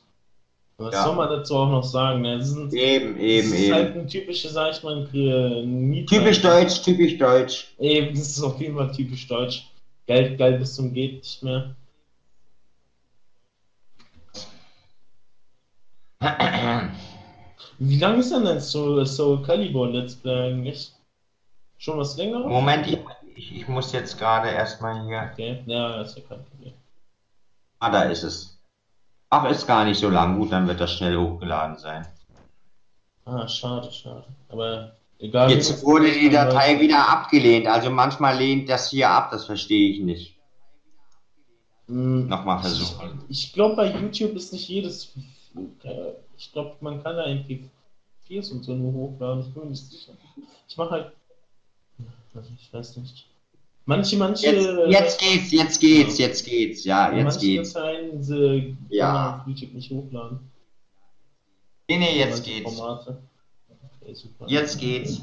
Was 0.77 0.93
Ja. 0.93 1.05
soll 1.05 1.15
man 1.17 1.31
dazu 1.31 1.57
auch 1.57 1.71
noch 1.71 1.85
sagen? 1.85 2.21
Ne? 2.21 2.37
Das, 2.37 2.49
sind, 2.49 2.75
Eben, 2.75 3.15
das 3.15 3.23
eben, 3.23 3.53
ist 3.55 3.73
halt 3.73 3.91
eben. 3.91 4.01
ein 4.01 4.09
typisches, 4.09 4.53
sag 4.53 4.73
ich 4.73 4.83
mal, 4.83 4.97
ein. 4.99 6.05
Typisch 6.07 6.43
deutsch, 6.43 6.83
typisch 6.83 7.17
deutsch. 7.17 7.73
Eben, 7.79 8.15
das 8.15 8.29
ist 8.29 8.43
auf 8.43 8.61
jeden 8.61 8.77
Fall 8.77 8.93
typisch 8.93 9.27
deutsch. 9.27 9.65
Geld, 10.07 10.37
Geld 10.37 10.59
bis 10.59 10.75
zum 10.75 10.93
geht 10.93 11.15
nicht 11.15 11.43
mehr. 11.43 11.75
Wie 17.79 17.99
lange 17.99 18.19
ist 18.19 18.33
denn 18.33 18.45
jetzt 18.47 18.71
so, 18.71 19.03
so 19.05 19.41
Calibur 19.41 19.89
Let's 19.89 20.15
Play 20.15 20.51
eigentlich? 20.53 20.93
Schon 21.79 21.99
was 21.99 22.17
länger? 22.19 22.41
Moment, 22.41 22.87
ich, 22.87 22.99
ich, 23.35 23.57
ich 23.57 23.69
muss 23.69 23.93
jetzt 23.93 24.19
gerade 24.19 24.51
erstmal 24.51 25.07
hier. 25.07 25.31
Okay, 25.33 25.63
ja, 25.67 26.03
ist 26.03 26.17
ja 26.19 26.23
kein 26.29 26.45
Problem. 26.45 26.75
Ah, 27.79 27.91
da 27.91 28.03
ist 28.03 28.23
es. 28.23 28.54
Ach, 29.31 29.51
ist 29.51 29.67
gar 29.67 29.85
nicht 29.85 29.99
so 29.99 30.09
lang. 30.11 30.39
Gut, 30.39 30.53
dann 30.53 30.69
wird 30.69 30.81
das 30.81 30.93
schnell 30.93 31.17
hochgeladen 31.17 31.77
sein. 31.79 32.07
Ah, 33.25 33.49
schade, 33.49 33.91
schade. 33.91 34.25
Aber 34.49 34.93
egal. 35.19 35.51
Jetzt 35.51 35.83
wurde 35.85 36.13
die 36.13 36.31
Datei 36.31 36.79
wieder 36.81 37.09
abgelehnt. 37.09 37.67
Also 37.67 37.91
manchmal 37.91 38.37
lehnt 38.37 38.69
das 38.69 38.91
hier 38.91 39.09
ab, 39.11 39.31
das 39.31 39.47
verstehe 39.47 39.91
ich 39.91 40.01
nicht. 40.01 40.37
Hm, 41.89 42.29
Nochmal 42.29 42.61
versuchen. 42.61 43.23
Ich 43.29 43.53
glaube, 43.53 43.77
bei 43.77 43.93
YouTube 43.93 44.35
ist 44.37 44.53
nicht 44.53 44.69
jedes. 44.69 45.13
äh, 45.83 46.13
Ich 46.37 46.53
glaube, 46.53 46.77
man 46.81 47.03
kann 47.03 47.17
da 47.17 47.25
MP4s 47.25 48.53
und 48.53 48.63
so 48.65 48.75
nur 48.75 48.93
hochladen. 48.93 49.41
Ich 49.47 49.53
bin 49.55 49.65
mir 49.65 49.71
nicht 49.71 49.91
sicher. 49.91 50.13
Ich 50.69 50.77
mache 50.77 50.91
halt. 50.91 51.13
Ich 52.59 52.73
weiß 52.73 52.97
nicht. 52.97 53.27
Manche, 53.87 54.17
manche. 54.17 54.47
Jetzt, 54.47 54.89
jetzt 54.89 55.21
geht's, 55.21 55.53
jetzt 55.53 55.81
geht's, 55.81 56.19
jetzt 56.19 56.45
geht's. 56.47 56.85
Ja, 56.85 57.13
jetzt 57.13 57.25
manche 57.25 57.39
geht's. 57.41 57.73
Dateien 57.75 58.23
sie 58.23 58.77
Ja. 58.89 59.07
kann 59.07 59.15
man 59.15 59.41
auf 59.41 59.47
YouTube 59.47 59.75
nicht 59.75 59.91
hochladen. 59.91 60.51
Nee, 61.89 61.99
nee, 61.99 62.19
jetzt 62.19 62.39
Manche 62.47 62.51
geht's. 62.63 62.75
Formate. 62.75 63.23
Okay, 64.01 64.15
super. 64.15 64.47
Jetzt 64.49 64.79
geht's. 64.81 65.21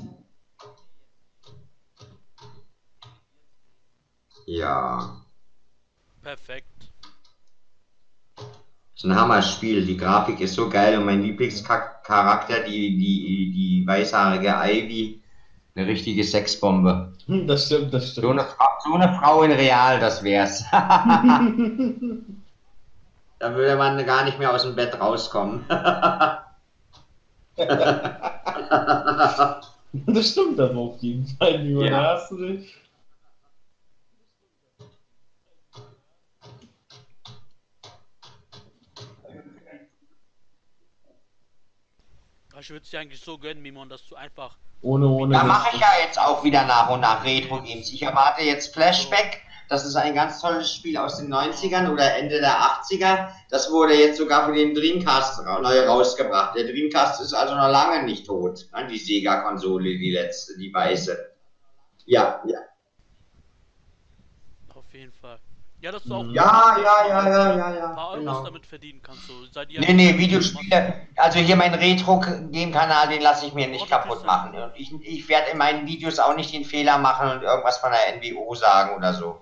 Ja. 4.46 5.22
Perfekt. 6.22 6.68
ist 8.96 9.06
ein 9.06 9.16
Hammerspiel. 9.16 9.86
Die 9.86 9.98
Grafik 9.98 10.40
ist 10.40 10.54
so 10.54 10.70
geil 10.70 10.98
und 11.00 11.06
mein 11.06 11.24
Lieblingscharakter, 11.24 12.64
die, 12.64 12.96
die, 12.98 13.52
die 13.52 13.84
weißhaarige 13.88 14.50
Ivy, 14.50 15.21
eine 15.76 15.88
richtige 15.88 16.24
Sexbombe. 16.24 17.14
Hm, 17.28 17.48
Das 17.48 17.66
stimmt, 17.66 17.94
das 17.94 18.14
So 18.16 18.22
stimmt. 18.22 18.40
eine, 18.40 18.48
Frau, 18.50 18.66
so 18.84 18.94
eine 18.96 19.14
Frau 19.20 19.44
in 19.44 19.52
Real, 19.52 20.00
das 20.00 20.24
wär's. 20.24 20.64
da 20.72 21.42
würde 23.56 23.76
man 23.78 24.04
gar 24.06 24.24
nicht 24.26 24.40
mehr 24.40 24.54
aus 24.54 24.64
dem 24.64 24.76
Bett 24.76 25.00
rauskommen. 25.00 25.64
das 30.08 30.30
stimmt 30.32 30.60
aber 30.60 30.80
auf 30.80 30.98
jeden 31.02 31.26
Fall. 31.28 31.64
Wie 31.64 31.74
Ja. 31.74 31.86
ja. 31.86 32.04
hast 32.16 32.32
du 32.32 32.38
dich? 32.38 32.76
Ich 42.60 42.70
würde 42.70 42.84
es 42.84 42.90
dir 42.90 43.00
eigentlich 43.00 43.22
so 43.22 43.38
gönnen, 43.38 43.62
Mimon, 43.62 43.90
dass 43.90 44.06
du 44.06 44.16
einfach. 44.16 44.58
Ohne, 44.82 45.08
ohne. 45.08 45.34
Da 45.34 45.44
mache 45.44 45.76
ich 45.76 45.82
ja 45.82 45.88
jetzt 46.04 46.20
auch 46.20 46.44
wieder 46.44 46.66
nach 46.66 46.90
und 46.90 47.02
nach 47.02 47.24
Retro-Games. 47.24 47.92
Ich 47.92 48.02
erwarte 48.02 48.44
jetzt 48.44 48.74
Flashback. 48.74 49.42
Das 49.70 49.86
ist 49.86 49.96
ein 49.96 50.16
ganz 50.16 50.42
tolles 50.42 50.74
Spiel 50.74 50.98
aus 50.98 51.18
den 51.18 51.34
90ern 51.34 51.90
oder 51.90 52.16
Ende 52.18 52.42
der 52.42 52.60
80er. 52.60 53.30
Das 53.50 53.72
wurde 53.72 53.94
jetzt 53.94 54.18
sogar 54.18 54.46
für 54.46 54.54
den 54.54 54.74
Dreamcast 54.74 55.46
neu 55.46 55.88
rausgebracht. 55.88 56.58
Der 56.58 56.66
Dreamcast 56.66 57.22
ist 57.22 57.34
also 57.34 57.56
noch 57.56 57.70
lange 57.70 58.04
nicht 58.04 58.26
tot. 58.26 58.68
Ne, 58.74 58.88
Die 58.88 58.98
Sega-Konsole, 58.98 59.98
die 59.98 60.12
letzte, 60.12 60.58
die 60.58 60.74
weiße. 60.74 61.18
Ja, 62.06 62.42
ja. 62.46 62.60
Auf 64.76 64.94
jeden 64.94 65.14
Fall. 65.14 65.40
Ja, 65.82 65.92
dass 65.92 66.04
du 66.04 66.14
auch. 66.14 66.26
Ja, 66.26 66.78
ja, 66.78 67.08
ja, 67.08 67.28
ja, 67.28 67.58
ja, 67.58 67.74
ja, 67.74 67.90
Ein 67.90 67.96
paar 67.96 68.10
Euros 68.10 68.20
genau. 68.20 68.44
damit 68.44 68.68
verdienen 68.68 69.02
kannst. 69.02 69.26
So. 69.26 69.34
Seid 69.52 69.72
ihr 69.72 69.80
Nee, 69.80 69.94
nee, 69.94 70.16
Videospiele. 70.16 71.08
Also 71.16 71.40
hier 71.40 71.56
mein 71.56 71.74
Retro-Game-Kanal, 71.74 73.10
den 73.10 73.22
lasse 73.22 73.48
ich 73.48 73.54
mir 73.54 73.68
nicht 73.68 73.90
kaputt 73.90 74.24
machen. 74.24 74.56
Und 74.56 74.74
ich, 74.76 74.94
ich 75.02 75.28
werde 75.28 75.50
in 75.50 75.58
meinen 75.58 75.88
Videos 75.88 76.20
auch 76.20 76.36
nicht 76.36 76.54
den 76.54 76.66
Fehler 76.66 77.00
machen 77.00 77.32
und 77.32 77.42
irgendwas 77.42 77.80
von 77.80 77.92
der 77.92 78.16
NWO 78.16 78.54
sagen 78.54 78.96
oder 78.96 79.14
so. 79.16 79.42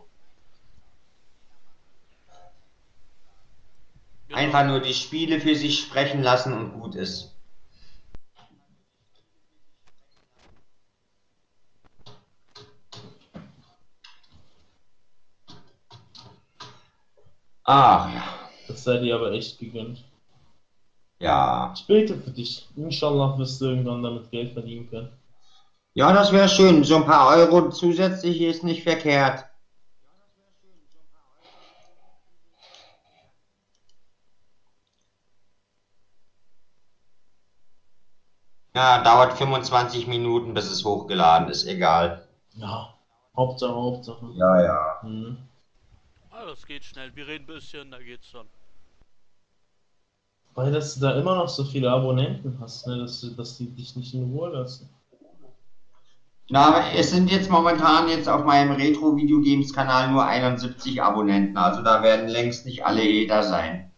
Genau. 4.30 4.40
Einfach 4.40 4.64
nur 4.66 4.80
die 4.80 4.94
Spiele 4.94 5.42
für 5.42 5.56
sich 5.56 5.82
sprechen 5.82 6.24
lassen 6.24 6.54
und 6.54 6.80
gut 6.80 6.96
ist. 6.96 7.36
Ach 17.72 18.12
ja. 18.12 18.24
Das 18.68 18.84
sei 18.84 18.98
dir 18.98 19.14
aber 19.14 19.32
echt 19.32 19.60
gegönnt. 19.60 20.04
Ja. 21.20 21.72
Ich 21.76 21.86
bete 21.86 22.18
für 22.18 22.32
dich. 22.32 22.68
Inshallah 22.76 23.38
wirst 23.38 23.62
du 23.62 23.66
irgendwann 23.66 24.02
damit 24.02 24.32
Geld 24.32 24.54
verdienen 24.54 24.90
können. 24.90 25.12
Ja, 25.94 26.12
das 26.12 26.32
wäre 26.32 26.50
schön. 26.50 26.84
So 26.84 26.96
ein 26.96 27.06
paar 27.06 27.38
Euro 27.38 27.70
zusätzlich 27.70 28.42
ist 28.42 28.64
nicht 28.64 28.82
verkehrt. 28.82 29.46
Ja, 38.74 39.04
dauert 39.04 39.34
25 39.38 40.08
Minuten, 40.08 40.56
bis 40.56 40.72
es 40.72 40.84
hochgeladen 40.84 41.50
ist. 41.50 41.66
Egal. 41.66 42.28
Ja. 42.54 42.96
Hauptsache, 43.38 43.76
Hauptsache. 43.76 44.26
Ja, 44.34 44.64
ja. 44.64 45.00
Mhm. 45.04 45.49
Ah, 46.40 46.46
das 46.46 46.66
geht 46.66 46.86
schnell. 46.86 47.14
Wir 47.16 47.28
reden 47.28 47.44
ein 47.44 47.48
bisschen, 47.48 47.92
da 47.92 48.00
geht's 48.00 48.30
schon. 48.30 48.48
Weil 50.56 50.72
dass 50.72 50.96
du 50.96 51.02
da 51.02 51.20
immer 51.20 51.36
noch 51.36 51.50
so 51.50 51.66
viele 51.66 51.92
Abonnenten 51.92 52.58
hast, 52.62 52.88
ne? 52.88 52.98
dass, 52.98 53.36
dass 53.36 53.58
die 53.58 53.70
dich 53.70 53.98
nicht 53.98 54.14
in 54.14 54.32
Ruhe 54.32 54.50
lassen. 54.50 54.90
Na, 56.50 56.68
aber 56.68 56.94
es 56.96 57.12
sind 57.12 57.30
jetzt 57.30 57.50
momentan 57.50 58.08
jetzt 58.08 58.30
auf 58.30 58.46
meinem 58.46 58.72
Retro-Videogames-Kanal 58.72 60.12
nur 60.12 60.26
71 60.26 61.02
Abonnenten. 61.02 61.58
Also 61.58 61.84
da 61.84 62.02
werden 62.04 62.30
längst 62.30 62.66
nicht 62.66 62.86
alle 62.86 63.04
Eder 63.04 63.44
sein. 63.44 63.92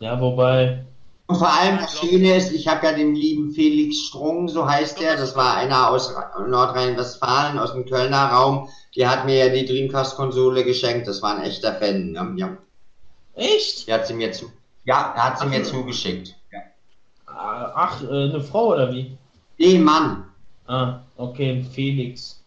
Ja, 0.00 0.20
wobei, 0.20 0.84
Und 1.30 1.36
vor 1.36 1.52
allem 1.52 1.78
das 1.78 1.96
Schöne 1.96 2.34
ist, 2.34 2.50
ich 2.50 2.66
habe 2.66 2.84
ja 2.84 2.92
den 2.92 3.14
lieben 3.14 3.52
Felix 3.52 3.98
Strung, 3.98 4.48
so 4.48 4.68
heißt 4.68 5.00
er, 5.00 5.16
das 5.16 5.36
war 5.36 5.54
einer 5.54 5.88
aus 5.88 6.12
Nordrhein-Westfalen, 6.44 7.56
aus 7.56 7.72
dem 7.72 7.86
Kölner 7.86 8.30
Raum, 8.30 8.68
der 8.96 9.08
hat 9.08 9.26
mir 9.26 9.46
ja 9.46 9.48
die 9.48 9.64
Dreamcast-Konsole 9.64 10.64
geschenkt, 10.64 11.06
das 11.06 11.22
war 11.22 11.36
ein 11.36 11.44
echter 11.44 11.74
Fan. 11.74 12.16
Ja, 12.16 12.32
ja. 12.34 12.56
echt? 13.36 13.86
Der 13.86 13.94
hat 13.94 14.08
sie 14.08 14.14
mir 14.14 14.32
zu. 14.32 14.50
Ja, 14.86 15.12
der 15.14 15.24
hat 15.24 15.38
sie 15.38 15.46
mir 15.46 15.62
zugeschickt. 15.62 16.34
Ja. 16.50 16.58
Ah, 17.26 17.72
Ach, 17.76 18.02
äh, 18.02 18.06
eine 18.08 18.40
Frau 18.40 18.72
oder 18.72 18.92
wie? 18.92 19.16
Den 19.60 19.84
Mann. 19.84 20.24
Ah, 20.66 21.02
okay, 21.16 21.64
Felix. 21.72 22.44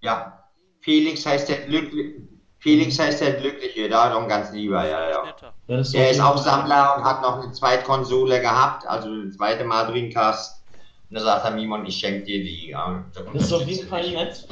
Ja. 0.00 0.44
Felix 0.80 1.26
heißt 1.26 1.48
der 1.48 1.62
Glückliche. 1.66 2.22
Felix 2.60 3.00
heißt 3.00 3.20
der 3.20 3.32
Glückliche, 3.32 3.88
da 3.88 4.16
ein 4.16 4.28
ganz 4.28 4.52
lieber, 4.52 4.86
ja, 4.86 5.10
ja. 5.10 5.51
Ja, 5.68 5.76
das 5.76 5.92
Der 5.92 6.10
ist 6.10 6.20
auch 6.20 6.36
Sammler 6.38 6.96
und 6.96 7.04
hat 7.04 7.22
noch 7.22 7.42
eine 7.42 7.52
Zweitkonsole 7.52 8.40
gehabt, 8.40 8.86
also 8.86 9.08
eine 9.08 9.30
zweite 9.30 9.64
Mal 9.64 9.86
Dreamcast. 9.86 10.62
Und 11.08 11.16
da 11.16 11.20
sagt 11.22 11.44
er, 11.44 11.50
Mimon, 11.52 11.86
ich 11.86 11.96
schenke 11.98 12.24
dir 12.24 12.42
die. 12.42 12.70
Ja, 12.70 13.04
da 13.14 13.20
Das 13.32 13.42
ist 13.44 13.52
auf 13.52 13.66
jeden 13.66 13.88
Fall 13.88 14.10
nett. 14.10 14.46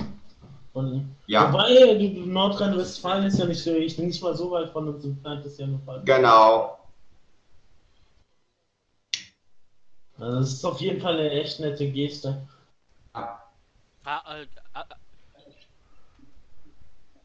Und 0.72 1.16
Ja. 1.26 1.52
Wobei, 1.52 1.94
Nordrhein-Westfalen 2.26 3.24
ist 3.24 3.38
ja 3.38 3.44
nicht, 3.46 3.62
so- 3.62 3.74
ich 3.74 3.96
bin 3.96 4.06
nicht 4.06 4.22
mal 4.22 4.36
so 4.36 4.50
weit 4.52 4.70
von 4.70 4.88
uns 4.88 5.04
entfernt, 5.04 5.44
ist 5.44 5.58
ja 5.58 5.66
nur 5.66 5.80
Fall. 5.80 6.02
Genau. 6.04 6.78
Also 10.18 10.38
das 10.38 10.52
ist 10.52 10.64
auf 10.64 10.80
jeden 10.80 11.00
Fall 11.00 11.14
eine 11.14 11.30
echt 11.30 11.60
nette 11.60 11.90
Geste. 11.90 12.46
Ah, 13.14 13.40
äh, 14.04 14.46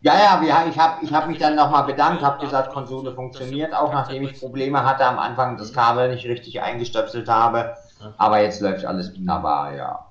Ja, 0.05 0.13
ja, 0.19 0.39
wir, 0.39 0.69
ich 0.69 0.77
habe 0.77 1.03
ich 1.03 1.11
hab 1.11 1.27
mich 1.27 1.39
dann 1.39 1.55
nochmal 1.55 1.83
bedankt, 1.83 2.21
habe 2.21 2.39
gesagt, 2.39 2.71
Konsole 2.71 3.11
funktioniert 3.11 3.73
auch, 3.73 3.91
nachdem 3.91 4.21
ich 4.21 4.39
Probleme 4.39 4.85
hatte 4.85 5.03
am 5.03 5.17
Anfang, 5.17 5.57
das 5.57 5.73
Kabel 5.73 6.13
nicht 6.13 6.27
richtig 6.27 6.61
eingestöpselt 6.61 7.27
habe. 7.27 7.73
Aber 8.17 8.39
jetzt 8.39 8.61
läuft 8.61 8.85
alles 8.85 9.17
wunderbar, 9.17 9.73
ja. 9.73 10.05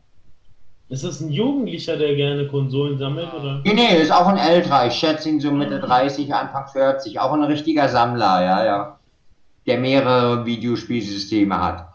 Ist 0.88 1.04
das 1.04 1.20
ein 1.20 1.30
Jugendlicher, 1.30 1.96
der 1.96 2.16
gerne 2.16 2.48
Konsolen 2.48 2.98
sammelt, 2.98 3.32
oder? 3.32 3.60
Nee, 3.62 3.74
nee, 3.74 4.02
ist 4.02 4.10
auch 4.10 4.26
ein 4.26 4.36
älterer. 4.36 4.88
Ich 4.88 4.94
schätze 4.94 5.28
ihn 5.28 5.38
so 5.38 5.52
Mitte 5.52 5.78
30, 5.78 6.34
Anfang 6.34 6.66
40. 6.66 7.20
Auch 7.20 7.32
ein 7.32 7.44
richtiger 7.44 7.88
Sammler, 7.88 8.44
ja, 8.44 8.64
ja. 8.64 8.98
Der 9.66 9.78
mehrere 9.78 10.44
Videospielsysteme 10.44 11.62
hat. 11.62 11.93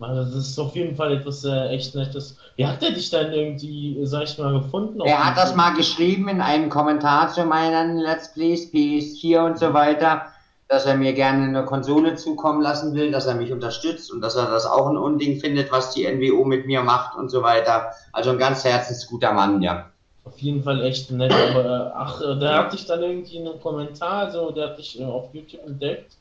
Das 0.00 0.32
ist 0.34 0.58
auf 0.58 0.76
jeden 0.76 0.94
Fall 0.94 1.12
etwas 1.12 1.44
äh, 1.44 1.68
echt 1.68 1.94
Nettes. 1.94 2.36
Wie 2.56 2.66
hat 2.66 2.80
der 2.82 2.92
dich 2.92 3.10
dann 3.10 3.32
irgendwie, 3.32 3.98
sag 4.04 4.24
ich 4.24 4.38
mal, 4.38 4.52
gefunden? 4.52 5.00
Er 5.00 5.24
hat 5.24 5.36
das 5.36 5.56
mal 5.56 5.70
geschrieben 5.74 6.28
in 6.28 6.40
einem 6.40 6.70
Kommentar 6.70 7.32
zu 7.32 7.44
meinen 7.44 7.98
Let's 7.98 8.32
Plays, 8.32 8.72
PS4 8.72 9.44
und 9.44 9.58
so 9.58 9.74
weiter, 9.74 10.26
dass 10.68 10.86
er 10.86 10.96
mir 10.96 11.14
gerne 11.14 11.44
eine 11.44 11.64
Konsole 11.64 12.14
zukommen 12.14 12.62
lassen 12.62 12.94
will, 12.94 13.10
dass 13.10 13.26
er 13.26 13.34
mich 13.34 13.50
unterstützt 13.50 14.12
und 14.12 14.20
dass 14.20 14.36
er 14.36 14.48
das 14.48 14.66
auch 14.66 14.88
ein 14.88 14.96
Unding 14.96 15.40
findet, 15.40 15.72
was 15.72 15.94
die 15.94 16.06
NWO 16.06 16.44
mit 16.44 16.66
mir 16.66 16.82
macht 16.82 17.16
und 17.16 17.28
so 17.28 17.42
weiter. 17.42 17.90
Also 18.12 18.30
ein 18.30 18.38
ganz 18.38 18.64
herzensguter 18.64 19.32
Mann, 19.32 19.62
ja. 19.62 19.90
Auf 20.24 20.38
jeden 20.38 20.62
Fall 20.62 20.84
echt 20.84 21.10
nett, 21.10 21.32
aber 21.32 21.64
äh, 21.64 21.90
ach, 21.94 22.20
äh, 22.20 22.38
der 22.38 22.58
hat 22.58 22.72
dich 22.72 22.86
dann 22.86 23.02
irgendwie 23.02 23.38
in 23.38 23.48
einem 23.48 23.60
Kommentar, 23.60 24.26
also 24.26 24.50
der 24.52 24.68
hat 24.68 24.78
dich 24.78 25.00
äh, 25.00 25.04
auf 25.04 25.32
YouTube 25.32 25.64
entdeckt. 25.66 26.16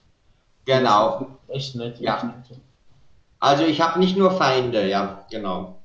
Genau. 0.66 1.28
Echt 1.50 1.76
nett. 1.76 2.00
Ja. 2.00 2.16
Echt 2.16 2.24
nett. 2.24 2.60
Also 3.40 3.66
ich 3.66 3.82
habe 3.82 4.00
nicht 4.00 4.18
nur 4.18 4.32
Feinde, 4.32 4.90
ja, 4.90 5.26
genau. 5.30 5.76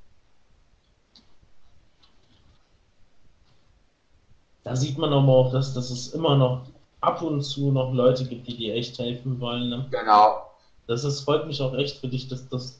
Da 4.64 4.76
sieht 4.76 4.96
man 4.96 5.12
aber 5.12 5.32
auch, 5.32 5.52
dass, 5.52 5.74
dass 5.74 5.90
es 5.90 6.14
immer 6.14 6.36
noch 6.36 6.62
ab 7.00 7.20
und 7.20 7.42
zu 7.42 7.72
noch 7.72 7.92
Leute 7.92 8.24
gibt, 8.24 8.46
die 8.46 8.56
dir 8.56 8.74
echt 8.74 8.98
helfen 8.98 9.40
wollen. 9.40 9.68
Ne? 9.68 9.86
Genau. 9.90 10.46
Das 10.86 11.04
ist, 11.04 11.20
freut 11.22 11.46
mich 11.46 11.60
auch 11.60 11.74
echt 11.74 11.98
für 11.98 12.08
dich, 12.08 12.28
dass 12.28 12.48
das 12.48 12.78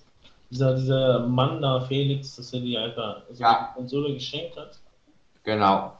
dieser, 0.51 0.75
dieser 0.75 1.21
Mann 1.21 1.61
da, 1.61 1.81
Felix, 1.81 2.37
dass 2.37 2.53
er 2.53 2.61
dir 2.61 2.83
einfach 2.83 3.17
so 3.33 3.43
Ja. 3.43 3.59
eine 3.59 3.69
Konsole 3.75 4.15
geschenkt 4.15 4.57
hat. 4.57 4.71
Genau. 5.45 5.93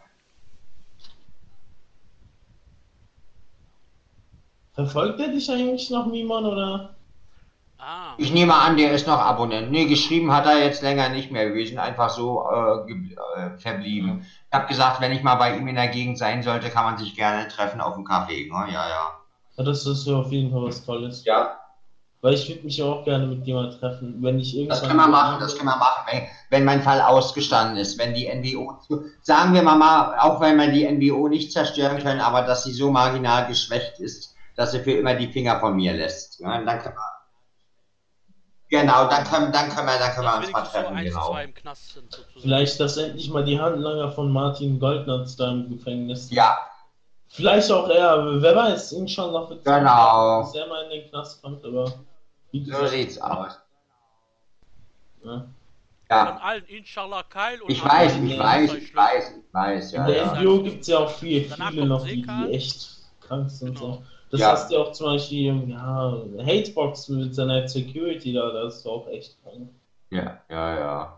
Verfolgt 4.75 5.21
er 5.21 5.29
dich 5.29 5.51
eigentlich 5.51 5.91
noch, 5.91 6.07
Mimon, 6.07 6.47
oder? 6.47 6.91
Ah, 7.83 8.15
Ich 8.19 8.33
nehme 8.33 8.55
an, 8.55 8.77
der 8.77 8.93
ist 8.93 9.07
noch 9.07 9.19
Abonnent. 9.19 9.71
Nee, 9.71 9.87
geschrieben 9.87 10.33
hat 10.33 10.47
er 10.47 10.63
jetzt 10.65 10.83
länger 10.83 11.09
nicht 11.09 11.31
mehr. 11.31 11.53
Wir 11.55 11.67
sind 11.67 11.79
einfach 11.79 12.11
so 12.11 12.45
äh, 12.51 12.91
äh, 12.93 13.59
verblieben. 13.59 14.25
Ich 14.49 14.55
habe 14.57 14.69
gesagt, 14.69 15.01
wenn 15.01 15.13
ich 15.13 15.23
mal 15.23 15.35
bei 15.37 15.57
ihm 15.57 15.67
in 15.69 15.75
der 15.77 15.89
Gegend 15.89 16.19
sein 16.19 16.43
sollte, 16.43 16.71
kann 16.71 16.85
man 16.85 16.99
sich 16.99 17.15
gerne 17.17 17.49
treffen 17.49 17.81
auf 17.81 17.95
dem 17.95 18.07
Café. 18.07 18.47
Ne? 18.49 18.73
Ja, 18.73 18.89
ja. 18.89 19.19
Ja, 19.57 19.65
das 19.65 19.85
ist 19.87 20.07
ja 20.07 20.15
auf 20.17 20.31
jeden 20.33 20.51
Fall 20.51 20.63
was 20.65 20.85
Tolles. 20.85 21.25
Ja, 21.25 21.59
Weil 22.23 22.35
ich 22.35 22.49
würde 22.49 22.63
mich 22.65 22.77
ja 22.79 22.87
auch 22.87 23.05
gerne 23.05 23.27
mit 23.27 23.47
jemandem 23.47 23.79
treffen, 23.79 24.17
wenn 24.23 24.39
ich 24.39 24.57
irgendwann. 24.57 24.79
das 24.79 24.89
können 24.89 25.01
wir 25.01 25.09
machen, 25.09 25.41
das 25.41 25.57
können 25.57 25.69
wir 25.69 25.77
machen, 25.77 26.07
wenn, 26.11 26.23
wenn 26.51 26.65
mein 26.65 26.83
Fall 26.83 27.01
ausgestanden 27.03 27.77
ist, 27.77 27.99
wenn 27.99 28.15
die 28.15 28.29
NWO, 28.29 28.79
sagen 29.23 29.53
wir 29.55 29.63
mal, 29.63 29.77
mal, 29.77 30.19
auch 30.19 30.41
wenn 30.41 30.57
wir 30.57 30.69
die 30.69 30.87
NWO 30.91 31.29
nicht 31.29 31.53
zerstören 31.53 31.99
können, 32.03 32.21
aber 32.21 32.43
dass 32.43 32.65
sie 32.65 32.73
so 32.73 32.91
marginal 32.91 33.47
geschwächt 33.47 33.99
ist, 34.01 34.35
dass 34.57 34.73
sie 34.73 34.81
für 34.81 34.93
immer 34.93 35.15
die 35.15 35.29
Finger 35.33 35.61
von 35.61 35.77
mir 35.77 35.93
lässt. 35.93 36.41
Ja, 36.41 36.61
dann 36.63 36.79
können 36.79 36.95
wir, 36.95 37.22
genau, 38.73 39.09
dann 39.09 39.25
können, 39.25 39.53
dann 39.53 39.69
können 39.69 39.87
wir, 39.87 39.99
dann 39.99 40.13
können 40.13 40.27
wir 40.27 40.39
uns 40.39 40.51
mal 40.51 40.65
so 40.65 40.71
treffen, 40.73 40.97
eins, 40.97 41.11
genau. 41.11 41.39
Knast 41.55 41.95
sind, 41.95 42.11
sozusagen. 42.13 42.41
Vielleicht, 42.41 42.81
dass 42.81 42.97
endlich 42.97 43.31
mal 43.31 43.45
die 43.45 43.61
Handlanger 43.61 44.11
von 44.11 44.33
Martin 44.33 44.81
Goldnatz 44.81 45.37
da 45.37 45.53
im 45.53 45.71
Gefängnis 45.71 46.29
sind. 46.29 46.37
Ja, 46.37 46.59
Vielleicht 47.35 47.71
auch 47.73 47.89
er, 47.89 48.43
wer 48.43 48.55
weiß, 48.57 48.93
inshallah 48.93 49.49
wird 49.49 49.65
Genau. 49.65 50.41
dass 50.43 50.55
er 50.55 50.67
mal 50.67 50.85
in 50.85 50.91
den 50.91 51.09
Knast 51.09 51.41
kommt, 51.41 51.65
aber 51.65 51.91
wie 52.51 52.63
so 52.71 52.87
sieht's 52.87 53.19
aus. 53.19 53.59
ja. 55.25 55.31
Von 55.31 55.55
Ja, 56.11 56.37
allen, 56.43 56.65
Inshallah, 56.67 57.23
Keil 57.23 57.63
und 57.63 57.71
ich 57.71 57.83
weiß, 57.83 58.17
ich 58.17 58.39
weiß, 58.39 58.75
ich 58.75 58.95
weiß, 58.95 59.33
ich 59.39 59.55
weiß, 59.55 59.93
in 59.95 60.01
ja, 60.01 60.07
der 60.07 60.17
ja. 60.17 60.35
NGO 60.35 60.63
gibt 60.63 60.83
es 60.83 60.89
ja 60.89 60.99
auch 60.99 61.11
viele, 61.11 61.49
Danach 61.49 61.71
viele 61.71 61.87
noch, 61.87 62.05
die, 62.05 62.21
die 62.21 62.53
echt 62.53 62.99
krank 63.23 63.51
sind. 63.51 63.79
Genau. 63.79 63.95
So. 63.95 64.03
Das 64.33 64.41
Ja. 64.41 64.53
hast 64.53 64.73
du 64.73 64.79
auch 64.79 64.93
zum 64.93 65.07
Beispiel, 65.07 65.69
ja, 65.69 66.17
Hatebox 66.39 67.09
mit 67.11 67.35
seiner 67.35 67.69
Security 67.69 68.33
da, 68.33 68.51
das 68.51 68.77
ist 68.77 68.87
auch 68.87 69.07
echt 69.09 69.37
krank. 69.43 69.69
Ja, 70.11 70.33
ja, 70.51 70.79
ja. 70.79 71.13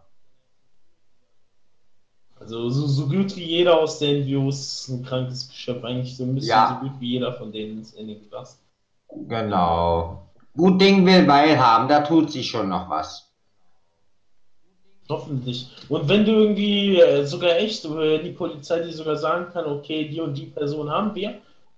Also 2.40 2.68
so, 2.70 2.88
so 2.88 3.06
gut 3.06 3.36
wie 3.36 3.44
jeder 3.44 3.78
aus 3.78 4.00
der 4.00 4.18
NGO 4.18 4.48
ist 4.48 4.88
ein 4.88 5.04
krankes 5.04 5.48
Geschöpf, 5.48 5.84
eigentlich 5.84 6.16
so 6.16 6.24
ein 6.24 6.34
bisschen 6.34 6.48
Ja. 6.50 6.80
so 6.82 6.88
gut 6.88 7.00
wie 7.00 7.12
jeder 7.12 7.32
von 7.32 7.52
denen 7.52 7.80
ist 7.80 7.96
in 7.96 8.08
den 8.08 8.28
Knast. 8.28 8.58
Genau. 9.28 10.18
Gut 10.56 10.80
Ding 10.80 11.06
will 11.06 11.28
Weil 11.28 11.56
haben, 11.56 11.88
da 11.88 12.00
tut 12.00 12.32
sich 12.32 12.48
schon 12.48 12.68
noch 12.68 12.90
was. 12.90 13.28
Hoffentlich. 15.08 15.68
Und 15.88 16.08
wenn 16.08 16.24
du 16.24 16.32
irgendwie 16.32 16.98
äh, 16.98 17.24
sogar 17.24 17.56
echt, 17.58 17.84
die 17.84 18.34
Polizei 18.36 18.80
dir 18.80 18.92
sogar 18.92 19.16
sagen 19.16 19.52
kann, 19.52 19.66
okay, 19.66 20.08
die 20.08 20.20
und 20.20 20.34
die 20.34 20.46
Person 20.46 20.90
haben 20.90 21.14
wir, 21.14 21.34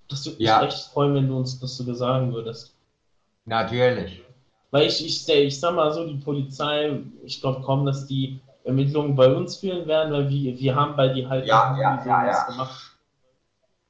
das 0.08 0.26
würde 0.26 0.38
mich 0.38 0.46
Ja. 0.48 0.62
echt 0.62 0.88
freuen, 0.92 1.14
wenn 1.14 1.28
du 1.28 1.36
uns 1.36 1.58
das 1.58 1.76
sogar 1.76 1.94
sagen 1.94 2.32
würdest. 2.32 2.72
Natürlich. 3.44 4.22
Weil 4.70 4.86
ich, 4.86 5.04
ich, 5.04 5.28
ich 5.28 5.60
sag 5.60 5.74
mal 5.74 5.92
so, 5.92 6.04
die 6.04 6.16
Polizei, 6.16 7.00
ich 7.24 7.40
glaube 7.40 7.62
kaum, 7.62 7.86
dass 7.86 8.06
die 8.06 8.38
Ermittlungen 8.64 9.14
bei 9.14 9.32
uns 9.32 9.56
führen 9.56 9.86
werden, 9.86 10.12
weil 10.12 10.28
wir, 10.28 10.58
wir 10.58 10.74
haben 10.74 10.96
bei 10.96 11.08
die 11.08 11.26
halt 11.26 11.46
Ja, 11.46 11.76
ja, 11.78 12.04
ja, 12.04 12.26
ja. 12.26 12.42
gemacht. 12.44 12.95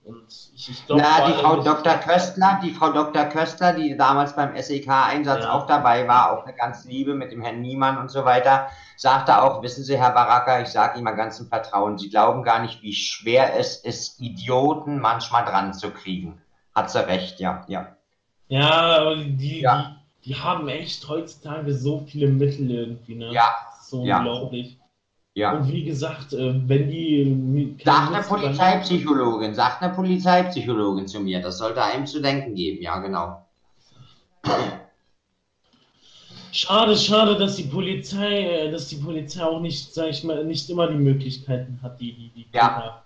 Und 0.07 0.25
ich, 0.55 0.71
ich 0.71 0.87
glaub, 0.87 1.01
Na, 1.01 1.27
die 1.27 1.33
Frau 1.35 1.57
Dr. 1.63 1.95
Köstler, 1.95 2.61
die 2.63 2.71
Frau 2.71 2.93
Dr. 2.93 3.25
Köstler, 3.25 3.73
die 3.73 3.97
damals 3.97 4.37
beim 4.37 4.55
SEK-Einsatz 4.57 5.43
Ja. 5.45 5.53
auch 5.53 5.67
dabei 5.67 6.07
war, 6.07 6.31
auch 6.31 6.45
eine 6.45 6.55
ganz 6.55 6.85
liebe 6.85 7.15
mit 7.15 7.33
dem 7.33 7.43
Herrn 7.43 7.61
Niemann 7.61 7.99
und 7.99 8.09
so 8.09 8.25
weiter, 8.25 8.69
sagte 8.97 9.43
auch, 9.43 9.63
wissen 9.63 9.83
Sie, 9.83 9.99
Herr 9.99 10.13
Baraka, 10.13 10.61
ich 10.61 10.69
sage 10.69 10.95
Ihnen 10.95 11.05
mal 11.05 11.17
ganz 11.17 11.41
im 11.41 11.49
Vertrauen, 11.49 11.99
Sie 11.99 12.09
glauben 12.09 12.45
gar 12.45 12.61
nicht, 12.61 12.83
wie 12.83 12.95
schwer 12.95 13.59
es 13.59 13.79
ist, 13.79 14.21
Idioten 14.21 15.01
manchmal 15.01 15.45
dran 15.45 15.75
zu 15.75 15.91
kriegen. 15.91 16.41
Hat 16.73 16.89
sie 16.91 17.05
recht, 17.05 17.41
ja, 17.41 17.65
ja. 17.67 17.97
Ja, 18.49 18.71
aber 19.01 19.17
die, 19.17 19.61
Ja. 19.63 19.97
die, 20.25 20.29
die 20.29 20.37
haben 20.37 20.69
echt 20.69 21.09
heutzutage 21.09 21.75
so 21.75 21.99
viele 22.07 22.29
Mittel 22.29 22.71
irgendwie, 22.71 23.17
ne? 23.17 23.33
Ja, 23.33 23.51
so 23.83 24.05
ja. 24.05 24.19
unglaublich. 24.19 24.79
ja. 24.79 24.86
Und 25.37 25.71
wie 25.71 25.85
gesagt, 25.85 26.33
äh, 26.33 26.55
wenn 26.67 26.89
die 26.89 27.27
mit- 27.27 27.85
Sagt 27.85 28.15
eine 28.15 28.23
Polizeipsychologin, 28.25 29.55
sagt 29.55 29.83
eine 29.83 29.93
Polizeipsychologin 29.93 31.07
zu 31.07 31.21
mir, 31.21 31.43
das 31.43 31.59
sollte 31.59 31.83
einem 31.85 32.07
zu 32.07 32.23
denken 32.23 32.55
geben, 32.55 32.83
ja, 32.83 32.99
genau. 32.99 33.43
Schade, 36.53 36.97
schade, 36.97 37.37
dass 37.37 37.57
die 37.57 37.65
Polizei, 37.65 38.41
äh, 38.41 38.71
dass 38.71 38.89
die 38.89 38.97
Polizei 38.97 39.43
auch 39.45 39.61
nicht, 39.61 39.93
sag 39.93 40.09
ich 40.09 40.25
mal, 40.25 40.43
nicht 40.43 40.71
immer 40.71 40.89
die 40.89 40.95
Möglichkeiten 40.95 41.79
hat, 41.83 42.01
die, 42.01 42.13
die, 42.15 42.31
die 42.35 42.47
Ja. 42.55 43.03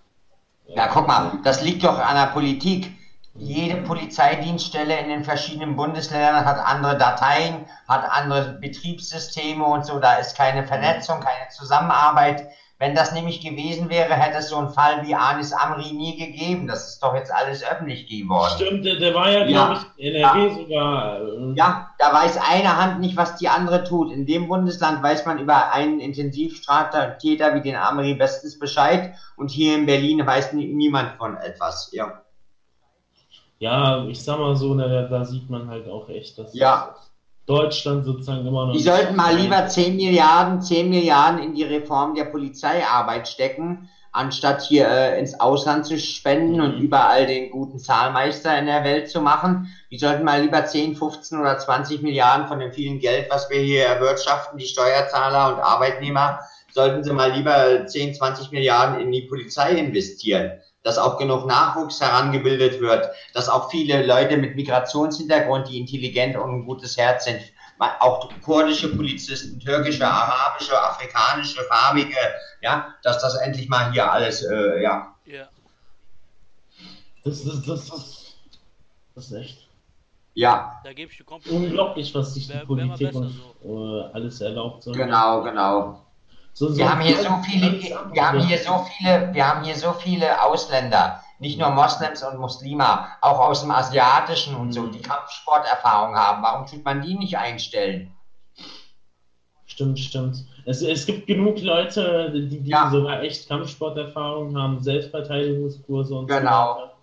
Äh, 0.68 0.76
Ja, 0.76 0.87
guck 0.87 1.09
mal, 1.09 1.33
das 1.43 1.64
liegt 1.64 1.83
doch 1.83 1.99
an 1.99 2.14
der 2.14 2.33
Politik. 2.33 2.93
Jede 3.35 3.76
Polizeidienststelle 3.83 4.99
in 4.99 5.09
den 5.09 5.24
verschiedenen 5.24 5.76
Bundesländern 5.76 6.45
hat 6.45 6.59
andere 6.59 6.97
Dateien, 6.99 7.64
hat 7.89 8.05
andere 8.11 8.59
Betriebssysteme 8.61 9.64
und 9.64 9.87
so. 9.87 9.99
Da 9.99 10.14
ist 10.14 10.37
keine 10.37 10.64
Vernetzung, 10.66 11.20
keine 11.20 11.49
Zusammenarbeit. 11.51 12.45
Wenn 12.78 12.95
das 12.95 13.12
nämlich 13.12 13.41
gewesen 13.43 13.89
wäre, 13.91 14.14
hätte 14.14 14.39
es 14.39 14.49
so 14.49 14.57
einen 14.57 14.70
Fall 14.70 15.07
wie 15.07 15.14
Anis 15.14 15.53
Amri 15.53 15.93
nie 15.93 16.16
gegeben. 16.16 16.66
Das 16.66 16.89
ist 16.89 17.03
doch 17.03 17.14
jetzt 17.14 17.31
alles 17.33 17.62
öffentlich 17.62 18.07
geworden. 18.09 18.53
Stimmt, 18.57 18.85
der, 18.87 19.14
war 19.14 19.31
ja, 19.31 19.41
Ja. 19.41 19.47
glaube 19.47 19.81
ich, 19.97 20.07
in 20.07 20.14
NRW 20.14 20.55
sogar. 20.64 21.20
äh, 21.20 21.53
Ja, 21.57 21.87
da 21.99 22.12
weiß 22.12 22.39
eine 22.39 22.78
Hand 22.78 23.01
nicht, 23.01 23.16
was 23.16 23.37
die 23.37 23.49
andere 23.49 23.85
tut. 23.85 24.11
In 24.11 24.24
dem 24.26 24.49
Bundesland 24.49 25.03
weiß 25.03 25.26
man 25.26 25.39
über 25.39 25.72
einen 25.72 26.01
Intensivstraftäter 26.01 27.55
wie 27.55 27.61
den 27.61 27.76
Amri 27.76 28.14
bestens 28.14 28.59
Bescheid 28.59 29.12
und 29.37 29.51
hier 29.51 29.74
in 29.76 29.85
Berlin 29.87 30.26
weiß 30.26 30.53
nie- 30.53 30.72
niemand 30.72 31.16
von 31.18 31.37
etwas. 31.37 31.91
Ja. 31.93 32.12
Ja, 33.61 34.06
ich 34.08 34.22
sag 34.22 34.38
mal 34.38 34.56
so, 34.56 34.74
ne, 34.74 35.06
da 35.11 35.24
sieht 35.24 35.48
man 35.50 35.68
halt 35.68 35.86
auch 35.86 36.08
echt, 36.08 36.38
dass 36.38 36.54
Ja. 36.54 36.96
Deutschland 37.46 38.04
sozusagen 38.06 38.46
immer 38.46 38.66
noch. 38.66 38.72
Die 38.72 38.80
sollten 38.80 39.16
mal 39.16 39.36
lieber 39.36 39.66
10 39.66 39.96
Milliarden, 39.96 40.62
10 40.62 40.88
Milliarden 40.88 41.42
in 41.42 41.54
die 41.54 41.64
Reform 41.64 42.14
der 42.14 42.24
Polizeiarbeit 42.24 43.28
stecken, 43.28 43.88
anstatt 44.12 44.62
hier 44.62 44.88
äh, 44.88 45.18
ins 45.18 45.38
Ausland 45.40 45.84
zu 45.84 45.98
spenden 45.98 46.61
und 46.61 46.76
Mhm. 46.76 46.82
überall 46.82 47.26
den 47.26 47.50
guten 47.50 47.78
Zahlmeister 47.78 48.56
in 48.58 48.66
der 48.66 48.82
Welt 48.82 49.11
zu 49.11 49.20
machen. 49.20 49.68
Die 49.90 49.98
sollten 49.98 50.24
mal 50.24 50.40
lieber 50.42 50.64
10, 50.64 50.94
15 50.94 51.38
oder 51.38 51.58
20 51.58 52.00
Milliarden 52.02 52.46
von 52.46 52.61
dem 52.61 52.72
vielen 52.72 52.98
Geld, 52.98 53.26
was 53.30 53.50
wir 53.50 53.61
hier 53.61 53.84
erwirtschaften, 53.84 54.56
die 54.58 54.66
Steuerzahler 54.66 55.54
und 55.54 55.61
Arbeitnehmer, 55.61 56.38
sollten 56.72 57.02
sie 57.04 57.12
mal 57.12 57.32
lieber 57.32 57.84
10, 57.86 58.14
20 58.14 58.52
Milliarden 58.52 59.00
in 59.00 59.12
die 59.12 59.22
Polizei 59.22 59.72
investieren. 59.72 60.52
Dass 60.83 60.99
auch 60.99 61.18
genug 61.18 61.47
Nachwuchs 61.47 62.01
herangebildet 62.01 62.81
wird, 62.81 63.11
dass 63.35 63.49
auch 63.49 63.70
viele 63.70 64.07
Leute 64.07 64.37
mit 64.37 64.57
Migrationshintergrund, 64.57 65.68
die 65.68 65.78
intelligent 65.78 66.37
und 66.37 66.51
ein 66.51 66.64
gutes 66.64 66.97
Herz 66.97 67.24
sind, 67.24 67.41
auch 67.78 68.31
kurdische 68.43 68.95
Polizisten, 68.95 69.59
türkische, 69.61 70.07
arabische, 70.07 70.78
afrikanische, 70.78 71.62
farbige, 71.64 72.16
ja, 72.62 72.95
dass 73.03 73.20
das 73.20 73.37
endlich 73.37 73.68
mal 73.68 73.93
hier 73.93 74.11
alles, 74.11 74.43
äh, 74.43 74.83
ja, 74.83 75.14
Ja. 75.26 75.49
Das, 77.24 77.45
das, 77.45 77.62
das, 77.62 77.87
das, 77.89 78.35
das 79.14 79.26
ist 79.26 79.33
echt 79.33 79.70
Da 80.85 80.93
gebe 80.93 81.11
ich 81.11 81.18
dir 81.18 81.24
komplett. 81.24 81.53
unglaublich, 81.53 82.14
was 82.14 82.35
sich 82.35 82.47
die 82.49 82.59
Politik 82.66 83.14
und 83.14 83.35
äh, 83.64 84.03
alles 84.12 84.41
erlaubt. 84.41 84.85
So. 84.85 84.93
genau, 84.93 85.43
genau. 85.43 86.01
So, 86.61 86.68
so 86.68 86.76
Wir 86.76 86.90
haben 86.90 87.00
hier 87.00 87.16
so 87.16 87.38
viele, 87.42 87.80
wir 88.12 88.28
haben 88.28 88.40
hier 88.40 88.58
so 88.58 88.84
viele, 88.84 89.32
wir 89.32 89.48
haben 89.48 89.64
hier 89.64 89.76
so 89.76 89.94
viele 89.94 90.42
Ausländer, 90.42 91.22
nicht 91.38 91.58
nur 91.58 91.70
Moslems 91.70 92.22
und 92.22 92.38
Muslime, 92.38 93.06
auch 93.22 93.38
aus 93.38 93.62
dem 93.62 93.70
Asiatischen 93.70 94.54
und 94.56 94.70
so, 94.70 94.86
die 94.86 95.00
Kampfsporterfahrung 95.00 96.14
haben. 96.14 96.42
Warum 96.42 96.66
tut 96.66 96.84
man 96.84 97.00
die 97.00 97.14
nicht 97.14 97.38
einstellen? 97.38 98.12
Stimmt, 99.64 100.00
stimmt. 100.00 100.44
Es, 100.66 100.82
es 100.82 101.06
gibt 101.06 101.26
genug 101.26 101.62
Leute, 101.62 102.30
die, 102.30 102.61
die 102.61 102.68
Ja. 102.68 102.90
sogar 102.90 103.22
echt 103.22 103.48
Kampfsporterfahrung 103.48 104.54
haben, 104.54 104.82
Selbstverteidigungskurse 104.82 106.14
und 106.14 106.26
Genau. 106.26 106.74
so 106.74 106.80
weiter. 106.82 106.96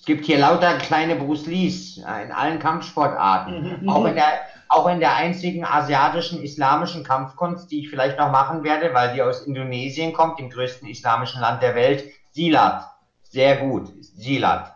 Es 0.00 0.04
gibt 0.04 0.24
hier 0.24 0.38
lauter 0.38 0.78
kleine 0.78 1.14
Bruce 1.14 1.46
Lees 1.46 1.98
in 1.98 2.32
allen 2.32 2.58
Kampfsportarten. 2.58 3.82
Mhm. 3.82 3.88
Auch 3.88 4.04
in 4.04 4.16
der, 4.16 4.40
auch 4.68 4.88
in 4.88 5.00
der 5.00 5.14
einzigen 5.14 5.64
asiatischen 5.64 6.42
islamischen 6.42 7.04
Kampfkunst, 7.04 7.70
die 7.70 7.80
ich 7.80 7.90
vielleicht 7.90 8.18
noch 8.18 8.30
machen 8.30 8.64
werde, 8.64 8.92
weil 8.94 9.14
die 9.14 9.22
aus 9.22 9.42
Indonesien 9.42 10.12
kommt, 10.12 10.38
dem 10.38 10.50
größten 10.50 10.88
islamischen 10.88 11.40
Land 11.40 11.62
der 11.62 11.74
Welt, 11.74 12.04
Silat. 12.32 12.86
Sehr 13.22 13.56
gut. 13.56 13.92
Silat. 14.00 14.74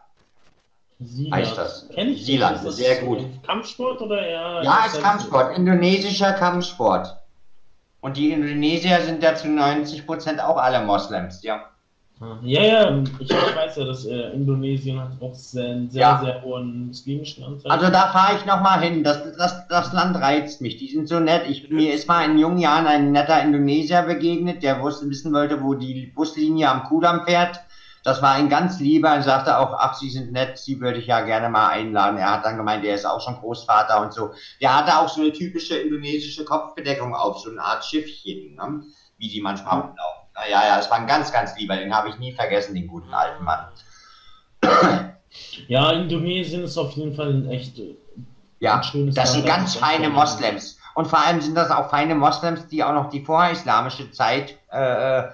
Silat. 0.98 1.38
Heißt 1.38 1.58
das? 1.58 1.88
Kenn 1.94 2.08
ich 2.10 2.24
Silat, 2.24 2.64
das 2.64 2.76
sehr 2.76 3.02
gut. 3.02 3.24
Kampfsport 3.46 4.00
oder 4.00 4.20
eher? 4.20 4.62
Ja, 4.62 4.84
ist 4.86 5.02
Kampfsport. 5.02 5.56
Indonesischer 5.56 6.32
Kampfsport. 6.34 7.16
Und 8.00 8.16
die 8.16 8.32
Indonesier 8.32 9.00
sind 9.02 9.22
ja 9.22 9.34
zu 9.34 9.48
90 9.48 10.06
Prozent 10.06 10.40
auch 10.40 10.56
alle 10.56 10.84
Moslems, 10.84 11.42
ja. 11.42 11.69
Ja, 12.42 12.62
ja, 12.62 13.02
ich, 13.18 13.30
weiß 13.30 13.76
ja, 13.76 13.84
dass 13.86 14.04
äh, 14.04 14.32
Indonesien 14.32 15.00
hat 15.00 15.12
auch 15.22 15.34
sehr, 15.34 15.70
einen 15.70 15.90
sehr, 15.90 16.00
Ja. 16.02 16.20
sehr 16.22 16.42
hohen 16.42 16.88
muslimischen 16.88 17.42
Anteil. 17.44 17.72
Also 17.72 17.90
da 17.90 18.08
fahre 18.08 18.36
ich 18.36 18.44
noch 18.44 18.60
mal 18.60 18.78
hin. 18.78 19.02
Das, 19.02 19.22
das, 19.38 19.66
das 19.68 19.92
Land 19.94 20.16
reizt 20.16 20.60
mich. 20.60 20.76
Die 20.76 20.88
sind 20.88 21.08
so 21.08 21.18
nett. 21.18 21.48
Ich, 21.48 21.70
mir 21.70 21.94
ist 21.94 22.08
mal 22.08 22.26
in 22.26 22.36
jungen 22.36 22.58
Jahren 22.58 22.86
ein 22.86 23.12
netter 23.12 23.42
Indonesier 23.42 24.02
begegnet, 24.02 24.62
der 24.62 24.82
wusste, 24.82 25.08
wissen 25.08 25.32
wollte, 25.32 25.62
wo 25.62 25.72
die 25.72 26.08
Buslinie 26.14 26.68
am 26.68 26.84
Kudamm 26.84 27.24
fährt. 27.24 27.58
Das 28.02 28.20
war 28.20 28.32
ein 28.32 28.50
ganz 28.50 28.80
lieber. 28.80 29.08
Er 29.08 29.22
sagte 29.22 29.56
auch, 29.58 29.72
ach, 29.78 29.94
Sie 29.94 30.10
sind 30.10 30.30
nett, 30.30 30.58
Sie 30.58 30.78
würde 30.78 30.98
ich 30.98 31.06
ja 31.06 31.22
gerne 31.22 31.48
mal 31.48 31.68
einladen. 31.68 32.18
Er 32.18 32.32
hat 32.32 32.44
dann 32.44 32.58
gemeint, 32.58 32.84
er 32.84 32.96
ist 32.96 33.06
auch 33.06 33.20
schon 33.22 33.36
Großvater 33.36 33.98
und 33.98 34.12
so. 34.12 34.32
Der 34.60 34.76
hatte 34.76 34.98
auch 34.98 35.08
so 35.08 35.22
eine 35.22 35.32
typische 35.32 35.76
indonesische 35.76 36.44
Kopfbedeckung 36.44 37.14
auf, 37.14 37.38
so 37.38 37.50
eine 37.50 37.62
Art 37.62 37.82
Schiffchen, 37.84 38.56
ne? 38.56 38.82
wie 39.16 39.28
die 39.28 39.40
manchmal 39.40 39.80
rumlaufen. 39.80 40.19
Naja, 40.34 40.62
ja, 40.66 40.78
es 40.78 40.90
war 40.90 40.98
ein 40.98 41.06
ganz, 41.06 41.32
ganz 41.32 41.56
lieber. 41.58 41.76
Den 41.76 41.94
habe 41.94 42.08
ich 42.08 42.18
nie 42.18 42.32
vergessen, 42.32 42.74
den 42.74 42.86
guten 42.86 43.12
alten 43.12 43.44
Mann. 43.44 43.66
ja, 45.68 45.92
Indonesien 45.92 46.64
ist 46.64 46.78
auf 46.78 46.92
jeden 46.92 47.14
Fall 47.14 47.30
ein 47.30 47.50
echt 47.50 47.78
äh, 47.78 47.96
Ja, 48.58 48.76
ein 48.76 48.82
schönes 48.82 49.14
das 49.14 49.32
sind 49.32 49.46
Land, 49.46 49.58
ganz 49.58 49.72
das 49.74 49.82
feine 49.82 50.08
Moslems. 50.08 50.78
Und 50.94 51.06
vor 51.06 51.24
allem 51.24 51.40
sind 51.40 51.54
das 51.54 51.70
auch 51.70 51.90
feine 51.90 52.14
Moslems, 52.14 52.66
die 52.68 52.82
auch 52.82 52.92
noch 52.92 53.10
die 53.10 53.24
vorislamische 53.24 54.10
Zeit 54.10 54.58
äh, 54.70 55.24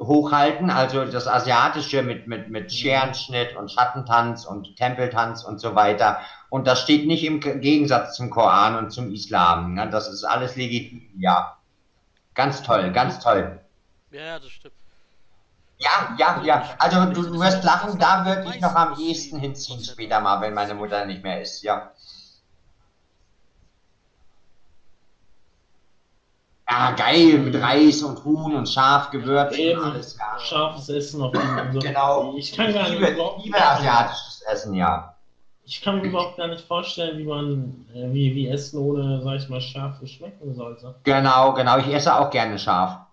hochhalten, 0.00 0.70
also 0.70 1.04
das 1.04 1.28
Asiatische 1.28 2.02
mit, 2.02 2.26
mit, 2.26 2.48
mit 2.48 2.72
Scherenschnitt 2.72 3.56
und 3.56 3.70
Schattentanz 3.70 4.46
und 4.46 4.74
Tempeltanz 4.76 5.44
und 5.44 5.60
so 5.60 5.74
weiter. 5.74 6.18
Und 6.48 6.66
das 6.66 6.80
steht 6.80 7.06
nicht 7.06 7.24
im 7.24 7.40
Gegensatz 7.40 8.16
zum 8.16 8.30
Koran 8.30 8.76
und 8.76 8.90
zum 8.90 9.12
Islam. 9.12 9.74
Ne? 9.74 9.88
Das 9.90 10.08
ist 10.08 10.24
alles 10.24 10.56
legitim, 10.56 11.02
ja. 11.18 11.58
Ganz 12.34 12.62
toll, 12.62 12.90
ganz 12.92 13.18
toll. 13.18 13.60
Ja, 14.10 14.22
ja, 14.22 14.38
das 14.38 14.50
stimmt. 14.50 14.74
Ja, 15.78 16.16
ja, 16.18 16.42
ja. 16.42 16.74
Also 16.78 17.04
du, 17.12 17.22
du 17.22 17.40
wirst 17.40 17.62
lachen, 17.62 17.98
da 17.98 18.24
würde 18.24 18.48
ich 18.54 18.60
noch 18.60 18.74
am 18.74 18.98
ehesten 18.98 19.38
hinziehen 19.38 19.82
später 19.84 20.20
mal, 20.20 20.40
wenn 20.40 20.54
meine 20.54 20.74
Mutter 20.74 21.04
nicht 21.04 21.22
mehr 21.22 21.42
ist, 21.42 21.62
ja. 21.62 21.92
Ja, 26.68 26.92
geil, 26.92 27.38
mit 27.38 27.54
Reis 27.54 28.02
und 28.02 28.24
Huhn 28.24 28.54
und 28.54 28.68
Schaf, 28.68 29.10
Gewürz 29.10 29.56
Eben. 29.56 29.78
und 29.80 29.92
alles. 29.92 30.18
Ja. 30.18 30.38
scharfes 30.38 30.88
Essen 30.88 31.22
auf 31.22 31.32
jeden 31.34 31.46
Fall. 31.46 31.70
Genau. 31.80 32.34
Ich 32.36 32.52
kann 32.56 32.72
gar 32.72 32.84
Ich 32.84 32.98
nicht 32.98 33.08
liebe, 33.08 33.30
liebe 33.42 33.56
asiatisches 33.62 34.42
Essen, 34.48 34.74
ja. 34.74 35.14
Ich 35.64 35.82
kann 35.82 36.00
mir 36.00 36.08
überhaupt 36.08 36.36
gar 36.36 36.48
nicht 36.48 36.64
vorstellen, 36.66 37.18
wie 37.18 37.24
man, 37.24 37.86
äh, 37.94 38.12
wie, 38.12 38.34
wie 38.34 38.48
Essen 38.48 38.78
ohne, 38.78 39.20
sag 39.22 39.36
ich 39.36 39.48
mal, 39.48 39.60
Schafe 39.60 40.06
schmecken 40.06 40.54
sollte. 40.54 40.94
Genau, 41.02 41.54
genau. 41.54 41.78
Ich 41.78 41.88
esse 41.92 42.14
auch 42.14 42.30
gerne 42.30 42.58
scharf. 42.58 43.05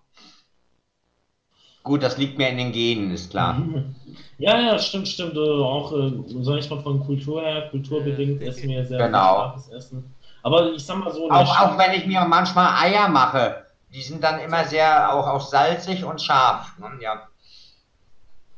Gut, 1.84 2.02
das 2.02 2.16
liegt 2.16 2.38
mir 2.38 2.48
in 2.48 2.56
den 2.56 2.72
Genen, 2.72 3.10
ist 3.12 3.30
klar. 3.30 3.52
Mhm. 3.54 3.94
Ja, 4.38 4.58
ja, 4.58 4.78
stimmt, 4.78 5.06
stimmt. 5.06 5.36
Äh, 5.36 5.40
Auch, 5.40 5.92
äh, 5.92 6.10
sag 6.42 6.58
ich 6.58 6.70
mal, 6.70 6.80
von 6.80 7.04
Kultur 7.04 7.42
her, 7.42 7.68
kulturbedingt 7.70 8.40
Ja. 8.42 8.48
essen 8.48 8.68
wir 8.70 8.84
sehr 8.86 8.98
Genau. 9.06 9.34
scharfes 9.36 9.68
Essen. 9.68 10.14
Aber 10.42 10.72
ich 10.72 10.84
sag 10.84 10.96
mal 10.98 11.12
so, 11.12 11.30
Auch, 11.30 11.60
auch 11.60 11.78
wenn 11.78 11.92
ich 11.92 12.06
mir 12.06 12.24
manchmal 12.24 12.68
Eier 12.84 13.08
mache, 13.08 13.66
die 13.92 14.02
sind 14.02 14.24
dann 14.24 14.40
immer 14.40 14.64
sehr 14.64 15.12
auch, 15.14 15.26
auch 15.26 15.40
salzig 15.40 16.04
und 16.04 16.20
scharf. 16.20 16.72
Ne? 16.78 16.90
Ja, 17.02 17.28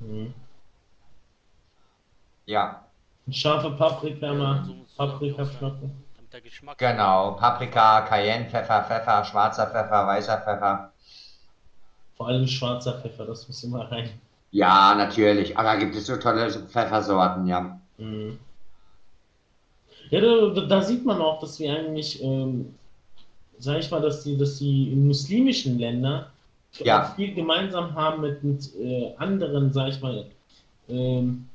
Mhm. 0.01 0.33
ja, 2.47 2.83
Scharfe 3.31 3.71
Paprika 3.73 4.33
mal, 4.33 4.63
der 6.33 6.41
Geschmack. 6.41 6.79
genau. 6.79 7.33
Paprika, 7.33 8.03
Cayenne, 8.03 8.49
Pfeffer, 8.49 8.85
Pfeffer, 8.85 9.25
schwarzer 9.25 9.67
Pfeffer, 9.67 10.07
weißer 10.07 10.39
Pfeffer. 10.39 10.93
Vor 12.17 12.29
allem 12.29 12.47
schwarzer 12.47 13.01
Pfeffer, 13.01 13.27
das 13.27 13.47
muss 13.47 13.63
immer 13.65 13.91
rein. 13.91 14.09
Ja, 14.51 14.95
natürlich. 14.95 15.57
Aber 15.57 15.71
da 15.71 15.77
gibt 15.77 15.95
es 15.95 16.07
so 16.07 16.17
tolle 16.17 16.51
Pfeffersorten, 16.51 17.47
ja. 17.47 17.79
Mhm. 17.99 18.39
Ja, 20.11 20.21
da, 20.21 20.61
da, 20.61 20.83
sieht 20.83 21.05
man 21.05 21.21
auch, 21.21 21.41
dass 21.41 21.59
wir 21.59 21.77
eigentlich, 21.77 22.23
ähm, 22.23 22.75
sag 23.59 23.79
ich 23.79 23.91
mal, 23.91 24.01
dass 24.01 24.23
die, 24.23 24.39
dass 24.39 24.59
die 24.59 24.95
muslimischen 24.95 25.79
Länder 25.79 26.31
ja. 26.79 27.13
viel 27.17 27.35
gemeinsam 27.35 27.95
haben 27.95 28.23
mit, 28.23 28.43
mit 28.45 28.75
äh, 28.77 29.15
anderen, 29.19 29.73
sag 29.73 29.89
ich 29.89 30.01
mal, 30.01 30.27
ähm, 30.89 31.49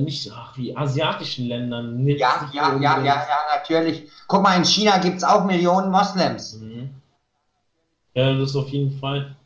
nicht 0.00 0.32
ach, 0.32 0.56
wie 0.56 0.76
asiatischen 0.76 1.46
Ländern. 1.46 2.04
Ja, 2.06 2.50
ja, 2.52 2.74
ja, 2.80 2.98
ja, 2.98 3.04
ja, 3.04 3.38
natürlich. 3.54 4.10
Guck 4.26 4.42
mal, 4.42 4.56
in 4.56 4.64
China 4.64 4.98
gibt 4.98 5.18
es 5.18 5.24
auch 5.24 5.44
Millionen 5.44 5.92
Moslems. 5.92 6.54
Mhm. 6.54 6.90
Ja, 8.14 8.36
das 8.36 8.56
auf 8.56 8.68
jeden 8.70 8.98
Fall. 8.98 9.36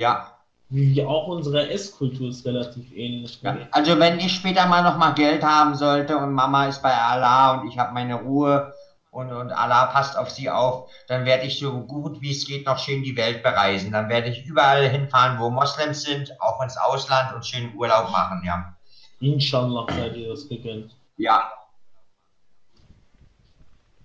Ja. 0.00 0.32
Wie, 0.70 1.04
auch 1.04 1.26
unsere 1.26 1.68
Esskultur 1.68 2.30
ist 2.30 2.46
relativ 2.46 2.90
ähnlich. 2.96 3.38
Ja, 3.42 3.58
also 3.72 3.98
wenn 3.98 4.18
ich 4.18 4.34
später 4.34 4.64
mal 4.66 4.82
noch 4.82 4.96
mal 4.96 5.12
Geld 5.12 5.42
haben 5.42 5.74
sollte 5.74 6.16
und 6.16 6.32
Mama 6.32 6.68
ist 6.68 6.80
bei 6.80 6.94
Allah 6.94 7.60
und 7.60 7.68
ich 7.68 7.76
habe 7.76 7.92
meine 7.92 8.14
Ruhe 8.14 8.72
und, 9.10 9.30
und 9.30 9.52
Allah 9.52 9.86
passt 9.86 10.16
auf 10.16 10.30
sie 10.30 10.48
auf, 10.48 10.90
dann 11.06 11.26
werde 11.26 11.44
ich 11.44 11.58
so 11.58 11.82
gut 11.82 12.22
wie 12.22 12.30
es 12.30 12.46
geht 12.46 12.64
noch 12.64 12.78
schön 12.78 13.02
die 13.02 13.16
Welt 13.16 13.42
bereisen. 13.42 13.92
Dann 13.92 14.08
werde 14.08 14.30
ich 14.30 14.46
überall 14.46 14.88
hinfahren, 14.88 15.38
wo 15.38 15.50
Moslems 15.50 16.02
sind, 16.02 16.40
auch 16.40 16.62
ins 16.62 16.78
Ausland 16.78 17.34
und 17.34 17.44
schön 17.44 17.74
Urlaub 17.74 18.10
machen, 18.10 18.40
ja. 18.46 18.74
Inshallah 19.20 19.86
seid 19.92 20.16
ihr 20.16 20.30
das 20.30 20.48
gegönnt. 20.48 20.96
Ja. 21.18 21.52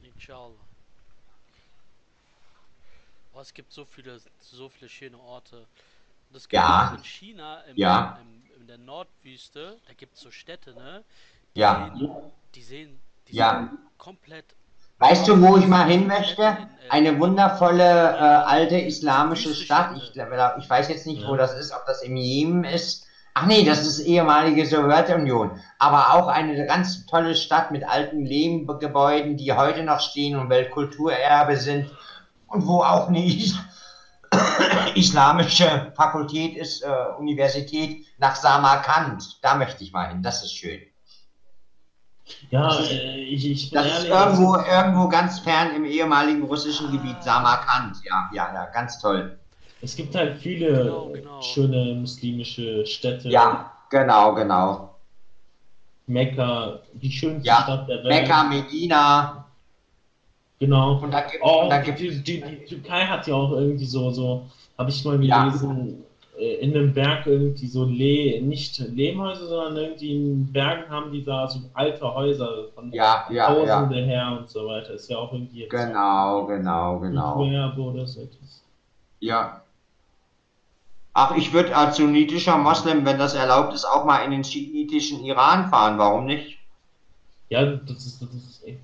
Inshallah. 0.02 0.66
Oh, 3.36 3.42
es 3.42 3.54
gibt 3.54 3.74
so 3.74 3.84
viele, 3.84 4.18
so 4.40 4.70
viele 4.70 4.90
schöne 4.90 5.20
Orte. 5.20 5.66
Das 6.32 6.44
gibt 6.44 6.54
ja. 6.54 6.94
in 6.96 7.04
China, 7.04 7.60
im, 7.70 7.76
ja. 7.76 8.18
im, 8.22 8.62
in 8.62 8.68
der 8.68 8.78
Nordwüste, 8.78 9.78
da 9.86 9.94
gibt 9.94 10.16
es 10.16 10.22
so 10.22 10.32
Städte, 10.32 10.74
ne? 10.74 11.04
Die 11.54 11.60
ja. 11.60 11.92
Sehen, 11.94 12.12
die 12.56 12.62
sehen, 12.62 13.00
die 13.28 13.36
ja. 13.36 13.70
komplett. 13.98 14.46
Weißt 15.00 15.28
du, 15.28 15.42
wo 15.42 15.58
ich 15.58 15.68
mal 15.68 15.86
hin 15.86 16.08
möchte? 16.08 16.44
Äh, 16.44 16.90
Eine 16.90 17.20
wundervolle 17.20 17.84
äh, 17.84 18.18
alte 18.18 18.78
islamische 18.78 19.54
Stadt. 19.54 19.98
Ich, 19.98 20.16
ich 20.16 20.70
weiß 20.70 20.88
jetzt 20.88 21.06
nicht, 21.06 21.28
wo 21.28 21.36
das 21.36 21.54
ist, 21.60 21.74
ob 21.74 21.86
das 21.86 22.04
im 22.04 22.16
Jemen 22.16 22.64
ist. 22.64 23.06
Ach 23.34 23.48
nee, 23.48 23.66
das 23.66 23.86
ist 23.86 24.00
ehemalige 24.00 24.66
Sowjetunion. 24.66 25.60
Aber 25.78 26.14
auch 26.14 26.28
eine 26.30 26.66
ganz 26.68 27.06
tolle 27.06 27.36
Stadt 27.36 27.72
mit 27.72 27.84
alten 27.84 28.26
Lehmgebäuden, 28.26 29.36
die 29.36 29.52
heute 29.52 29.84
noch 29.84 30.00
stehen 30.00 30.38
und 30.38 30.50
Weltkulturerbe 30.50 31.58
sind. 31.58 31.92
Und 32.56 32.68
wo 32.68 32.82
auch 32.82 33.10
eine 33.10 33.22
islamische 34.96 35.92
Fakultät 35.94 36.56
ist, 36.56 36.84
äh, 36.84 36.90
Universität 37.20 38.06
nach 38.18 38.36
Samarkand. 38.36 39.44
Da 39.44 39.56
möchte 39.56 39.84
ich 39.84 39.92
mal 39.92 40.08
hin, 40.08 40.24
das 40.24 40.42
ist 40.42 40.54
schön. 40.54 40.80
Ja, 42.50 42.80
äh, 42.80 43.22
ich, 43.24 43.46
ich 43.46 43.70
Das 43.72 44.00
ist 44.00 44.08
irgendwo, 44.08 44.56
irgendwo 44.56 45.10
ganz 45.10 45.40
fern 45.40 45.76
im 45.76 45.84
ehemaligen 45.84 46.44
russischen 46.44 46.92
Gebiet, 46.92 47.22
Samarkand. 47.22 47.98
Ja, 48.06 48.30
ja, 48.34 48.54
ja, 48.54 48.66
ganz 48.68 49.00
toll. 49.00 49.38
Es 49.82 49.98
gibt 49.98 50.16
halt 50.16 50.38
viele 50.38 50.84
genau, 50.84 51.10
genau. 51.10 51.42
schöne 51.42 51.96
muslimische 51.96 52.86
Städte. 52.86 53.28
Ja, 53.28 53.74
genau, 53.90 54.34
genau. 54.34 54.96
Mekka, 56.08 56.80
die 56.94 57.12
schönste 57.12 57.48
ja, 57.48 57.64
Stadt 57.64 57.90
der 57.90 57.98
Welt. 57.98 58.08
Mekka, 58.08 58.44
Medina. 58.46 59.45
Genau. 60.66 61.00
Und 61.00 61.12
da 61.12 61.22
gibt, 61.22 61.44
oh, 61.44 61.70
gibt 61.84 62.00
die, 62.00 62.24
die, 62.24 62.42
die, 62.42 62.66
Türkei 62.66 63.06
hat 63.06 63.28
ja 63.28 63.36
auch 63.36 63.52
irgendwie 63.52 63.86
so, 63.86 64.10
so 64.10 64.46
habe 64.78 64.90
ich 64.90 65.06
mal 65.06 65.18
gelesen, 65.18 66.04
ja. 66.38 66.42
Äh, 66.42 66.56
in 66.56 66.76
einem 66.76 66.92
Berg 66.92 67.28
irgendwie 67.28 67.68
so 67.68 67.86
Le 67.86 68.42
nicht 68.42 68.80
Lehmhäuser, 68.80 69.46
sondern 69.46 69.78
irgendwie 69.78 70.16
in 70.16 70.52
Bergen 70.52 70.90
haben 70.90 71.12
die 71.12 71.24
da 71.24 71.48
so 71.48 71.60
alte 71.74 72.14
Häuser 72.14 72.70
von 72.74 72.92
ja, 72.92 73.28
ja, 73.30 73.48
Tausende 73.48 74.00
ja. 74.00 74.06
her 74.06 74.38
und 74.40 74.50
so 74.50 74.66
weiter. 74.66 74.96
Ist 74.96 75.10
ja 75.10 75.18
auch 75.18 75.32
irgendwie 75.32 75.62
jetzt 75.62 75.70
Genau, 75.70 76.46
genau, 76.48 77.00
genau. 77.00 77.40
Oder 77.40 78.08
so 78.08 78.22
etwas. 78.22 78.64
Ja. 79.20 79.62
Ach, 81.14 81.36
ich 81.38 81.54
würde 81.54 81.76
als 81.76 81.98
sunnitischer 81.98 82.58
Moslem, 82.58 83.06
wenn 83.06 83.20
das 83.20 83.36
erlaubt 83.36 83.74
ist, 83.74 83.86
auch 83.86 84.04
mal 84.04 84.20
in 84.26 84.32
den 84.32 84.44
schiitischen 84.44 85.24
Iran 85.24 85.70
fahren. 85.70 85.98
Warum 85.98 86.26
nicht? 86.26 86.58
Ja, 87.50 87.66
das 87.66 88.06
ist, 88.06 88.22
das 88.22 88.34
ist 88.34 88.68
echt. 88.68 88.80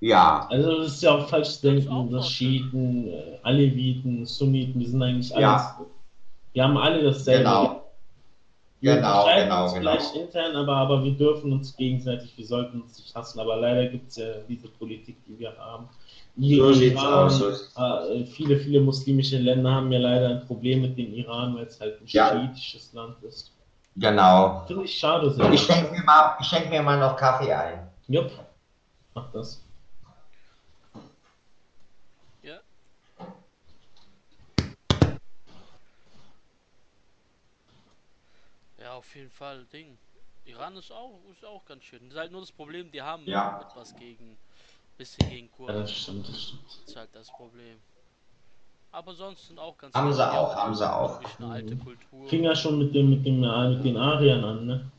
Ja. 0.00 0.46
Also 0.50 0.78
das 0.78 0.94
ist 0.94 1.02
ja 1.02 1.14
auch 1.14 1.28
falsch 1.28 1.50
zu 1.58 1.70
denken, 1.70 2.10
dass 2.10 2.28
Schiiten, 2.30 3.08
äh, 3.08 3.38
Aleviten, 3.42 4.24
Sunniten, 4.24 4.80
die 4.80 4.86
sind 4.86 5.02
eigentlich 5.02 5.30
alles. 5.34 5.42
Ja. 5.42 5.80
Wir 6.52 6.64
haben 6.64 6.76
alle 6.78 7.02
dasselbe. 7.04 7.44
Genau. 7.44 7.76
Wir 8.82 8.94
genau, 8.96 9.26
genau, 9.26 9.64
uns 9.64 9.74
genau. 9.74 9.90
vielleicht 9.90 10.14
intern, 10.16 10.56
aber, 10.56 10.74
aber 10.74 11.04
wir 11.04 11.12
dürfen 11.12 11.52
uns 11.52 11.76
gegenseitig, 11.76 12.32
wir 12.38 12.46
sollten 12.46 12.80
uns 12.80 12.98
nicht 12.98 13.14
hassen. 13.14 13.38
Aber 13.38 13.56
leider 13.56 13.86
gibt 13.88 14.08
es 14.08 14.16
ja 14.16 14.24
diese 14.48 14.68
Politik, 14.68 15.18
die 15.26 15.38
wir 15.38 15.54
haben. 15.58 15.86
So 16.38 16.72
sieht's 16.72 16.98
aus. 17.04 17.74
Äh, 17.76 18.24
viele, 18.24 18.56
viele 18.56 18.80
muslimische 18.80 19.36
Länder 19.36 19.70
haben 19.74 19.92
ja 19.92 19.98
leider 19.98 20.28
ein 20.30 20.46
Problem 20.46 20.80
mit 20.80 20.96
dem 20.96 21.12
Iran, 21.12 21.54
weil 21.56 21.66
es 21.66 21.78
halt 21.78 22.00
ein 22.00 22.06
Ja. 22.06 22.30
schiitisches 22.30 22.94
Land 22.94 23.22
ist. 23.22 23.52
Genau. 23.96 24.62
Finde 24.66 24.84
ich 24.84 24.98
schade 24.98 25.30
sehr. 25.30 25.52
Ich 25.52 25.60
schenke 25.60 25.90
mir, 25.92 26.02
mal- 26.04 26.36
ich 26.40 26.46
schenk 26.46 26.70
mir 26.70 26.82
mal 26.82 26.98
noch 26.98 27.16
Kaffee 27.16 27.52
ein. 27.52 27.86
Jupp. 28.08 28.30
Mach 29.14 29.30
das. 29.32 29.62
Ja. 32.42 32.56
Ja, 38.78 38.89
auf 39.00 39.14
jeden 39.14 39.30
Fall. 39.30 39.64
Ding. 39.72 39.96
Iran 40.44 40.76
ist 40.76 40.92
auch, 40.92 41.18
ist 41.32 41.44
auch 41.44 41.64
ganz 41.64 41.84
schön. 41.84 42.00
Das 42.04 42.12
ist 42.12 42.18
halt 42.18 42.32
nur 42.32 42.42
das 42.42 42.52
Problem, 42.52 42.90
die 42.92 43.00
haben 43.02 43.24
Ja. 43.26 43.60
etwas 43.68 43.94
gegen. 43.96 44.36
Bisschen 44.98 45.28
gegen 45.30 45.46
Ja, 45.46 45.52
Kurden. 45.56 45.80
das 45.80 45.92
stimmt, 45.92 46.28
das 46.28 46.42
stimmt. 46.42 46.62
Das 46.66 46.90
ist 46.90 46.96
halt 46.96 47.08
das 47.14 47.28
Problem. 47.28 47.78
Aber 48.92 49.14
sonst 49.14 49.46
sind 49.46 49.58
auch 49.58 49.78
ganz 49.78 49.94
Haben 49.94 50.12
sie 50.12 50.30
auch, 50.30 50.54
haben 50.54 50.74
sie 50.74 50.92
auch. 50.92 51.20
eine 51.38 51.52
alte 51.52 51.76
Kultur. 51.76 52.28
Fing 52.28 52.44
ja 52.44 52.54
schon 52.54 52.78
mit, 52.78 52.94
dem, 52.94 53.08
mit, 53.08 53.24
dem, 53.24 53.40
mit 53.40 53.84
den 53.84 53.96
Ariern 53.96 54.44
an, 54.44 54.66
ne? 54.66 54.90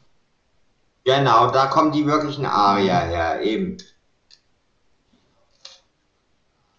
Genau, 1.04 1.52
da 1.52 1.68
kommen 1.68 1.92
die 1.92 2.06
wirklichen 2.06 2.46
Arier 2.46 3.00
her, 3.00 3.42
eben. 3.42 3.78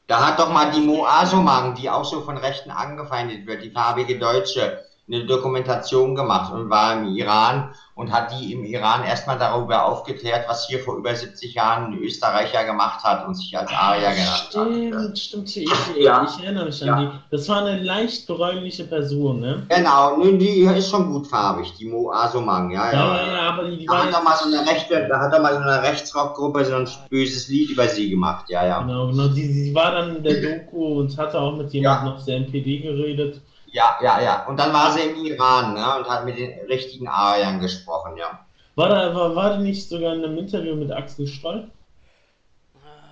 Da 0.09 0.27
hat 0.27 0.39
doch 0.41 0.51
mal 0.51 0.73
die 0.73 0.81
Moasumang, 0.81 1.75
die 1.77 1.89
auch 1.89 2.05
so 2.05 2.23
von 2.23 2.37
Rechten 2.37 2.71
angefeindet 2.73 3.47
wird, 3.47 3.63
die 3.63 3.71
farbige 3.71 4.19
Deutsche, 4.19 4.85
eine 5.13 5.27
Dokumentation 5.27 6.15
gemacht 6.15 6.53
und 6.53 6.71
war 6.71 6.95
im 6.95 7.15
Iran 7.17 7.71
und 7.95 8.11
hat 8.11 8.33
die 8.33 8.53
im 8.55 8.65
Iran 8.65 9.05
erstmal 9.05 9.39
darüber 9.39 9.85
aufgeklärt, 9.85 10.45
was 10.49 10.67
hier 10.67 10.79
vor 10.79 10.97
über 10.97 11.15
70 11.15 11.55
Jahren 11.55 11.93
ein 11.93 11.99
Österreicher 11.99 12.65
gemacht 12.65 13.05
hat 13.05 13.27
und 13.27 13.35
sich 13.35 13.57
als 13.57 13.71
Arier 13.71 14.11
genannt 14.13 14.47
Stimmt, 14.49 15.19
stimmt. 15.19 15.57
Ich, 15.57 15.69
Ja. 15.99 16.27
ich 16.27 16.43
erinnere 16.43 16.65
mich 16.67 16.83
an 16.83 16.89
Ja. 16.89 17.01
die. 17.01 17.09
Das 17.31 17.49
war 17.51 17.65
eine 17.65 17.83
leicht 17.83 18.27
bräunliche 18.27 18.85
Person, 18.85 19.41
ne? 19.41 19.67
hat. 19.69 19.77
Genau, 19.79 20.17
nun, 20.17 20.39
die 20.39 20.61
ist 20.63 20.89
schon 20.89 21.13
gut 21.13 21.27
farbig, 21.27 21.75
die 21.79 21.85
Moasumang, 21.85 22.71
ja, 22.71 22.93
Ja, 22.93 23.17
ja. 23.17 23.33
ja, 23.35 23.41
aber 23.51 23.65
die, 23.69 23.77
die 23.79 23.87
Da 23.87 24.05
hat 24.05 24.13
doch 24.15 24.23
mal 24.25 24.37
so 24.37 24.47
eine 24.47 24.67
rechte, 24.67 25.07
da 25.09 25.21
hat 25.21 25.35
doch 25.35 25.43
mal 25.43 25.53
so 25.55 25.61
eine 25.61 25.83
Rechtsrockgruppe 25.83 26.65
so 26.65 26.75
ein 26.77 26.89
böses 27.11 27.49
Lied 27.49 27.71
über 27.71 27.87
sie 27.89 28.09
gemacht, 28.09 28.47
ja, 28.49 28.65
ja. 28.67 28.81
Genau, 28.81 29.09
genau. 29.09 29.29
Die, 29.29 29.43
die 29.67 29.75
war 29.75 29.93
dann 29.93 30.17
in 30.17 30.23
der 30.23 30.41
Doku 30.41 31.01
und 31.01 31.17
hatte 31.19 31.39
auch 31.39 31.57
mit 31.57 31.71
jemandem 31.75 32.07
Ja. 32.09 32.15
aus 32.15 32.25
der 32.25 32.37
NPD 32.39 32.79
geredet. 32.79 33.43
Ja, 33.73 33.97
ja, 34.03 34.21
ja. 34.21 34.47
Und 34.47 34.59
dann 34.59 34.73
war 34.73 34.93
sie 34.93 35.01
im 35.01 35.25
Iran 35.25 35.75
ne, 35.75 35.97
und 35.99 36.09
hat 36.09 36.25
mit 36.25 36.39
den 36.39 36.67
richtigen 36.67 37.09
Ariern 37.09 37.59
gesprochen, 37.59 38.17
ja. 38.17 38.47
War 38.75 38.89
da 38.89 39.15
war, 39.15 39.35
war 39.35 39.57
die 39.57 39.65
nicht 39.65 39.89
sogar 39.89 40.15
in 40.15 40.25
einem 40.25 40.39
Interview 40.39 40.75
mit 40.77 40.91
Axel 40.91 41.27
Stoll? 41.27 41.71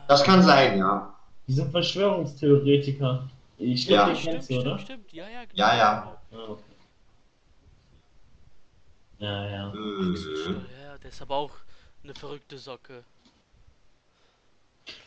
Das 0.08 0.24
kann 0.24 0.42
sein, 0.42 0.78
ja. 0.78 1.14
Die 1.46 1.52
sind 1.52 1.70
Verschwörungstheoretiker. 1.70 3.28
Ich 3.58 3.86
glaube, 3.86 4.10
Ja. 4.10 4.16
Stimmt, 4.16 4.34
kennst 4.34 4.50
oder? 4.52 4.78
stimmt. 4.78 5.12
Ja, 5.12 5.24
ja, 5.28 5.44
genau. 5.44 5.54
Ja, 5.54 5.76
ja. 5.76 6.16
Ah, 6.32 6.48
okay. 6.48 6.62
Ja, 9.18 9.48
ja. 9.48 9.68
Mhm. 9.68 10.16
Ja, 10.82 10.98
der 10.98 11.10
ist 11.10 11.22
aber 11.22 11.36
auch 11.36 11.52
eine 12.02 12.14
verrückte 12.14 12.56
Socke. 12.56 13.04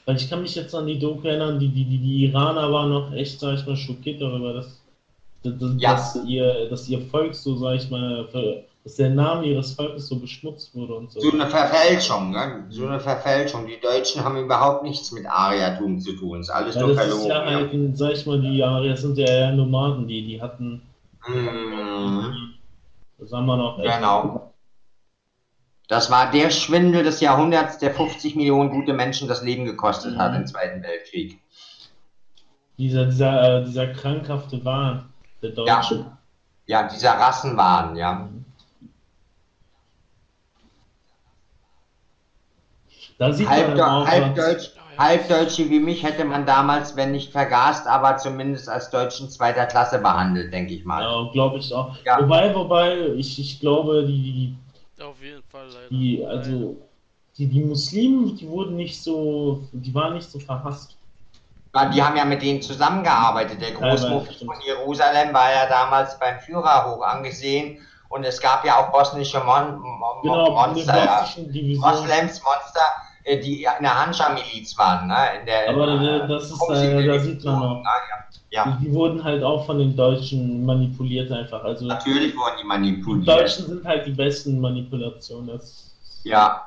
Weil 0.06 0.18
ich 0.18 0.30
kann 0.30 0.42
mich 0.42 0.56
jetzt 0.56 0.76
an 0.76 0.86
die 0.86 1.00
Doku 1.00 1.28
erinnern, 1.28 1.60
die, 1.60 1.70
die, 1.70 1.86
die, 1.86 1.98
die 1.98 2.26
Iraner 2.26 2.72
waren 2.72 2.90
noch 2.90 3.12
echt, 3.14 3.40
sag 3.40 3.56
ich 3.58 3.66
mal, 3.66 3.76
schockiert 3.76 4.22
darüber, 4.22 4.54
dass, 4.54 4.83
dass, 5.44 5.54
Ja. 5.78 5.92
dass, 5.94 6.16
ihr, 6.26 6.70
dass 6.70 6.88
ihr 6.90 7.02
Volk 7.02 7.36
so, 7.36 7.56
sag 7.58 7.76
ich 7.76 7.90
mal, 7.90 8.28
dass 8.84 8.96
der 8.96 9.10
Name 9.12 9.46
ihres 9.46 9.74
Volkes 9.74 10.08
so 10.08 10.18
beschmutzt 10.20 10.76
wurde 10.76 10.96
und 10.96 11.12
so. 11.12 11.20
So 11.22 11.32
eine 11.32 11.48
Verfälschung, 11.48 12.32
ne? 12.32 12.66
So 12.70 12.86
eine 12.88 13.00
Verfälschung. 13.00 13.66
Die 13.68 13.80
Deutschen 13.80 14.24
haben 14.24 14.38
überhaupt 14.38 14.84
nichts 14.84 15.12
mit 15.12 15.26
Ariertum 15.26 16.00
zu 16.00 16.14
tun. 16.14 16.42
Ist 16.42 16.50
alles 16.50 16.76
Weil 16.76 16.84
nur 16.88 16.96
das 16.96 17.06
ist 17.08 17.12
verlogen. 17.26 17.30
ja 17.30 17.46
halt, 17.46 17.98
sag 17.98 18.12
ich 18.12 18.26
mal, 18.26 18.42
die 18.42 18.64
Arier 18.64 18.98
sind 18.98 19.18
ja 19.18 19.52
Nomaden, 19.52 20.08
die, 20.08 20.26
die 20.26 20.42
hatten, 20.42 20.82
ja. 21.28 21.34
Mhm. 21.34 22.54
das 23.20 23.32
haben 23.32 23.46
wir 23.46 23.56
noch. 23.58 23.78
Genau. 23.82 24.50
Das 25.88 26.10
war 26.10 26.32
der 26.32 26.50
Schwindel 26.50 27.04
des 27.04 27.20
Jahrhunderts, 27.22 27.78
der 27.78 27.94
50 27.94 28.36
Millionen 28.36 28.70
gute 28.70 28.94
Menschen 28.94 29.28
das 29.28 29.44
Leben 29.44 29.66
gekostet 29.66 30.18
hat 30.18 30.32
Mhm. 30.32 30.38
im 30.40 30.48
Zweiten 30.48 30.82
Weltkrieg. 30.84 31.40
Dieser, 32.78 33.06
dieser, 33.06 33.60
äh, 33.62 33.66
dieser 33.66 33.88
krankhafte 33.88 34.64
Wahn 34.66 35.06
der 35.44 35.52
Deutschen. 35.52 36.06
Ja, 36.66 36.88
dieser 36.88 37.12
Rassenwahn, 37.12 37.96
ja. 37.96 38.30
Da 43.18 43.32
sieht 43.32 43.48
man 43.48 43.56
Halbdeu 43.56 43.84
auch, 43.84 44.08
Halbdeutsch, 44.08 44.72
Halbdeutsche 44.98 45.70
wie 45.70 45.80
mich 45.80 46.04
hätte 46.04 46.26
man 46.26 46.46
damals, 46.46 46.96
wenn 46.96 47.12
nicht 47.12 47.32
vergast, 47.32 47.88
aber 47.88 48.18
zumindest 48.18 48.70
als 48.70 48.90
Deutschen 48.90 49.30
zweiter 49.30 49.66
Klasse 49.66 50.00
behandelt, 50.00 50.54
denke 50.54 50.74
ich 50.74 50.86
mal. 50.86 51.02
ja, 51.02 51.32
glaube 51.32 51.58
ich 51.58 51.74
auch. 51.74 51.96
Ja. 52.06 52.22
Wobei, 52.22 52.54
wobei, 52.54 53.08
ich, 53.16 53.40
ich 53.40 53.60
glaube, 53.60 54.06
die, 54.06 54.56
Auf 55.02 55.22
jeden 55.22 55.44
Fall 55.44 55.68
leider. 55.68 55.90
die, 55.90 56.26
also, 56.26 56.78
die, 57.38 57.48
die 57.48 57.64
Muslimen, 57.64 58.36
die 58.36 58.48
wurden 58.48 58.76
nicht 58.76 59.02
so, 59.02 59.64
die 59.72 59.94
waren 59.94 60.14
nicht 60.14 60.30
so 60.30 60.40
verhasst. 60.40 60.98
Die 61.94 62.04
haben 62.04 62.16
ja 62.16 62.24
mit 62.26 62.42
denen 62.44 62.62
zusammengearbeitet. 62.62 63.60
Der 63.60 63.72
Großmufti 63.72 64.46
von 64.46 64.56
Jerusalem 64.64 65.34
war 65.34 65.52
ja 65.52 65.66
damals 65.68 66.20
beim 66.20 66.40
Führer 66.40 66.86
hoch 66.86 67.02
angesehen 67.04 67.80
und 68.10 68.24
es 68.24 68.40
gab 68.40 68.64
ja 68.64 68.78
auch 68.78 68.92
bosnische 68.92 69.40
Mon 69.40 69.80
Mon 69.80 70.22
Genau, 70.22 70.52
Monster. 70.52 71.26
Moslems, 71.80 72.42
Monster, 72.44 72.82
äh, 73.24 73.40
die 73.40 73.64
in 73.64 73.82
der 73.84 74.06
Hanscha-Miliz 74.06 74.78
waren, 74.78 75.08
ne? 75.08 75.16
In 75.40 75.46
der, 75.48 75.70
Aber 75.70 75.88
äh, 76.00 76.28
das 76.28 76.52
ist, 76.52 76.70
äh, 76.70 77.08
da 77.08 77.20
sieht 77.20 77.44
man 77.44 77.60
noch. 77.60 77.78
ne? 77.82 77.90
Ja. 78.52 78.66
Die, 78.80 78.86
die 78.86 78.94
wurden 78.94 79.24
halt 79.24 79.44
auch 79.44 79.66
von 79.66 79.80
den 79.80 79.96
Deutschen 79.96 80.64
manipuliert 80.64 81.32
einfach. 81.32 81.64
Also 81.64 81.86
Natürlich 81.88 82.36
wurden 82.36 82.54
die 82.58 82.62
die 82.62 82.68
manipuliert. 82.68 83.28
Deutschen 83.28 83.66
sind 83.66 83.84
halt 83.84 84.06
die 84.06 84.12
besten 84.12 84.62
Manipulationen. 84.62 85.48
Das, 85.48 85.92
Ja, 86.24 86.62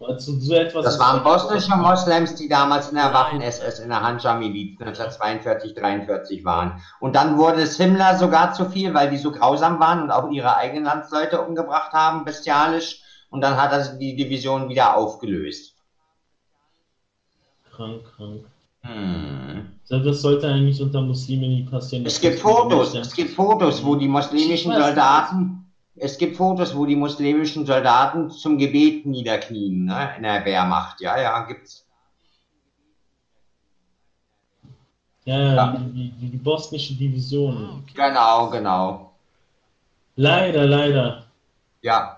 also 0.00 0.38
so 0.38 0.54
etwas 0.54 0.84
das 0.84 0.98
waren 0.98 1.22
bosnische 1.24 1.74
Moslems, 1.76 2.34
die 2.36 2.48
damals 2.48 2.88
in 2.90 2.94
der. 2.94 3.12
Waffen-SS, 3.12 3.80
in 3.80 3.88
der 3.88 4.02
Hanscha-Miliz 4.02 4.78
1942, 4.80 5.74
43 5.74 6.44
waren. 6.44 6.80
Und 7.00 7.16
dann 7.16 7.36
wurde 7.36 7.62
es 7.62 7.76
Himmler 7.76 8.16
sogar 8.16 8.52
zu 8.52 8.68
viel, 8.70 8.94
weil 8.94 9.10
die 9.10 9.16
so 9.18 9.32
grausam 9.32 9.80
waren 9.80 10.02
und 10.02 10.10
auch 10.10 10.30
ihre 10.30 10.56
eigenen 10.56 10.84
Landsleute 10.84 11.40
umgebracht 11.40 11.92
haben, 11.92 12.24
bestialisch. 12.24 13.02
Und 13.30 13.40
dann 13.40 13.56
hat 13.60 13.72
er 13.72 13.96
die 13.96 14.14
Division 14.16 14.68
wieder 14.68 14.96
aufgelöst. 14.96 15.74
krank, 17.70 18.02
krank. 18.16 18.44
Hm. 18.82 19.68
Also 19.90 20.04
Das 20.04 20.20
sollte 20.20 20.48
eigentlich 20.48 20.80
unter 20.82 21.00
Muslimen 21.00 21.48
nie 21.48 21.62
passieren. 21.64 22.04
Es 22.06 22.20
gibt 22.20 22.40
Fotos, 22.40 22.92
nicht- 22.94 23.06
es 23.06 23.14
gibt 23.14 23.34
Fotos, 23.34 23.84
wo 23.84 23.94
die 23.96 24.08
muslimischen 24.08 24.72
Soldaten, 24.72 25.67
es 26.00 26.18
gibt 26.18 26.36
Fotos, 26.36 26.76
wo 26.76 26.86
die 26.86 26.96
muslimischen 26.96 27.66
Soldaten 27.66 28.30
zum 28.30 28.58
Gebet 28.58 29.06
niederknien, 29.06 29.84
ne, 29.84 30.14
in 30.16 30.22
der 30.22 30.44
Wehrmacht. 30.44 31.00
Ja, 31.00 31.20
ja, 31.20 31.44
gibt's. 31.44 31.86
Ja, 35.24 35.38
ja, 35.38 35.54
Ja. 35.54 35.76
Die, 35.76 36.10
die, 36.10 36.28
die 36.30 36.36
bosnische 36.36 36.94
Division. 36.94 37.56
Ah. 37.56 37.92
Genau, 37.94 38.50
genau. 38.50 39.12
Leider, 40.16 40.66
leider. 40.66 41.24
Ja, 41.82 42.17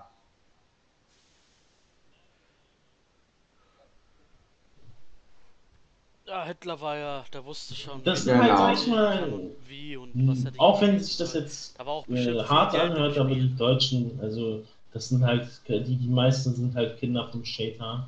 Ja, 6.41 6.47
Hitler 6.47 6.81
war 6.81 6.97
ja, 6.97 7.23
der 7.33 7.45
wusste 7.45 7.75
schon. 7.75 8.03
Das 8.03 8.25
Genau. 8.25 8.41
halt 8.41 8.57
manchmal, 8.57 9.23
und 9.31 9.51
wie 9.67 9.95
und 9.95 10.11
was 10.27 10.43
hätte 10.43 10.59
auch 10.59 10.81
ich- 10.81 10.87
wenn 10.87 10.99
sich 10.99 11.17
das 11.17 11.33
jetzt 11.33 11.79
Da 11.79 11.85
war 11.85 11.93
auch 11.93 12.07
äh, 12.07 12.43
hart 12.43 12.73
anhört, 12.75 13.15
aber 13.19 13.29
die 13.29 13.55
Deutschen, 13.55 14.19
also 14.21 14.63
das 14.91 15.09
sind 15.09 15.23
halt, 15.23 15.47
die, 15.67 15.95
die 15.97 16.07
meisten 16.09 16.55
sind 16.55 16.75
halt 16.75 16.97
Kinder 16.99 17.27
vom 17.31 17.45
Shaitan. 17.45 18.07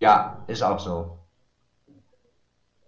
ja, 0.00 0.42
ist 0.46 0.62
auch 0.62 0.80
so. 0.80 1.18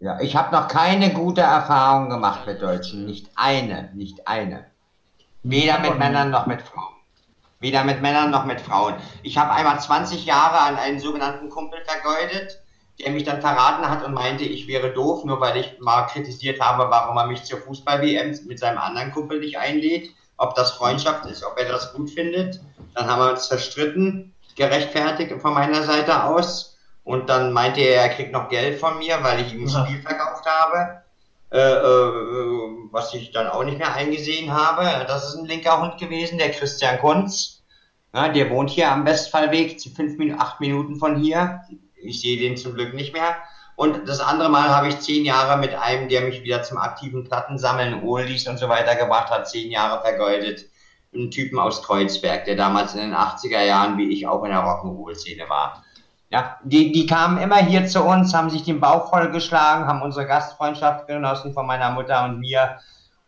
Ja, 0.00 0.18
ich 0.20 0.34
habe 0.34 0.54
noch 0.54 0.66
keine 0.68 1.12
gute 1.12 1.42
Erfahrung 1.42 2.08
gemacht 2.08 2.46
mit 2.46 2.60
Deutschen. 2.62 3.04
Nicht 3.06 3.30
eine, 3.36 3.90
nicht 3.94 4.26
eine. 4.26 4.64
Weder 5.42 5.78
mit 5.78 5.98
Männern 5.98 6.30
noch 6.30 6.46
mit 6.46 6.62
Frauen. 6.62 6.94
Weder 7.60 7.84
mit 7.84 8.00
Männern 8.02 8.30
noch 8.30 8.46
mit 8.46 8.60
Frauen. 8.62 8.94
Ich 9.22 9.36
habe 9.38 9.52
einmal 9.52 9.78
20 9.78 10.24
Jahre 10.24 10.58
an 10.60 10.76
einen 10.76 11.00
sogenannten 11.00 11.50
Kumpel 11.50 11.80
vergeudet, 11.84 12.60
der 13.00 13.12
mich 13.12 13.24
dann 13.24 13.40
verraten 13.40 13.88
hat 13.88 14.04
und 14.04 14.14
meinte, 14.14 14.44
ich 14.44 14.68
wäre 14.68 14.92
doof, 14.92 15.24
nur 15.24 15.40
weil 15.40 15.56
ich 15.56 15.78
mal 15.80 16.06
kritisiert 16.06 16.60
habe, 16.60 16.90
warum 16.90 17.16
er 17.16 17.26
mich 17.26 17.44
zur 17.44 17.60
Fußball-WM 17.60 18.38
mit 18.46 18.58
seinem 18.58 18.78
anderen 18.78 19.12
Kumpel 19.12 19.40
nicht 19.40 19.58
einlädt, 19.58 20.10
ob 20.36 20.54
das 20.54 20.72
Freundschaft 20.72 21.26
ist, 21.26 21.44
ob 21.44 21.58
er 21.58 21.68
das 21.68 21.92
gut 21.92 22.10
findet. 22.10 22.60
Dann 22.94 23.06
haben 23.06 23.20
wir 23.20 23.32
uns 23.32 23.48
zerstritten, 23.48 24.32
gerechtfertigt 24.56 25.32
von 25.40 25.54
meiner 25.54 25.82
Seite 25.82 26.24
aus. 26.24 26.78
Und 27.02 27.28
dann 27.28 27.52
meinte 27.52 27.80
er, 27.80 28.02
er 28.02 28.08
kriegt 28.08 28.32
noch 28.32 28.48
Geld 28.48 28.78
von 28.78 28.98
mir, 28.98 29.22
weil 29.22 29.40
ich 29.44 29.52
ihm 29.52 29.64
ein. 29.64 29.86
Spiel 29.86 30.00
verkauft 30.00 30.46
habe. 30.46 31.02
Äh, 31.54 31.58
äh, 31.58 32.88
was 32.90 33.14
ich 33.14 33.30
dann 33.30 33.46
auch 33.46 33.62
nicht 33.62 33.78
mehr 33.78 33.94
eingesehen 33.94 34.52
habe. 34.52 35.04
Das 35.06 35.28
ist 35.28 35.36
ein 35.36 35.44
linker 35.44 35.80
Hund 35.80 35.98
gewesen, 36.00 36.36
der 36.36 36.50
Christian 36.50 36.98
Kunz. 36.98 37.62
Ja, 38.12 38.28
der 38.28 38.50
wohnt 38.50 38.70
hier 38.70 38.90
am 38.90 39.06
Westfallweg, 39.06 39.78
zu 39.78 39.90
fünf 39.90 40.18
Minuten, 40.18 40.40
acht 40.40 40.60
Minuten 40.60 40.96
von 40.96 41.16
hier. 41.16 41.60
Ich 42.04 42.20
sehe 42.20 42.38
den 42.38 42.56
zum 42.56 42.74
Glück 42.74 42.94
nicht 42.94 43.12
mehr. 43.12 43.36
Und 43.76 44.08
das 44.08 44.20
andere 44.20 44.48
Mal 44.50 44.68
habe 44.68 44.88
ich 44.88 45.00
zehn 45.00 45.24
Jahre 45.24 45.58
mit 45.58 45.74
einem, 45.74 46.08
der 46.08 46.22
mich 46.22 46.42
wieder 46.42 46.62
zum 46.62 46.78
aktiven 46.78 47.24
Plattensammeln, 47.24 48.04
Oldies 48.04 48.46
und 48.46 48.58
so 48.58 48.68
weiter 48.68 48.94
gebracht 48.94 49.30
hat, 49.30 49.48
zehn 49.48 49.70
Jahre 49.70 50.00
vergeudet. 50.00 50.66
Einen 51.12 51.30
Typen 51.30 51.58
aus 51.58 51.82
Kreuzberg, 51.82 52.44
der 52.44 52.56
damals 52.56 52.94
in 52.94 53.00
den 53.00 53.14
80er 53.14 53.62
Jahren, 53.62 53.98
wie 53.98 54.12
ich, 54.12 54.26
auch 54.26 54.42
in 54.44 54.50
der 54.50 54.60
Rock'n'Roll-Szene 54.60 55.48
war. 55.48 55.84
Ja, 56.30 56.58
die, 56.64 56.90
die 56.90 57.06
kamen 57.06 57.38
immer 57.38 57.58
hier 57.58 57.86
zu 57.86 58.02
uns, 58.02 58.34
haben 58.34 58.50
sich 58.50 58.64
den 58.64 58.80
Bauch 58.80 59.10
vollgeschlagen, 59.10 59.86
haben 59.86 60.02
unsere 60.02 60.26
Gastfreundschaft 60.26 61.06
genossen 61.06 61.52
von 61.52 61.66
meiner 61.66 61.90
Mutter 61.90 62.24
und 62.24 62.40
mir. 62.40 62.78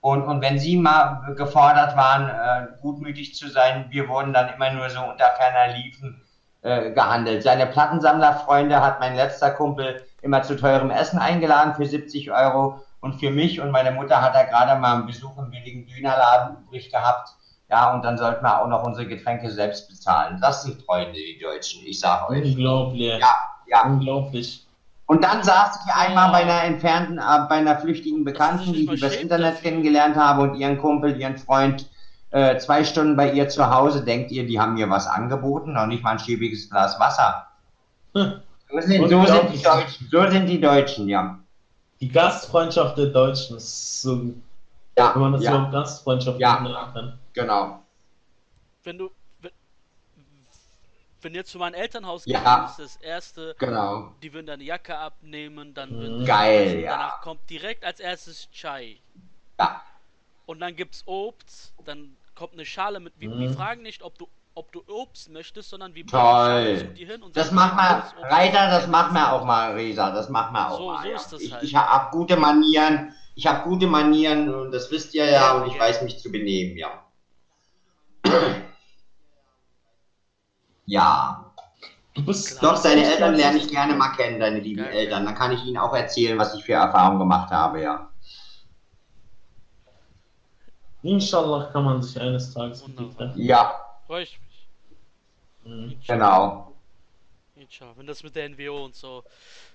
Und, 0.01 0.22
und 0.22 0.41
wenn 0.41 0.59
sie 0.59 0.77
mal 0.77 1.35
gefordert 1.37 1.97
waren, 1.97 2.29
äh, 2.29 2.81
gutmütig 2.81 3.35
zu 3.35 3.49
sein, 3.49 3.87
wir 3.91 4.09
wurden 4.09 4.33
dann 4.33 4.55
immer 4.55 4.72
nur 4.72 4.91
so 4.91 5.01
unter 5.01 5.31
ferner 5.37 5.74
Liefen 5.77 6.26
äh, 6.67 6.91
gehandelt. 6.91 7.45
Seine 7.45 7.67
Plattensammlerfreunde 7.67 8.83
hat 8.83 8.99
mein 8.99 9.14
letzter 9.14 9.53
Kumpel 9.53 10.03
immer 10.21 10.43
zu 10.43 10.57
teurem 10.57 10.91
Essen 10.91 11.21
eingeladen 11.21 11.75
für 11.77 11.87
70 11.87 12.33
Euro. 12.33 12.81
Und 13.01 13.21
für 13.21 13.31
mich 13.31 13.61
und 13.61 13.71
meine 13.71 13.93
Mutter 13.93 14.21
hat 14.21 14.35
er 14.35 14.47
gerade 14.47 14.81
mal 14.81 14.97
einen 14.97 15.07
Besuch 15.07 15.39
im 15.39 15.51
billigen 15.51 15.87
Dönerladen 15.87 16.57
übrig 16.64 16.91
gehabt. 16.91 17.29
Ja, 17.71 17.95
und 17.95 18.05
dann 18.05 18.19
sollten 18.19 18.45
wir 18.45 18.61
auch 18.61 18.67
noch 18.67 18.85
unsere 18.85 19.07
Getränke 19.07 19.49
selbst 19.49 19.89
bezahlen. 19.89 20.39
Das 20.41 20.64
sind 20.64 20.83
Freunde, 20.83 21.12
die 21.12 21.39
Deutschen, 21.41 21.87
ich 21.87 22.01
sag 22.01 22.29
euch. 22.31 22.45
Unglaublich. 22.45 23.21
Ja, 23.21 23.35
ja. 23.69 23.85
Unglaublich. 23.85 24.67
Und 25.07 25.23
dann 25.23 25.45
saß 25.45 25.79
ich 25.87 25.95
einmal 25.95 26.33
bei 26.33 26.39
einer 26.39 26.64
entfernten, 26.64 27.19
äh, 27.19 27.47
bei 27.49 27.57
einer 27.57 27.79
flüchtigen 27.79 28.25
Bekannten, 28.25 28.73
die 28.73 28.85
ich 28.85 28.91
übers 28.91 29.14
Internet 29.14 29.62
kennengelernt 29.62 30.17
habe 30.17 30.43
und 30.43 30.57
ihren 30.57 30.79
Kumpel, 30.79 31.17
ihren 31.17 31.39
Freund, 31.39 31.89
äh, 32.37 32.59
zwei 32.59 32.84
Stunden 32.84 33.16
bei 33.16 33.32
ihr 33.32 33.49
zu 33.49 33.70
Hause. 33.70 34.05
Denkt 34.05 34.30
ihr, 34.30 34.47
die 34.47 34.61
haben 34.61 34.74
mir 34.74 34.91
was 34.91 35.07
angeboten? 35.07 35.72
Noch 35.72 35.87
nicht 35.87 36.03
mal 36.03 36.11
ein 36.12 36.18
schäbiges 36.18 36.68
Glas 36.68 37.01
Wasser. 37.01 37.47
Hm. 38.14 38.43
So 38.70 38.80
sind, 38.80 39.09
so 39.09 39.24
sind 39.26 39.53
die 39.55 39.62
Deutschen. 39.62 40.09
So 40.11 40.30
sind 40.30 40.47
die 40.47 40.61
Deutschen, 40.61 41.09
ja. 41.09 41.39
Die 42.01 42.09
Gastfreundschaft 42.09 42.99
der 42.99 43.07
Deutschen 43.07 43.57
ist 43.57 44.03
so, 44.03 44.34
Ja, 44.99 45.14
wenn 45.14 45.22
man 45.22 45.32
das 45.32 45.45
ja 45.45 45.51
überhaupt 45.53 45.72
Gastfreundschaft 45.72 46.39
Ja. 46.39 46.61
nennen 46.61 46.74
kann. 46.93 47.18
genau. 47.32 47.82
Wenn 48.84 48.99
du. 48.99 49.11
Wenn, 49.41 49.51
wenn 51.22 51.34
ihr 51.34 51.45
zu 51.45 51.59
meinem 51.59 51.74
Elternhaus 51.74 52.24
Ja. 52.26 52.66
gehst, 52.66 52.80
ist 52.80 52.97
das 52.97 53.03
erste, 53.03 53.55
Genau. 53.59 54.12
die 54.22 54.32
würden 54.34 54.47
deine 54.47 54.62
Jacke 54.64 54.97
abnehmen, 54.99 55.72
dann 55.72 55.91
Mhm. 55.97 56.01
würden 56.01 56.24
Geil, 56.26 56.66
essen, 56.66 56.80
ja. 56.80 56.91
Danach 56.93 57.20
kommt 57.22 57.49
direkt 57.49 57.84
als 57.84 57.99
erstes 58.01 58.49
Chai. 58.53 58.99
Ja. 59.59 59.80
Und 60.45 60.61
dann 60.61 60.76
gibt's 60.76 61.03
Obst, 61.07 61.72
dann 61.84 62.16
kommt 62.37 62.53
eine 62.53 62.64
Schale 62.64 63.01
mit. 63.01 63.14
Wir, 63.18 63.30
Mhm. 63.30 63.41
wir 63.41 63.51
fragen 63.51 63.82
nicht, 63.82 64.03
ob 64.03 64.16
du, 64.18 64.28
ob 64.55 64.70
du 64.72 64.82
Obst 64.87 65.30
möchtest, 65.30 65.70
sondern 65.70 65.95
wir 65.95 66.07
Toll. 66.07 66.78
zu 66.78 66.84
dir 66.95 67.07
hin 67.09 67.22
und 67.22 67.37
Das 67.37 67.51
macht 67.51 67.74
man, 67.74 67.99
"Obst, 68.01 68.14
Obst, 68.18 68.30
Reiter, 68.30 68.66
das 68.68 68.82
Obst." 68.84 68.89
macht 68.91 69.12
man 69.12 69.24
auch 69.26 69.45
mal, 69.45 69.72
Resa, 69.72 70.11
das 70.12 70.28
macht 70.28 70.53
man 70.53 70.66
auch 70.66 70.78
So- 70.78 70.87
mal. 70.93 71.03
so 71.03 71.09
ja. 71.09 71.16
ist 71.16 71.32
das 71.32 71.41
ich 71.43 71.53
halt. 71.53 71.62
ich 71.64 71.74
habe 71.74 72.11
gute 72.16 72.37
Manieren, 72.37 73.12
ich 73.34 73.47
habe 73.47 73.68
gute 73.68 73.87
Manieren 73.87 74.55
und 74.55 74.70
das 74.70 74.91
wisst 74.91 75.14
ihr 75.14 75.26
ja 75.28 75.55
und 75.57 75.66
ich 75.70 75.78
weiß 75.78 76.03
mich 76.03 76.18
zu 76.20 76.30
benehmen, 76.30 76.76
ja. 76.78 77.03
Ja, 80.87 81.43
Du 82.14 82.24
bist 82.24 82.62
doch, 82.62 82.82
deine 82.82 83.05
Eltern 83.05 83.34
lerne 83.34 83.59
ich 83.59 83.68
gerne 83.68 83.95
mal 83.95 84.09
kennen, 84.16 84.41
deine 84.41 84.61
lieben 84.61 84.82
Geil. 84.84 84.95
Eltern. 84.95 85.26
Dann 85.26 85.34
kann 85.34 85.53
ich 85.53 85.62
ihnen 85.66 85.76
auch 85.76 85.93
erzählen, 85.95 86.39
was 86.39 86.55
ich 86.55 86.64
für 86.64 86.72
Erfahrungen 86.72 87.18
gemacht 87.18 87.51
habe, 87.51 87.82
ja. 87.82 88.09
Inshallah 91.07 91.67
kann 91.73 91.85
man 91.85 92.03
sich 92.03 92.21
eines 92.21 92.53
Tages 92.53 92.87
mit 92.87 92.99
dir 92.99 93.05
Wunderbar. 93.05 93.27
treffen. 93.29 93.43
Ja, 93.43 93.75
Freue 94.07 94.23
ich 94.23 94.39
mich. 94.41 94.69
Mhm. 95.65 95.99
genau, 96.07 96.73
Inshallah. 97.57 97.97
Wenn 97.97 98.07
das 98.07 98.23
mit 98.23 98.37
der 98.37 98.45
NWO 98.51 98.85
und 98.85 98.95
so 98.95 99.25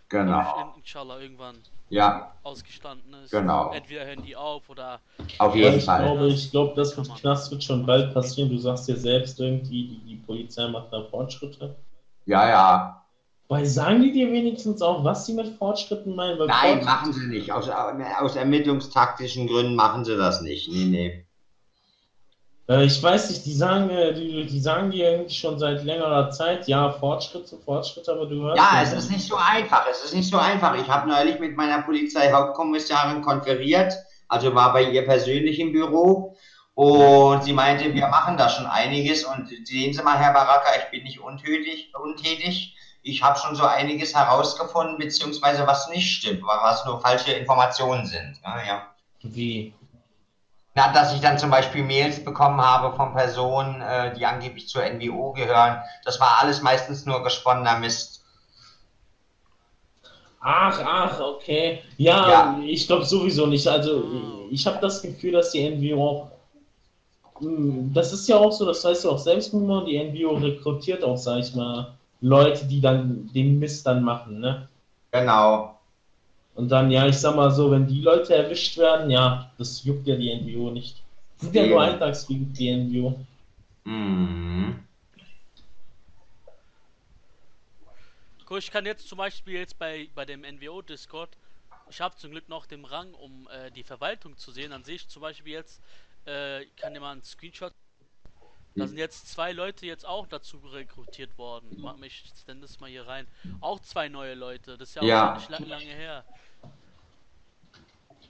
genau, 0.08 0.74
inshallah 0.78 1.20
irgendwann 1.20 1.58
ja, 1.90 2.32
ausgestanden 2.44 3.14
ist. 3.16 3.32
Genau. 3.32 3.72
Entweder 3.72 4.06
hören 4.06 4.22
die 4.22 4.36
auf 4.36 4.70
oder 4.70 5.02
auf 5.40 5.56
jeden 5.56 5.78
ich 5.78 5.86
Fall. 5.86 6.04
glaube, 6.04 6.28
ich 6.28 6.52
glaube, 6.52 6.74
das 6.76 6.96
mit. 6.98 7.14
Knast 7.16 7.52
wird 7.52 7.64
schon 7.64 7.86
bald 7.86 8.14
passieren. 8.14 8.50
Du 8.50 8.58
sagst 8.58 8.88
ja 8.88 8.96
selbst 8.96 9.40
irgendwie, 9.40 9.88
die, 9.88 10.00
die 10.06 10.16
Polizei 10.16 10.68
macht 10.68 10.94
da 10.94 11.04
Fortschritte. 11.10 11.76
Ja, 12.26 12.48
ja. 12.48 13.01
Weil 13.52 13.66
sagen 13.66 14.02
die 14.02 14.14
dir 14.14 14.32
wenigstens 14.32 14.82
auch, 14.82 15.04
was 15.04 15.26
sie 15.26 15.34
mit 15.34 15.58
Fortschritten 15.58 16.16
meinen? 16.16 16.40
Weil 16.40 16.48
Nein, 16.48 16.80
Fortschritt- 16.80 16.86
machen 16.86 17.12
sie 17.12 17.28
nicht. 17.28 17.52
Aus, 17.52 17.68
aus 17.68 18.38
ermittlungstaktischen 18.38 19.46
Gründen 19.46 19.76
machen 19.76 20.06
sie 20.06 20.16
das 20.16 20.40
nicht. 20.40 20.72
Nee, 20.72 20.86
nee. 20.86 21.26
Äh, 22.70 22.86
ich 22.86 23.04
weiß 23.04 23.30
nicht, 23.30 23.46
die 23.46 23.52
sagen, 23.52 23.90
äh, 23.90 24.14
die, 24.14 24.46
die 24.46 24.60
sagen 24.62 24.90
dir 24.92 25.12
irgendwie 25.12 25.34
schon 25.34 25.60
seit 25.60 25.84
längerer 25.84 26.30
Zeit, 26.30 26.70
ja, 26.70 26.92
Fortschritte, 26.92 27.58
Fortschritte, 27.58 28.14
aber 28.14 28.26
du 28.26 28.42
hörst. 28.42 28.56
Ja, 28.58 28.82
es 28.84 28.94
ist 28.94 29.12
nicht 29.12 29.28
so 29.28 29.36
einfach. 29.36 29.86
Es 29.92 30.02
ist 30.02 30.16
nicht 30.16 30.30
so 30.30 30.38
einfach. 30.38 30.82
Ich 30.82 30.88
habe 30.88 31.10
neulich 31.10 31.38
mit 31.40 31.58
meiner 31.58 31.82
Polizeihauptkommissarin 31.82 33.22
konferiert, 33.22 33.94
also 34.30 34.56
war 34.56 34.72
bei 34.72 34.84
ihr 34.84 35.04
persönlich 35.04 35.60
im 35.60 35.74
Büro 35.74 36.38
und 36.74 37.44
sie 37.44 37.52
meinte, 37.52 37.94
wir 37.94 38.08
machen 38.08 38.38
da 38.38 38.48
schon 38.48 38.66
einiges 38.66 39.26
und 39.26 39.50
sehen 39.68 39.92
Sie 39.92 40.02
mal, 40.04 40.18
Herr 40.18 40.32
Baraka, 40.32 40.70
ich 40.78 40.90
bin 40.90 41.04
nicht 41.04 41.20
untätig, 41.20 41.92
untätig. 42.02 42.78
Ich 43.04 43.24
habe 43.24 43.38
schon 43.40 43.56
so 43.56 43.64
einiges 43.66 44.14
herausgefunden, 44.16 44.98
beziehungsweise 44.98 45.66
was 45.68 45.88
nicht 45.90 46.12
stimmt, 46.14 46.42
was 46.44 46.86
nur 46.86 47.02
falsche 47.02 47.32
Informationen 47.34 48.06
sind. 48.06 48.40
Ja, 48.44 48.64
ja. 48.64 48.88
Wie? 49.24 49.74
Na, 50.74 50.92
dass 50.94 51.14
ich 51.14 51.20
dann 51.22 51.38
zum 51.38 51.50
Beispiel 51.50 51.84
Mails 51.84 52.24
bekommen 52.24 52.62
habe 52.62 52.96
von 52.96 53.14
Personen, 53.14 53.82
äh, 53.82 54.14
die 54.14 54.26
angeblich 54.26 54.68
zur 54.68 54.84
NWO 54.84 55.32
gehören. 55.34 55.78
Das 56.06 56.20
war 56.20 56.40
alles 56.42 56.62
meistens 56.62 57.06
nur 57.06 57.24
gesponnener 57.24 57.76
Mist. 57.76 58.22
Ach, 60.40 60.80
ach, 60.84 61.20
okay. 61.20 61.82
Ja, 61.98 62.30
Ja. 62.30 62.60
ich 62.66 62.88
glaube 62.88 63.06
sowieso 63.06 63.46
nicht. 63.48 63.68
Also, 63.68 64.48
ich 64.50 64.66
habe 64.66 64.80
das 64.82 65.02
Gefühl, 65.02 65.34
dass 65.34 65.52
die 65.52 65.62
NWO 65.62 66.08
auch. 66.10 66.32
Hm, 67.40 67.92
Das 67.94 68.14
ist 68.14 68.28
ja 68.28 68.38
auch 68.38 68.52
so, 68.52 68.66
das 68.66 68.84
weißt 68.84 69.04
du 69.04 69.12
auch 69.12 69.18
selbst, 69.20 69.54
Mimo, 69.54 69.82
die 69.82 69.98
NWO 69.98 70.36
rekrutiert 70.36 71.04
auch, 71.04 71.18
sag 71.18 71.40
ich 71.40 71.54
mal, 71.54 71.98
Leute, 72.22 72.66
die 72.66 72.82
dann 72.82 73.28
den 73.34 73.60
Mist 73.60 73.86
dann 73.86 74.04
machen, 74.04 74.40
ne? 74.40 74.70
Genau. 75.12 75.80
Und 76.54 76.70
dann, 76.70 76.92
ja, 76.92 77.08
ich 77.08 77.18
sag 77.18 77.36
mal 77.36 77.52
so, 77.52 77.72
wenn 77.72 77.88
die 77.88 78.02
Leute 78.02 78.36
erwischt 78.36 78.78
werden, 78.78 79.10
ja, 79.10 79.52
das 79.58 79.84
juckt 79.84 80.06
ja 80.08 80.16
die 80.16 80.34
NWO 80.34 80.72
nicht. 80.72 81.02
Sind 81.38 81.56
ja 81.56 81.66
nur. 81.66 81.82
Eintagsfliegen, 81.82 82.54
die 82.54 82.72
NWO. 82.72 83.20
Mhm. 83.84 84.86
Guck, 88.46 88.60
ich 88.60 88.70
kann 88.70 88.86
jetzt 88.86 89.08
zum 89.08 89.18
Beispiel 89.18 89.56
jetzt 89.56 89.80
bei, 89.80 90.10
bei 90.14 90.26
dem 90.26 90.42
NWO-Discord, 90.42 91.30
ich 91.90 92.00
habe 92.00 92.16
zum 92.16 92.32
Glück 92.32 92.48
noch 92.48 92.66
den 92.66 92.86
Rang, 92.86 93.14
um 93.14 93.48
äh, 93.50 93.72
die 93.72 93.84
Verwaltung 93.84 94.38
zu 94.38 94.52
sehen. 94.52 94.72
Dann 94.72 94.84
sehe 94.84 94.96
ich 94.96 95.08
zum 95.08 95.22
Beispiel 95.22 95.54
jetzt, 95.54 95.82
äh, 96.26 96.64
ich 96.64 96.76
kann 96.76 96.94
dir 96.94 97.00
mal 97.00 97.12
einen 97.12 97.24
Screenshot. 97.24 97.74
Da 98.76 98.88
sind 98.88 98.98
jetzt 98.98 99.28
zwei 99.28 99.52
Leute 99.52 99.86
jetzt 99.86 100.06
auch 100.06 100.28
dazu 100.28 100.58
rekrutiert 100.58 101.38
worden. 101.38 101.68
Mach 101.80 101.98
mich, 101.98 102.24
ich 102.26 102.32
stell 102.42 102.56
das 102.62 102.80
mal 102.80 102.90
hier 102.90 103.06
rein. 103.06 103.28
Auch 103.60 103.80
zwei 103.82 104.08
neue 104.08 104.34
Leute. 104.34 104.78
Das 104.78 104.90
ist 104.90 104.96
ja 104.96 105.02
auch 105.02 105.06
Ja. 105.06 105.26
gar 105.26 105.36
nicht 105.38 105.50
lang, 105.50 105.66
lange 105.68 105.84
her. 105.86 106.24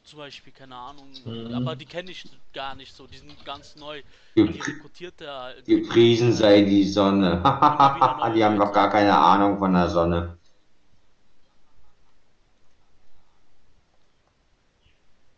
Zum 0.03 0.17
Beispiel, 0.17 0.51
keine 0.51 0.75
Ahnung. 0.75 1.11
Mhm. 1.25 1.53
Aber 1.53 1.75
die 1.75 1.85
kenne 1.85 2.09
ich 2.09 2.25
gar 2.53 2.73
nicht 2.73 2.93
so. 2.95 3.05
Die 3.05 3.17
sind 3.19 3.45
ganz 3.45 3.75
neu. 3.75 4.01
Ge- 4.33 4.47
Die 4.51 4.59
rekrutiert 4.59 5.13
da. 5.21 5.53
Gepriesen 5.65 6.33
sei 6.33 6.61
die 6.63 6.85
Sonne. 6.87 7.35
die 8.35 8.43
haben 8.43 8.57
doch 8.59 8.73
gar 8.73 8.89
keine 8.89 9.15
Ahnung 9.15 9.59
von 9.59 9.73
der 9.73 9.89
Sonne. 9.89 10.37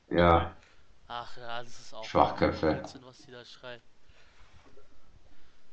Ja, 0.10 0.56
Ach 1.08 1.38
ja, 1.38 1.62
das 1.64 1.80
ist 1.80 1.94
auch. 1.94 2.04
Schwachköpfe. 2.06 2.74
Blödsinn, 2.74 3.02
was 3.06 3.18
die 3.20 3.32
da 3.32 3.44
schreiben. 3.46 3.82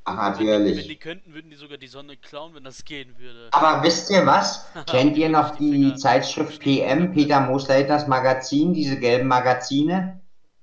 Ach 0.04 0.38
Wenn 0.38 0.46
die, 0.46 0.50
wenn 0.50 0.64
die 0.64 0.74
natürlich. 0.74 1.00
könnten, 1.00 1.34
würden 1.34 1.50
die 1.50 1.56
sogar 1.56 1.78
die 1.78 1.86
Sonne 1.86 2.16
klauen, 2.16 2.54
wenn 2.54 2.64
das 2.64 2.84
gehen 2.84 3.18
würde. 3.18 3.48
Aber 3.52 3.82
wisst 3.82 4.10
ihr 4.10 4.26
was? 4.26 4.66
Kennt 4.86 5.16
ihr 5.16 5.28
noch 5.28 5.56
die 5.56 5.94
Zeitschrift 5.94 6.60
PM, 6.60 7.12
Peter 7.12 7.40
Moosleiters 7.40 8.06
Magazin, 8.06 8.74
diese 8.74 8.98
gelben 8.98 9.28
Magazine 9.28 10.20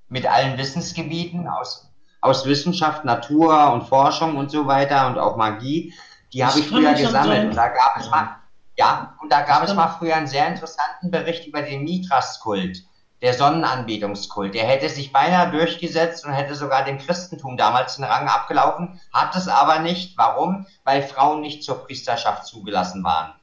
mit 0.10 0.26
allen 0.26 0.58
Wissensgebieten 0.58 1.48
aus, 1.48 1.90
aus 2.22 2.46
Wissenschaft, 2.46 3.06
Natur 3.06 3.72
und 3.74 3.84
Forschung 3.84 4.38
und 4.38 4.52
so 4.52 4.68
weiter 4.68 5.08
und 5.08 5.18
auch 5.18 5.38
Magie? 5.38 5.94
Die 6.34 6.44
habe 6.44 6.60
Ich 6.60 6.68
früher 6.68 6.94
gesammelt 6.94 7.50
und 7.50 7.56
da 7.56 7.70
gab 7.70 7.98
es 7.98 8.10
mal, 8.10 8.38
ja, 8.76 9.18
und 9.22 9.32
da 9.32 9.42
gab 9.42 9.64
es 9.64 9.74
mal 9.74 9.88
früher 9.88 10.16
einen 10.16 10.28
sehr 10.28 10.48
interessanten 10.48 11.10
Bericht 11.10 11.48
über 11.48 11.62
den 11.62 11.84
Mithras-Kult, 11.84 12.84
der 13.22 13.34
Sonnenanbetungskult. 13.34 14.54
Der 14.54 14.66
hätte 14.66 14.90
sich 14.90 15.12
beinahe 15.12 15.52
durchgesetzt 15.52 16.26
und 16.26 16.34
hätte 16.34 16.56
sogar 16.56 16.86
dem 16.86 17.00
Christentum 17.00 17.58
damals 17.58 17.96
den 17.96 18.06
Rang 18.06 18.28
abgelaufen, 18.28 19.00
hat 19.12 19.36
es 19.36 19.48
aber 19.48 19.80
nicht. 19.80 20.18
Warum? 20.18 20.68
Weil 20.84 21.02
Frauen 21.02 21.42
nicht 21.42 21.64
zur 21.64 21.84
Priesterschaft 21.84 22.46
zugelassen 22.46 23.04
waren. 23.04 23.34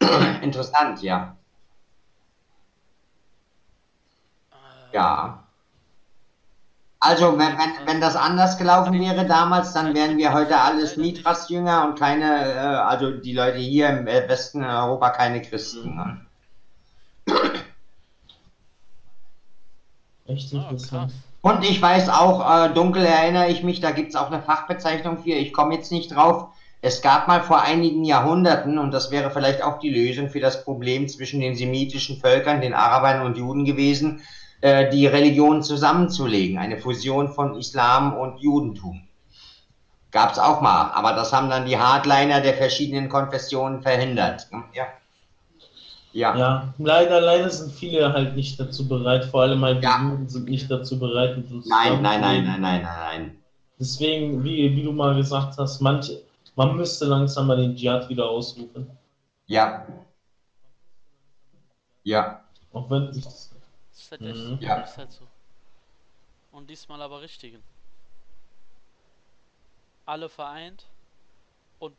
Interessant, 0.42 1.02
ja. 1.02 1.36
Ja. 4.92 5.42
Also, 6.98 7.38
wenn, 7.38 7.58
wenn, 7.58 7.86
wenn 7.86 8.00
das 8.00 8.16
anders 8.16 8.56
gelaufen 8.56 8.98
wäre 8.98 9.26
damals, 9.26 9.74
dann 9.74 9.94
wären 9.94 10.16
wir 10.16 10.32
heute 10.32 10.58
alles 10.58 10.96
Mithras-Jünger 10.96 11.84
und 11.84 11.98
keine, 11.98 12.54
äh, 12.54 12.58
also 12.58 13.10
die 13.12 13.34
Leute 13.34 13.58
hier 13.58 13.90
im 13.90 14.06
äh, 14.06 14.26
Westen 14.28 14.62
in 14.62 14.68
Europa 14.68 15.10
keine 15.10 15.42
Christen. 15.42 15.94
Ne? 15.94 16.26
Echt 20.28 20.52
Ah, 20.54 20.68
interessant. 20.70 21.10
krass. 21.10 21.12
Und 21.42 21.62
ich 21.64 21.80
weiß 21.80 22.08
auch, 22.08 22.40
äh, 22.64 22.74
dunkel 22.74 23.04
erinnere 23.04 23.48
ich 23.48 23.62
mich, 23.62 23.80
da 23.80 23.92
gibt's 23.92 24.16
auch 24.16 24.30
eine 24.30 24.42
Fachbezeichnung 24.42 25.18
für, 25.18 25.30
ich 25.30 25.52
komme 25.52 25.74
jetzt 25.74 25.92
nicht 25.92 26.14
drauf. 26.14 26.48
Es 26.82 27.02
gab 27.02 27.28
mal 27.28 27.42
vor 27.42 27.62
einigen 27.62 28.04
Jahrhunderten, 28.04 28.78
und 28.78 28.90
das 28.92 29.10
wäre 29.10 29.30
vielleicht 29.30 29.62
auch 29.62 29.78
die 29.78 29.90
Lösung 29.90 30.28
für 30.28 30.40
das 30.40 30.64
Problem 30.64 31.08
zwischen 31.08 31.40
den 31.40 31.54
semitischen 31.54 32.20
Völkern, 32.20 32.60
den 32.60 32.74
Arabern 32.74 33.24
und 33.24 33.36
Juden 33.36 33.64
gewesen, 33.64 34.20
äh, 34.60 34.90
die 34.90 35.06
Religionen 35.06 35.62
zusammenzulegen, 35.62 36.58
eine 36.58 36.78
Fusion 36.78 37.28
von 37.28 37.56
Islam 37.56 38.16
und 38.16 38.38
Judentum. 38.40 39.02
Gab's 40.10 40.38
auch 40.38 40.60
mal, 40.60 40.90
aber 40.94 41.12
das 41.12 41.32
haben 41.32 41.50
dann 41.50 41.66
die 41.66 41.78
Hardliner 41.78 42.40
der 42.40 42.54
verschiedenen 42.54 43.08
Konfessionen 43.08 43.82
verhindert. 43.82 44.48
Ja. 44.72 44.86
Ja. 46.16 46.34
Ja, 46.34 46.74
leider, 46.78 47.20
leider 47.20 47.50
sind 47.50 47.72
viele 47.72 48.10
halt 48.10 48.34
nicht 48.36 48.58
dazu 48.58 48.88
bereit, 48.88 49.26
vor 49.26 49.42
allem 49.42 49.62
halt 49.62 49.82
die 49.82 49.84
Ja. 49.84 50.00
Juden 50.02 50.26
sind 50.28 50.48
nicht 50.48 50.70
dazu 50.70 50.98
bereit, 50.98 51.36
Nein, 51.36 52.00
nein, 52.00 52.00
nein, 52.02 52.20
nein, 52.22 52.44
nein, 52.44 52.60
nein, 52.60 52.82
nein. 52.82 53.42
Deswegen, 53.78 54.42
wie, 54.42 54.74
wie 54.74 54.82
du 54.82 54.92
mal 54.92 55.14
gesagt 55.14 55.58
hast, 55.58 55.80
manche, 55.82 56.22
man 56.54 56.74
müsste 56.74 57.04
langsam 57.04 57.48
mal 57.48 57.58
den 57.58 57.76
Dschihad 57.76 58.08
wieder 58.08 58.26
ausrufen. 58.30 58.88
Ja. 59.46 59.86
Ja. 62.04 62.42
Auch 62.72 62.88
wenn 62.88 63.12
sich 63.12 63.24
das. 63.24 63.50
Das 63.92 64.00
ist 64.00 64.10
halt 64.12 64.22
echt 64.22 64.36
Mhm. 64.36 64.56
so. 64.58 64.64
Ja. 64.66 64.76
Ist 64.80 64.96
halt 64.96 65.12
so. 65.12 65.24
Und 66.52 66.70
diesmal 66.70 67.02
aber 67.02 67.20
richtigen. 67.20 67.62
Alle 70.06 70.30
vereint. 70.30 70.84
Und 71.78 71.94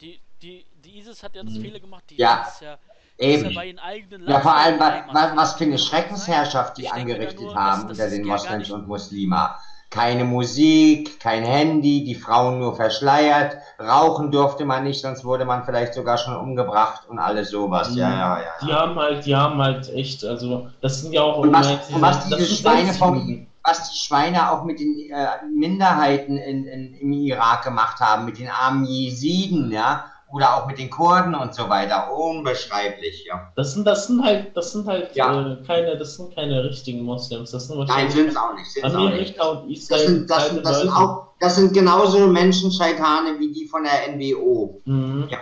die, 0.00 0.20
die, 0.42 0.64
die 0.84 0.98
ISIS 0.98 1.24
hat 1.24 1.34
jetzt 1.34 1.50
Mhm. 1.56 1.60
Fehler 1.62 1.80
gemacht. 1.80 2.04
Die 2.10 2.16
Ja. 2.16 2.42
ja, 2.42 2.48
ist 2.48 2.60
ja 2.60 2.78
Eben. 3.18 3.54
bei 3.54 3.66
ihren 3.66 3.78
eigenen 3.78 4.28
Ja, 4.28 4.40
vor 4.40 4.54
allem, 4.54 4.78
was, 4.78 5.36
was, 5.36 5.52
für 5.54 5.64
eine 5.64 5.78
Schreckensherrschaft 5.78 6.78
die 6.78 6.88
angerichtet 6.88 7.40
nur, 7.40 7.54
haben 7.54 7.88
das- 7.88 7.96
das 7.98 8.06
unter 8.06 8.16
den 8.16 8.24
ja 8.26 8.32
Moslems 8.32 8.70
und 8.70 8.88
Muslima. 8.88 9.58
Keine 9.90 10.24
Musik, 10.24 11.18
kein 11.18 11.44
Handy, 11.44 12.04
die 12.04 12.14
Frauen 12.14 12.58
nur 12.58 12.76
verschleiert, 12.76 13.56
rauchen 13.80 14.30
durfte 14.30 14.66
man 14.66 14.84
nicht, 14.84 15.00
sonst 15.00 15.24
wurde 15.24 15.46
man 15.46 15.64
vielleicht 15.64 15.94
sogar 15.94 16.18
schon 16.18 16.36
umgebracht 16.36 17.08
und 17.08 17.18
alles 17.18 17.50
sowas. 17.50 17.94
Ja, 17.96 18.10
ja, 18.10 18.38
ja. 18.38 18.66
Die 18.66 18.72
haben 18.72 18.96
halt, 18.96 19.24
die 19.24 19.34
haben 19.34 19.60
halt 19.60 19.88
echt, 19.88 20.24
also, 20.24 20.68
das 20.82 21.00
sind 21.00 21.12
ja 21.14 21.22
auch. 21.22 21.38
Und 21.38 21.54
was, 21.54 21.68
und 21.90 22.02
was 22.02 22.28
diese 22.28 22.44
Schweine 22.54 22.92
vom, 22.92 23.46
was 23.64 23.90
die 23.90 23.98
Schweine 23.98 24.52
auch 24.52 24.64
mit 24.64 24.78
den 24.78 25.10
äh, 25.10 25.26
Minderheiten 25.50 26.36
in, 26.36 26.66
in, 26.66 26.94
im 26.94 27.12
Irak 27.12 27.64
gemacht 27.64 27.98
haben, 28.00 28.26
mit 28.26 28.38
den 28.38 28.50
armen 28.50 28.84
Jesiden, 28.84 29.72
ja, 29.72 30.04
oder 30.32 30.56
auch 30.56 30.66
mit 30.66 30.78
den 30.78 30.90
Kurden 30.90 31.34
und 31.34 31.54
so 31.54 31.68
weiter, 31.68 32.12
unbeschreiblich, 32.14 33.24
ja. 33.26 33.50
Das 33.56 33.72
sind, 33.72 33.86
das 33.86 34.06
sind 34.06 34.22
halt, 34.22 34.54
das 34.56 34.72
sind 34.72 34.86
halt 34.86 35.14
Ja. 35.16 35.52
äh, 35.52 35.56
keine, 35.66 35.96
das 35.96 36.16
sind 36.16 36.34
keine 36.34 36.62
richtigen 36.64 37.02
Moslems. 37.02 37.50
Das 37.52 37.66
sind 37.68 37.78
Nein, 37.88 38.10
sind 38.10 38.28
es 38.28 38.36
auch 38.36 38.54
nicht, 38.54 38.70
sind's 38.70 38.94
auch 38.94 39.10
nicht. 39.10 39.40
Und 39.40 39.70
Das 39.70 39.78
Israel. 39.78 40.06
sind, 40.06 40.30
das, 40.30 40.48
sind, 40.50 40.66
das 40.66 40.80
sind 40.80 40.90
auch, 40.90 41.28
das 41.40 41.56
sind 41.56 41.72
genauso 41.72 42.26
Menschenscheitane 42.26 43.38
wie 43.38 43.52
die 43.52 43.66
von 43.66 43.84
der 43.84 44.14
NWO. 44.14 44.80
Mhm. 44.84 45.28
Ja. 45.30 45.38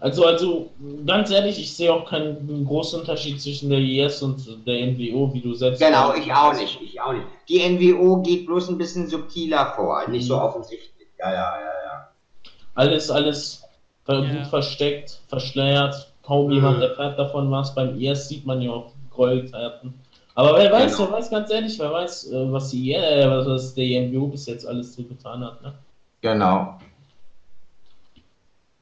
Also, 0.00 0.24
also, 0.26 0.70
ganz 1.04 1.28
ehrlich, 1.32 1.58
ich 1.58 1.74
sehe 1.74 1.92
auch 1.92 2.08
keinen 2.08 2.64
großen 2.66 3.00
Unterschied 3.00 3.42
zwischen 3.42 3.68
der 3.68 3.80
IS 3.80 4.22
und 4.22 4.64
der 4.64 4.86
NWO, 4.86 5.34
wie 5.34 5.40
du 5.40 5.54
selbst 5.54 5.80
Genau, 5.80 6.10
gesagt 6.12 6.24
ich 6.24 6.32
hast. 6.32 6.56
auch 6.56 6.60
nicht, 6.60 6.80
ich 6.80 7.00
auch 7.00 7.12
nicht. 7.12 7.26
Die 7.48 7.58
NWO 7.68 8.22
geht 8.22 8.46
bloß 8.46 8.68
ein 8.68 8.78
bisschen 8.78 9.08
subtiler 9.08 9.72
vor, 9.74 10.06
nicht 10.06 10.28
so 10.28 10.36
Mhm. 10.36 10.42
offensichtlich. 10.42 11.08
Ja, 11.18 11.32
ja, 11.32 11.36
ja, 11.58 11.72
ja. 11.86 12.08
Alles, 12.76 13.10
alles 13.10 13.64
ver- 14.08 14.24
Ja. 14.24 14.34
gut 14.38 14.46
versteckt, 14.46 15.20
verschleiert. 15.28 16.10
Kaum 16.22 16.46
Mhm. 16.46 16.52
jemand 16.54 16.82
erfährt 16.82 17.18
davon 17.18 17.50
was. 17.50 17.74
Beim 17.74 18.00
IS 18.00 18.28
sieht 18.28 18.46
man 18.46 18.60
ja 18.62 18.70
auch 18.70 18.86
die 18.92 19.10
Gräueltaten. 19.14 19.92
Aber 20.34 20.56
wer 20.56 20.72
weiß, 20.72 20.96
Genau. 20.96 21.10
wer 21.10 21.18
weiß 21.18 21.30
ganz 21.30 21.50
ehrlich, 21.50 21.78
wer 21.78 21.92
weiß, 21.92 22.30
äh, 22.32 22.52
was 22.52 22.70
die 22.70 22.92
äh, 22.94 23.28
was 23.28 23.46
was 23.46 23.74
der 23.74 24.00
NWO 24.02 24.28
bis 24.28 24.46
jetzt 24.46 24.66
alles 24.66 24.94
so 24.94 25.02
getan 25.02 25.44
hat. 25.44 25.60
Ne? 25.62 25.72
Genau. 26.22 26.78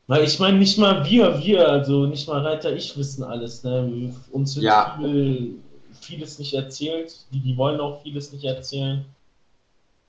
Weil 0.07 0.23
ich 0.25 0.39
meine, 0.39 0.59
nicht 0.59 0.79
mal 0.79 1.05
wir, 1.05 1.43
wir, 1.43 1.69
also 1.69 2.07
nicht 2.07 2.29
mal 2.29 2.41
Reiter, 2.47 2.73
ich 2.73 2.97
wissen 2.97 3.25
alles. 3.25 3.65
Ne? 3.65 4.15
Uns 4.31 4.55
wird 4.55 4.65
Ja. 4.67 4.97
viel, 5.01 5.55
vieles 6.01 6.39
nicht 6.39 6.55
erzählt. 6.55 7.13
Die, 7.33 7.41
die 7.41 7.57
wollen 7.57 7.81
auch 7.81 8.01
vieles 8.03 8.33
nicht 8.33 8.45
erzählen. 8.45 9.05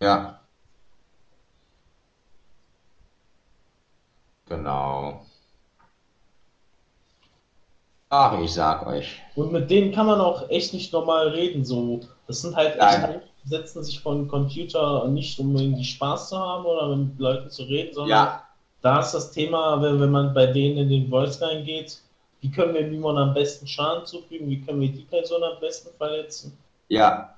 Ja. 0.01 0.39
Genau. 4.49 5.25
Ach, 8.09 8.39
ich 8.39 8.53
sag 8.53 8.87
euch. 8.87 9.21
Und 9.35 9.51
mit 9.51 9.69
denen 9.69 9.91
kann 9.91 10.05
man 10.05 10.21
auch 10.21 10.49
echt 10.49 10.73
nicht 10.73 10.93
normal 10.93 11.29
reden. 11.29 11.65
So, 11.65 12.01
das 12.27 12.41
sind 12.41 12.55
halt 12.55 12.75
echt. 12.79 13.01
Leute, 13.01 13.21
die 13.43 13.49
setzen 13.49 13.83
sich 13.83 13.99
vor 13.99 14.15
den 14.15 14.27
Computer 14.27 15.07
nicht, 15.09 15.37
um 15.39 15.55
irgendwie 15.57 15.83
Spaß 15.83 16.29
zu 16.29 16.37
haben 16.37 16.65
oder 16.65 16.95
mit 16.95 17.19
Leuten 17.19 17.49
zu 17.49 17.63
reden, 17.63 17.93
sondern 17.93 18.09
Ja, 18.09 18.43
da 18.81 18.99
ist 19.01 19.11
das 19.13 19.31
Thema, 19.31 19.81
wenn, 19.81 19.99
wenn 19.99 20.11
man 20.11 20.33
bei 20.33 20.47
denen 20.47 20.77
in 20.77 20.89
den 20.89 21.09
Voice 21.09 21.41
reingeht, 21.41 21.99
wie 22.41 22.51
können 22.51 22.73
wir 22.73 22.87
Mimon 22.87 23.17
am 23.17 23.33
besten 23.33 23.67
Schaden 23.67 24.05
zufügen, 24.05 24.49
wie 24.49 24.61
können 24.61 24.79
wir 24.79 24.91
die 24.91 25.03
Person 25.03 25.43
am 25.43 25.59
besten 25.59 25.89
verletzen. 25.97 26.57
ja. 26.87 27.33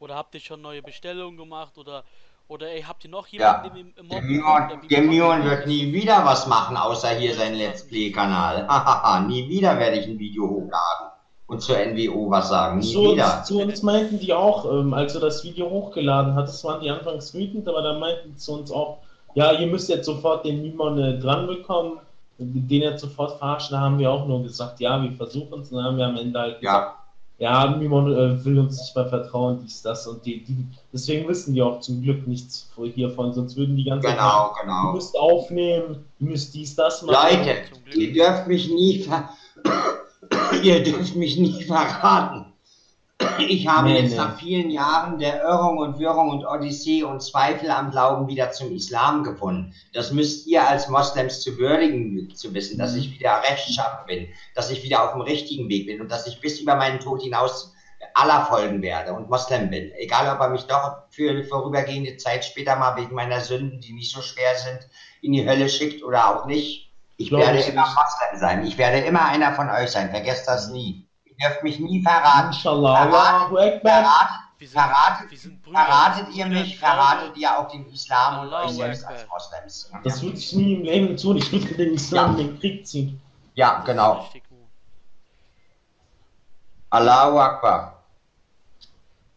Oder 0.00 0.14
habt 0.14 0.34
ihr 0.34 0.40
schon 0.40 0.62
neue 0.62 0.80
Bestellungen 0.80 1.36
gemacht? 1.36 1.76
Oder, 1.76 2.04
oder 2.48 2.68
ey, 2.70 2.82
habt 2.82 3.04
ihr 3.04 3.10
noch 3.10 3.26
Ja. 3.28 3.62
jemanden 3.64 3.76
im, 3.78 3.94
im 3.96 4.08
Der 4.08 4.20
Mob- 4.22 4.24
Mion, 4.28 4.88
der 4.90 5.02
Mion 5.02 5.42
ihr 5.44 5.50
wird 5.50 5.66
nie 5.66 5.92
wieder 5.92 6.24
was 6.24 6.46
machen, 6.46 6.76
außer 6.76 7.08
hier 7.10 7.34
sein 7.34 7.54
Let's 7.54 7.86
Play-Kanal. 7.86 8.66
Hahaha, 8.68 9.20
nie 9.20 9.48
wieder 9.48 9.78
werde 9.78 9.98
ich 9.98 10.06
ein 10.06 10.18
Video 10.18 10.44
hochladen 10.48 11.08
und 11.46 11.60
zur 11.62 11.76
NWO 11.78 12.30
was 12.30 12.48
sagen. 12.48 12.78
Nie 12.78 12.92
Zu 12.92 13.12
wieder. 13.12 13.38
uns, 13.38 13.46
zu 13.46 13.60
uns 13.60 13.82
meinten 13.82 14.18
die 14.18 14.32
auch, 14.32 14.64
ähm, 14.70 14.94
als 14.94 15.12
du 15.12 15.20
das 15.20 15.44
Video 15.44 15.68
hochgeladen 15.70 16.34
hattest, 16.34 16.64
waren 16.64 16.80
die 16.80 16.90
anfangs 16.90 17.32
wütend, 17.34 17.68
aber 17.68 17.82
dann 17.82 18.00
meinten 18.00 18.30
die 18.32 18.36
zu 18.36 18.52
uns 18.54 18.70
auch, 18.70 18.98
ja, 19.34 19.52
ihr 19.52 19.66
müsst 19.66 19.88
jetzt 19.88 20.06
sofort 20.06 20.44
den 20.44 20.62
Mimon 20.62 20.98
äh, 20.98 21.18
dran 21.18 21.46
bekommen, 21.46 22.00
den 22.38 22.82
jetzt 22.82 23.00
sofort 23.02 23.38
verarschen. 23.38 23.74
Da 23.76 23.80
haben 23.80 23.98
wir 23.98 24.10
auch 24.10 24.26
nur 24.26 24.42
gesagt, 24.42 24.80
ja, 24.80 25.02
wir 25.02 25.12
versuchen 25.12 25.60
es. 25.60 25.70
Und 25.70 25.76
dann 25.78 25.84
haben 25.84 25.96
wir 25.98 26.06
am 26.06 26.16
Ende 26.16 26.38
halt 26.38 26.60
gesagt, 26.60 26.64
Ja, 26.86 26.94
ja, 27.38 27.76
Mimon 27.76 28.12
äh, 28.12 28.44
will 28.44 28.58
uns 28.58 28.80
nicht 28.80 28.96
mehr 28.96 29.06
vertrauen, 29.06 29.60
dies, 29.62 29.80
das 29.82 30.06
und 30.08 30.26
die, 30.26 30.42
die. 30.42 30.66
Deswegen 30.92 31.28
wissen 31.28 31.54
die 31.54 31.62
auch 31.62 31.80
zum 31.80 32.02
Glück 32.02 32.26
nichts 32.26 32.68
hiervon, 32.94 33.32
sonst 33.32 33.56
würden 33.56 33.76
die 33.76 33.84
ganze 33.84 34.08
Zeit 34.08 34.16
genau, 34.16 34.28
sagen, 34.28 34.54
ihr 34.58 34.62
genau. 34.62 34.92
müsst 34.92 35.16
aufnehmen, 35.16 36.04
ihr 36.18 36.26
müsst 36.26 36.54
dies, 36.54 36.74
das 36.74 37.02
machen. 37.02 37.38
Leute, 37.38 37.60
ihr 37.96 38.12
dürft 38.12 38.48
mich 38.48 38.68
nie 38.68 38.98
ver 38.98 39.30
ihr 40.62 40.82
dürft 40.82 41.14
mich 41.14 41.38
nie 41.38 41.62
verraten. 41.62 42.47
Ich 43.38 43.66
habe 43.66 43.88
Nee, 43.88 44.00
jetzt 44.00 44.12
nee. 44.12 44.16
nach 44.16 44.38
vielen 44.38 44.70
Jahren 44.70 45.18
der 45.18 45.42
Irrung 45.42 45.78
und 45.78 45.98
Wirrung 45.98 46.30
und 46.30 46.44
Odyssee 46.44 47.02
und 47.02 47.20
Zweifel 47.20 47.70
am 47.70 47.90
Glauben 47.90 48.28
wieder 48.28 48.52
zum 48.52 48.72
Islam 48.72 49.24
gefunden. 49.24 49.74
Das 49.92 50.12
müsst 50.12 50.46
ihr 50.46 50.66
als 50.66 50.88
Moslems 50.88 51.40
zu 51.40 51.58
würdigen, 51.58 52.32
zu 52.34 52.54
wissen, 52.54 52.78
dass 52.78 52.94
ich 52.94 53.18
wieder 53.18 53.42
rechtschaffen 53.42 54.06
bin, 54.06 54.28
dass 54.54 54.70
ich 54.70 54.82
wieder 54.82 55.04
auf 55.04 55.12
dem 55.12 55.22
richtigen 55.22 55.68
Weg 55.68 55.86
bin 55.86 56.00
und 56.00 56.10
dass 56.10 56.26
ich 56.26 56.40
bis 56.40 56.60
über 56.60 56.76
meinen 56.76 57.00
Tod 57.00 57.22
hinaus 57.22 57.72
aller 58.14 58.44
folgen 58.46 58.82
werde 58.82 59.12
und 59.12 59.28
Moslem 59.28 59.70
bin. 59.70 59.92
Egal, 59.96 60.32
ob 60.32 60.40
er 60.40 60.50
mich 60.50 60.64
doch 60.64 61.02
für 61.10 61.30
eine 61.30 61.44
vorübergehende 61.44 62.16
Zeit 62.16 62.44
später 62.44 62.76
mal 62.76 62.96
wegen 62.96 63.14
meiner 63.14 63.40
Sünden, 63.40 63.80
die 63.80 63.92
nicht 63.92 64.12
so 64.12 64.22
schwer 64.22 64.54
sind, 64.56 64.88
in 65.22 65.32
die 65.32 65.48
Hölle 65.48 65.68
schickt 65.68 66.04
oder 66.04 66.28
auch 66.28 66.46
nicht. 66.46 66.92
Ich 67.16 67.30
Glaub 67.30 67.40
werde 67.42 67.58
ich 67.58 67.68
immer. 67.68 67.82
Moslem 67.82 68.38
sein. 68.38 68.64
Ich 68.64 68.78
werde 68.78 68.98
immer 68.98 69.26
einer 69.26 69.52
von 69.54 69.68
euch 69.68 69.90
sein. 69.90 70.10
Vergesst 70.10 70.46
das 70.46 70.70
nie. 70.70 71.07
Ihr 71.40 71.48
dürft 71.48 71.62
mich 71.62 71.78
nie 71.78 72.02
verraten. 72.02 72.48
Inshallah, 72.48 73.08
Verraten, 73.10 73.54
Wir 74.58 74.68
sind, 74.68 74.72
verratet, 74.80 75.30
wir 75.30 75.38
sind 75.38 75.62
Brüder. 75.62 75.78
verratet 75.78 76.34
ihr 76.34 76.46
mich, 76.46 76.78
verratet 76.78 77.36
ihr 77.36 77.56
auch 77.58 77.68
den 77.70 77.86
Islam 77.90 78.40
und 78.46 78.52
euch 78.52 78.70
selbst 78.72 79.04
als 79.04 79.26
Moslems. 79.28 79.92
Das 80.02 80.20
würde 80.22 80.36
ich 80.36 80.52
nie 80.52 80.74
im 80.74 80.82
Leben 80.82 81.16
tun. 81.16 81.36
Ich 81.36 81.52
würde 81.52 81.74
den 81.76 81.94
Islam 81.94 82.36
in 82.38 82.48
den 82.48 82.58
Krieg 82.58 82.86
ziehen. 82.86 83.20
Ja, 83.54 83.80
genau. 83.82 84.28
Allahu 86.90 87.38
Akbar. 87.38 88.02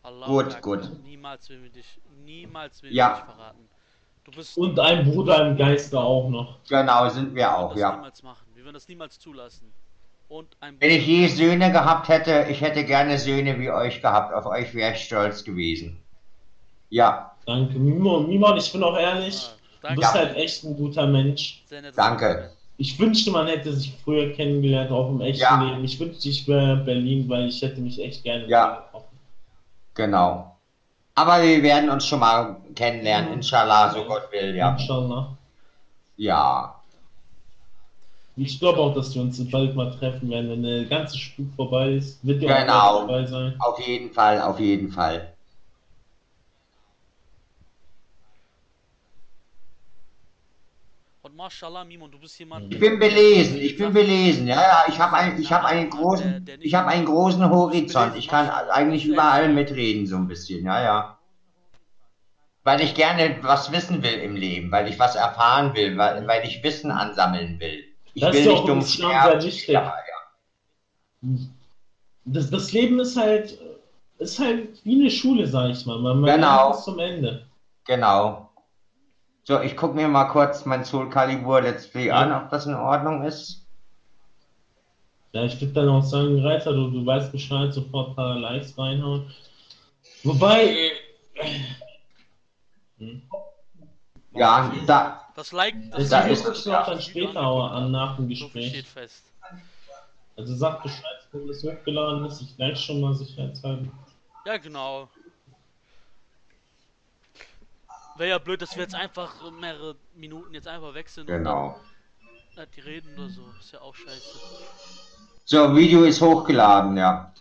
Allahu 0.04 0.32
Gut, 0.32 0.56
Akbar. 0.56 0.62
gut. 0.62 1.04
Niemals 1.04 1.50
will 1.50 1.62
wir 1.64 1.70
dich, 1.70 2.00
niemals 2.24 2.82
will 2.82 2.92
Ja. 2.94 3.10
wir 3.10 3.16
dich 3.16 3.26
verraten. 3.36 3.70
Du 4.24 4.32
bist 4.32 4.58
Und 4.58 4.80
ein 4.80 5.04
Bruder 5.12 5.48
im 5.48 5.58
Geiste 5.58 6.00
auch 6.00 6.30
noch. 6.30 6.60
Genau, 6.68 7.10
sind 7.10 7.30
wir 7.30 7.36
wir 7.42 7.58
auch, 7.58 7.72
das 7.74 7.80
ja. 7.82 7.92
niemals 7.96 8.24
machen. 8.24 8.46
Wir 8.54 8.64
würden 8.64 8.74
das 8.76 8.88
niemals 8.88 9.20
zulassen. 9.20 9.72
Und 10.32 10.48
ein 10.62 10.78
Wenn 10.80 10.92
ich 10.92 11.06
je 11.06 11.28
Söhne 11.28 11.74
gehabt 11.74 12.08
hätte, 12.08 12.46
ich 12.50 12.62
hätte 12.62 12.86
gerne 12.86 13.18
Söhne 13.18 13.60
wie 13.60 13.70
euch 13.70 14.02
gehabt. 14.02 14.34
Auf 14.34 14.46
euch 14.46 14.74
wäre 14.74 14.94
ich 14.94 15.04
stolz 15.04 15.44
gewesen. 15.44 15.98
Ja, 16.90 17.34
Danke. 17.46 17.78
Mimon, 17.78 18.30
Mimon 18.30 18.56
ich 18.56 18.72
bin 18.72 18.82
auch 18.82 18.98
ehrlich. 18.98 19.42
Ah, 19.84 19.90
Du 19.90 19.96
bist 20.00 20.14
halt 20.14 20.38
echt 20.38 20.64
ein 20.64 20.78
guter 20.78 21.06
Mensch. 21.06 21.64
Danke. 21.98 22.52
Ich 22.78 22.98
wünschte, 22.98 23.32
man 23.32 23.48
hätte 23.48 23.74
sich 23.74 23.94
früher 24.06 24.32
kennengelernt, 24.32 24.90
auch 24.92 25.10
im 25.10 25.20
echten 25.20 25.42
Ja. 25.42 25.62
Leben. 25.64 25.84
Ich 25.84 26.00
wünschte, 26.00 26.30
ich 26.30 26.48
wäre 26.48 26.74
in 26.74 26.86
Berlin, 26.86 27.28
weil 27.30 27.48
ich 27.50 27.62
hätte 27.62 27.82
mich 27.82 28.00
echt 28.02 28.24
gerne 28.24 28.48
Ja. 28.48 28.86
getroffen. 28.86 29.18
Genau. 29.96 30.56
Aber 31.16 31.42
wir 31.44 31.62
werden 31.62 31.90
uns 31.90 32.06
schon 32.06 32.20
mal 32.22 32.56
kennenlernen, 32.76 33.32
Mhm. 33.32 33.36
inshallah, 33.38 33.90
so 33.92 34.06
Gott 34.06 34.32
will, 34.32 34.56
ja. 34.56 34.72
Inshallah. 34.80 35.36
Ja, 36.16 36.81
Ich 38.44 38.60
glaube 38.60 38.80
auch, 38.80 38.96
dass 38.96 39.14
wir 39.14 39.22
uns 39.22 39.38
bald 39.52 39.76
mal 39.76 39.92
treffen 39.92 40.28
werden, 40.32 40.50
wenn 40.50 40.64
der 40.64 40.86
ganze 40.86 41.16
Spuk 41.16 41.46
vorbei 41.56 41.92
ist. 41.92 42.26
Wird 42.26 42.42
ja 42.42 42.62
Genau. 42.62 42.74
auch 42.74 43.02
dabei 43.02 43.26
sein. 43.28 43.56
auf 43.60 43.80
jeden 43.80 44.12
Fall, 44.12 44.42
auf 44.42 44.60
jeden 44.60 44.90
Fall. 44.90 45.34
Und 51.22 51.36
Mashallah, 51.36 51.84
Mimon, 51.84 52.10
du 52.10 52.18
bist 52.18 52.40
jemand. 52.40 52.74
Ich 52.74 52.80
bin 52.80 52.98
belesen, 52.98 53.58
ich 53.62 53.78
bin 53.78 53.94
belesen, 53.94 54.48
ja, 54.48 54.60
ja, 54.60 54.84
ich 54.88 54.98
habe 55.00 55.16
ein, 55.18 55.40
ich 55.40 55.52
habe 55.54 55.68
einen 55.68 55.92
großen, 55.92 56.44
ich 56.62 56.74
habe 56.74 56.88
einen 56.88 57.06
großen 57.06 57.48
Horizont. 57.48 58.16
Ich 58.16 58.28
kann 58.28 58.50
eigentlich 58.50 59.06
überall 59.06 59.50
mitreden, 59.50 60.08
so 60.08 60.16
ein 60.16 60.28
bisschen, 60.28 60.66
ja, 60.66 60.82
ja. 60.82 61.20
Weil 62.64 62.82
ich 62.82 62.96
gerne 62.96 63.38
was 63.44 63.72
wissen 63.72 64.02
will 64.02 64.20
im 64.20 64.36
Leben, 64.36 64.72
weil 64.72 64.88
ich 64.88 64.98
was 64.98 65.16
erfahren 65.16 65.76
will, 65.76 65.96
weil, 65.98 66.28
weil 66.28 66.44
ich 66.44 66.64
Wissen 66.64 66.90
ansammeln 66.90 67.60
will. 67.60 67.91
Ich 68.14 68.22
Das 68.22 68.34
will 68.34 68.42
ist 68.42 68.48
nicht 68.48 68.58
auch 68.60 68.66
dumm 68.66 68.82
sterben. 68.82 69.42
sehr 69.42 69.44
wichtig. 69.44 69.68
Ja, 69.70 69.94
ja. 71.22 71.38
Das, 72.26 72.50
das 72.50 72.72
Leben 72.72 73.00
ist 73.00 73.16
halt, 73.18 73.60
ist 74.20 74.40
halt 74.40 74.84
wie 74.86 75.00
eine 75.00 75.10
Schule, 75.10 75.48
sag 75.48 75.70
ich 75.72 75.86
mal. 75.86 75.98
Man, 76.00 76.20
man 76.22 76.36
Genau. 76.36 76.72
bis 76.72 76.84
zum 76.84 77.00
Ende. 77.00 77.48
Genau. 77.86 78.50
So, 79.44 79.60
ich 79.62 79.76
gucke 79.76 79.96
mir 79.96 80.08
mal 80.08 80.26
kurz 80.26 80.66
mein 80.66 80.86
Soul 80.86 81.10
Calibur 81.10 81.62
Let's 81.62 81.88
Play 81.90 82.08
Ja. 82.08 82.16
an, 82.16 82.32
ob 82.44 82.50
das 82.50 82.66
in 82.68 82.76
Ordnung 82.76 83.24
ist. 83.24 83.66
Ja, 85.34 85.46
ich 85.46 85.60
würde 85.62 85.74
dann 85.74 85.90
auch 85.90 86.04
sagen, 86.04 86.40
Reiter, 86.46 86.74
du, 86.74 86.90
du 86.92 87.06
weißt 87.06 87.32
Bescheid, 87.32 87.74
sofort 87.74 88.10
ein 88.10 88.16
paar 88.16 88.36
Likes 88.38 88.78
reinhauen. 88.78 89.32
Wobei, 90.24 90.92
hm, 92.98 93.22
Ja, 94.36 94.72
da, 94.86 95.21
Das 95.36 95.52
Like, 95.52 95.76
das 95.92 96.10
Da 96.10 96.20
Video 96.24 96.34
ist- 96.34 96.46
guckst 96.46 96.66
du 96.66 96.72
auch 96.80 96.86
dann 96.86 97.02
später 97.02 97.42
auch 97.42 97.72
an 97.72 97.92
nach 97.92 98.18
dem 98.18 98.34
So 98.36 98.48
viel 98.50 98.64
steht 98.70 98.84
Gespräch. 98.84 98.88
fest. 98.88 99.24
Also 100.38 100.56
sag 100.56 100.84
Bescheid, 100.84 101.04
wenn 101.32 101.48
das 101.48 101.64
hochgeladen 101.64 102.26
ist, 102.26 102.42
ich 102.42 102.56
gleich 102.56 102.80
schon 102.80 103.02
mal 103.02 103.14
sicherheitshalber. 103.14 103.88
Ja, 104.46 104.58
genau. 104.58 105.10
Wäre 108.18 108.30
ja 108.32 108.38
blöd, 108.40 108.62
dass 108.62 108.76
wir 108.76 108.84
jetzt 108.84 108.96
einfach 108.96 109.34
mehrere 109.52 109.96
Minuten 110.16 110.54
jetzt 110.54 110.68
einfach 110.68 110.94
wechseln 110.94 111.28
genau. 111.28 111.80
und 112.50 112.58
dann 112.58 112.68
die 112.76 112.82
reden 112.82 113.14
oder 113.18 113.30
so. 113.30 113.42
Ist 113.60 113.72
ja 113.72 113.82
auch 113.82 113.96
scheiße. 113.96 114.40
So, 115.46 115.76
Video 115.76 116.04
ist 116.04 116.22
hochgeladen, 116.22 116.98
ja. 116.98 117.34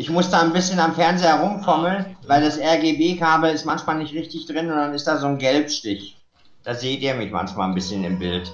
Ich 0.00 0.08
muss 0.08 0.30
da 0.30 0.40
ein 0.40 0.54
bisschen 0.54 0.80
am 0.80 0.94
Fernseher 0.94 1.40
rumfummeln, 1.40 2.16
weil 2.26 2.42
das 2.42 2.58
RGB-Kabel 2.58 3.52
ist 3.52 3.66
manchmal 3.66 3.98
nicht 3.98 4.14
richtig 4.14 4.46
drin 4.46 4.70
und 4.70 4.76
dann 4.78 4.94
ist 4.94 5.06
da 5.06 5.18
so 5.18 5.26
ein 5.26 5.36
Gelbstich. 5.36 6.16
Da 6.64 6.74
seht 6.74 7.02
ihr 7.02 7.12
mich 7.14 7.30
manchmal 7.30 7.68
ein 7.68 7.74
bisschen 7.74 8.02
im 8.04 8.18
Bild. 8.18 8.50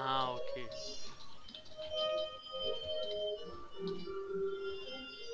Ah, 0.00 0.32
okay. 0.34 0.66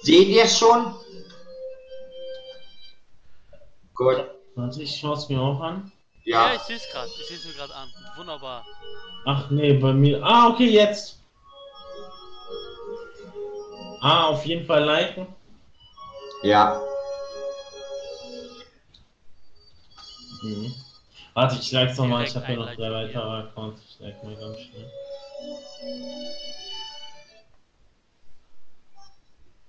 Seht 0.02 0.28
ihr 0.28 0.44
es 0.44 0.59
schon? 0.59 0.94
Gut. 3.94 4.26
Warte, 4.57 4.82
ich 4.82 4.94
schaue 4.94 5.16
es 5.16 5.26
mir 5.30 5.40
auch 5.40 5.62
an. 5.62 5.90
Ja, 6.24 6.48
Ja, 6.48 6.54
ich 6.57 6.61
sehe 6.61 6.76
es 6.76 6.86
gerade. 6.92 7.09
Ich 7.18 7.28
sehe 7.28 7.38
es 7.38 7.46
mir 7.46 7.54
gerade 7.54 7.74
an. 7.74 7.88
Wunderbar. 8.18 8.66
Ach 9.24 9.48
nee, 9.48 9.72
bei 9.72 9.94
mir. 9.94 10.22
Ah, 10.22 10.48
okay, 10.48 10.68
jetzt. 10.68 11.16
Ah, 14.01 14.26
auf 14.28 14.44
jeden 14.44 14.66
Fall 14.66 14.84
liken. 14.84 15.26
ja. 16.42 16.80
Mhm. 20.42 20.74
Warte, 21.34 21.57
ich 21.61 21.70
like 21.72 21.97
nochmal. 21.99 22.24
Ich 22.24 22.34
habe 22.34 22.47
ja 22.51 22.57
noch 22.57 22.66
ein 22.66 22.76
drei 22.76 22.90
weitere 22.90 23.49
Accounts. 23.49 23.82
Ich 23.88 24.01
like 24.01 24.22
mal 24.24 24.36
ganz 24.36 24.59
schnell. 24.59 24.90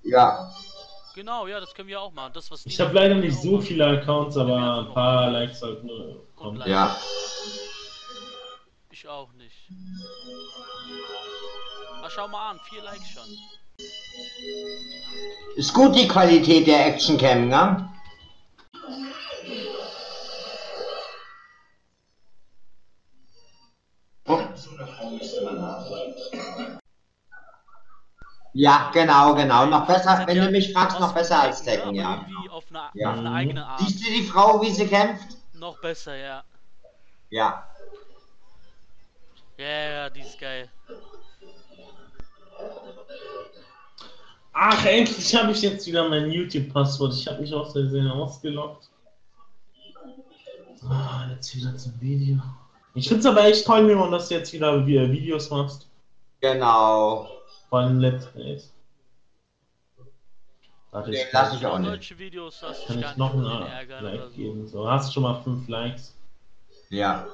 Ja. 0.04 0.50
Genau, 1.16 1.48
ja, 1.48 1.60
das 1.60 1.74
können 1.74 1.90
wir 1.90 2.00
auch 2.00 2.14
machen. 2.14 2.32
Das, 2.34 2.50
was 2.52 2.66
Ich 2.66 2.80
habe 2.80 2.94
leider 2.94 3.16
nicht 3.16 3.42
so 3.42 3.60
viele 3.60 3.86
Accounts, 3.86 4.38
aber 4.38 4.82
ein 4.82 4.94
paar 4.94 5.30
Likes 5.32 5.60
sollten 5.60 5.90
kommen. 6.36 6.62
Ja. 6.66 6.96
Ich 8.92 9.04
Ich 9.04 9.08
auch 9.10 9.34
nicht. 9.34 9.58
Ach, 12.02 12.12
schau 12.12 12.28
mal 12.28 12.52
an, 12.52 12.60
vier 12.70 12.84
Likes 12.84 13.10
schon. 13.10 13.24
Ist 15.56 15.74
gut 15.74 15.96
die 15.96 16.08
Qualität 16.08 16.68
der 16.68 16.86
Actioncam, 16.88 17.48
ne? 17.50 17.90
Oh. 24.28 24.40
Ja, 28.54 28.92
genau, 28.94 29.36
genau. 29.36 29.66
Noch 29.66 29.88
besser, 29.88 30.24
wenn 30.28 30.38
du 30.38 30.52
mich 30.52 30.74
fragst, 30.74 31.00
noch 31.00 31.14
besser 31.14 31.42
als 31.42 31.64
Decken, 31.64 31.92
ne? 31.92 31.98
ja. 31.98 32.26
Auf 32.50 32.66
eine, 32.70 32.90
Ja. 32.94 33.12
auf 33.14 33.18
eine 33.20 33.32
eigene 33.32 33.66
Art. 33.66 33.80
Siehst 33.80 34.06
du 34.06 34.12
die 34.12 34.24
Frau, 34.24 34.62
wie 34.62 34.72
sie 34.72 34.88
kämpft? 34.88 35.38
Noch 35.54 35.80
besser, 35.80 36.16
ja. 36.16 36.44
Ja. 37.30 37.68
Ja, 39.58 39.68
ja, 39.68 40.10
die 40.10 40.22
ist 40.22 40.40
geil. 40.40 40.70
Ach, 44.60 44.86
endlich 44.86 45.36
habe 45.36 45.52
ich 45.52 45.62
jetzt 45.62 45.86
wieder 45.86 46.10
mein 46.10 46.32
YouTube-Passwort. 46.32 47.14
Ich 47.14 47.28
habe 47.28 47.42
mich 47.42 47.54
aus 47.54 47.74
Versehen 47.74 48.10
ausgeloggt. 48.10 48.90
Ah, 50.90 51.28
jetzt 51.30 51.56
wieder 51.56 51.76
zum 51.78 52.00
Video. 52.02 52.40
Ich 52.96 53.08
finde 53.08 53.20
es 53.20 53.26
aber 53.28 53.44
echt 53.44 53.66
toll, 53.68 53.84
Mimo, 53.84 54.10
dass 54.10 54.30
du 54.30 54.36
jetzt 54.36 54.52
wieder 54.54 54.74
Vi- 54.86 55.12
Videos 55.12 55.50
machst. 55.52 55.88
Genau. 56.42 57.30
Vor 57.70 57.80
allem 57.80 58.00
Let's 58.00 58.26
Plays. 58.28 58.74
Warte, 60.92 61.12
Nee, 61.12 61.18
ich 61.18 61.32
lass 61.34 61.50
kann, 61.50 61.58
ich 61.60 61.66
auch 61.66 61.78
nicht. 61.80 62.18
Videos 62.18 62.60
du 62.62 62.88
kann 62.88 63.00
ich 63.00 63.18
noch 63.18 63.34
ein 63.36 63.44
Like 63.44 64.22
so. 64.24 64.30
geben. 64.36 64.68
So, 64.68 64.90
hast 64.90 65.14
schon 65.14 65.24
mal 65.24 65.40
5 65.44 65.68
Likes. 65.68 66.16
Ja, 66.90 67.28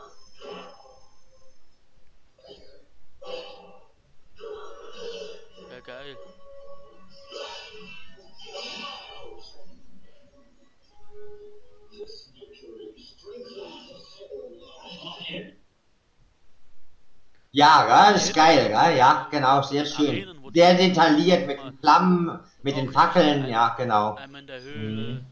Ja, 17.55 17.85
gell, 17.85 18.15
ist 18.15 18.33
geil? 18.33 18.71
Ja, 18.71 19.27
genau, 19.29 19.61
sehr 19.61 19.85
schön. 19.85 20.27
Sehr 20.51 20.73
detailliert 20.73 21.45
mit 21.45 21.59
den 21.59 21.77
Flammen, 21.77 22.39
mit 22.63 22.75
den 22.75 22.91
Fackeln, 22.91 23.47
ja, 23.47 23.75
genau. 23.77 24.15
Einmal 24.15 24.41
in 24.41 24.47
der 24.47 24.61
Höhle. 24.61 25.13
Mhm. 25.13 25.25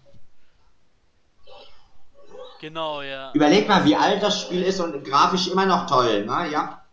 Genau, 2.59 3.01
ja. 3.01 3.31
Überleg 3.33 3.67
mal, 3.67 3.83
wie 3.85 3.95
alt 3.95 4.21
das 4.21 4.39
Spiel 4.39 4.61
ist 4.61 4.79
und 4.79 5.03
grafisch 5.03 5.47
immer 5.47 5.65
noch 5.65 5.87
toll, 5.87 6.25
ne? 6.25 6.47
Ja. 6.51 6.85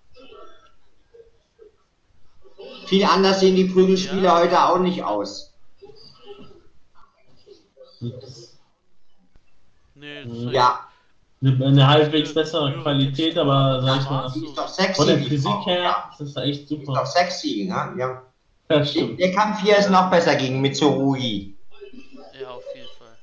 Viel 2.86 3.04
anders 3.04 3.40
sehen 3.40 3.54
die 3.54 3.66
Prügelspiele 3.66 4.28
Ja. 4.28 4.38
heute 4.38 4.64
auch 4.64 4.78
nicht 4.78 5.04
aus. 5.04 5.52
Nee, 9.94 10.24
das 10.24 10.52
Ja, 10.54 10.87
Eine, 11.40 11.66
eine 11.66 11.86
halbwegs 11.86 12.34
bessere 12.34 12.72
Qualität, 12.82 13.38
aber 13.38 13.80
sag 13.82 14.00
ich 14.00 14.10
mal, 14.10 14.26
ist 14.26 14.58
doch 14.58 14.66
sexy. 14.68 14.94
von 14.94 15.06
der 15.06 15.18
Physik 15.18 15.66
her 15.66 15.82
ja. 15.82 16.10
ist 16.10 16.36
das 16.36 16.44
echt 16.44 16.68
Die 16.68 16.74
ist 16.76 16.88
doch 16.88 16.94
super. 16.94 17.06
sexy, 17.06 17.64
ne? 17.68 17.94
Ja. 17.96 18.22
Ja, 18.70 18.76
Der, 18.78 18.84
stimmt. 18.84 19.20
der 19.20 19.32
Kampf 19.32 19.62
hier 19.62 19.76
ist 19.78 19.88
noch 19.88 20.10
besser 20.10 20.34
gegen 20.34 20.60
Mitsurugi. 20.60 21.54
Ja, 22.40 22.48
auf 22.50 22.62
jeden 22.74 22.88
Fall. 22.98 23.16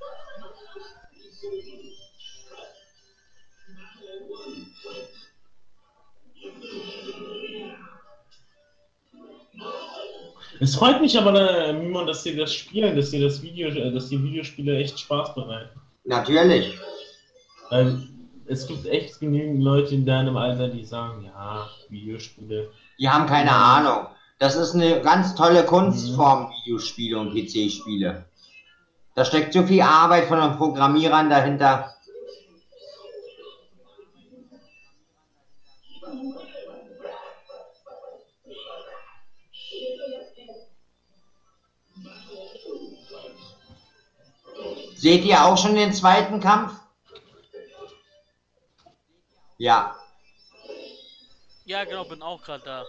Es 10.59 10.76
freut 10.76 11.01
mich 11.01 11.18
aber, 11.18 11.68
äh, 11.68 11.74
Mimon, 11.74 12.07
dass 12.07 12.24
dir 12.24 12.36
das 12.38 12.53
Spielen, 12.53 12.95
dass 12.95 13.11
dir 13.11 13.22
das 13.22 13.41
Video, 13.41 13.68
äh, 13.70 13.91
dass 13.91 14.09
die 14.09 14.22
Videospiele 14.24 14.78
echt 14.78 14.99
Spaß 14.99 15.36
bereiten. 15.36 15.80
Natürlich. 16.05 16.78
Weil 17.70 18.07
es 18.47 18.68
gibt 18.68 18.86
echt 18.86 19.20
genügend 19.20 19.61
Leute 19.61 19.95
in 19.95 20.05
deinem 20.05 20.38
Alter, 20.38 20.68
die 20.68 20.86
sagen, 20.86 21.26
ja, 21.26 21.68
Videospiele. 21.89 22.70
Die 22.99 23.09
haben 23.09 23.26
keine 23.26 23.51
Ahnung. 23.51 24.07
Das 24.38 24.55
ist 24.55 24.76
eine 24.76 25.01
ganz 25.01 25.34
tolle 25.36 25.66
Kunstform, 25.66 26.49
Videospiele 26.49 27.18
und 27.18 27.34
PC-Spiele. 27.34 28.26
Da 29.16 29.26
steckt 29.26 29.53
so 29.53 29.63
viel 29.63 29.82
Arbeit 29.82 30.26
von 30.26 30.39
den 30.39 30.57
Programmierern 30.57 31.30
dahinter. 31.30 31.91
Seht 44.97 45.24
ihr 45.24 45.45
auch 45.45 45.57
schon 45.57 45.76
den 45.76 45.93
zweiten 45.93 46.39
Kampf? 46.39 46.85
Ja. 49.58 49.95
Ja, 51.66 51.84
genau, 51.86 52.03
bin 52.06 52.22
auch 52.22 52.41
gerade 52.43 52.64
da. 52.64 52.86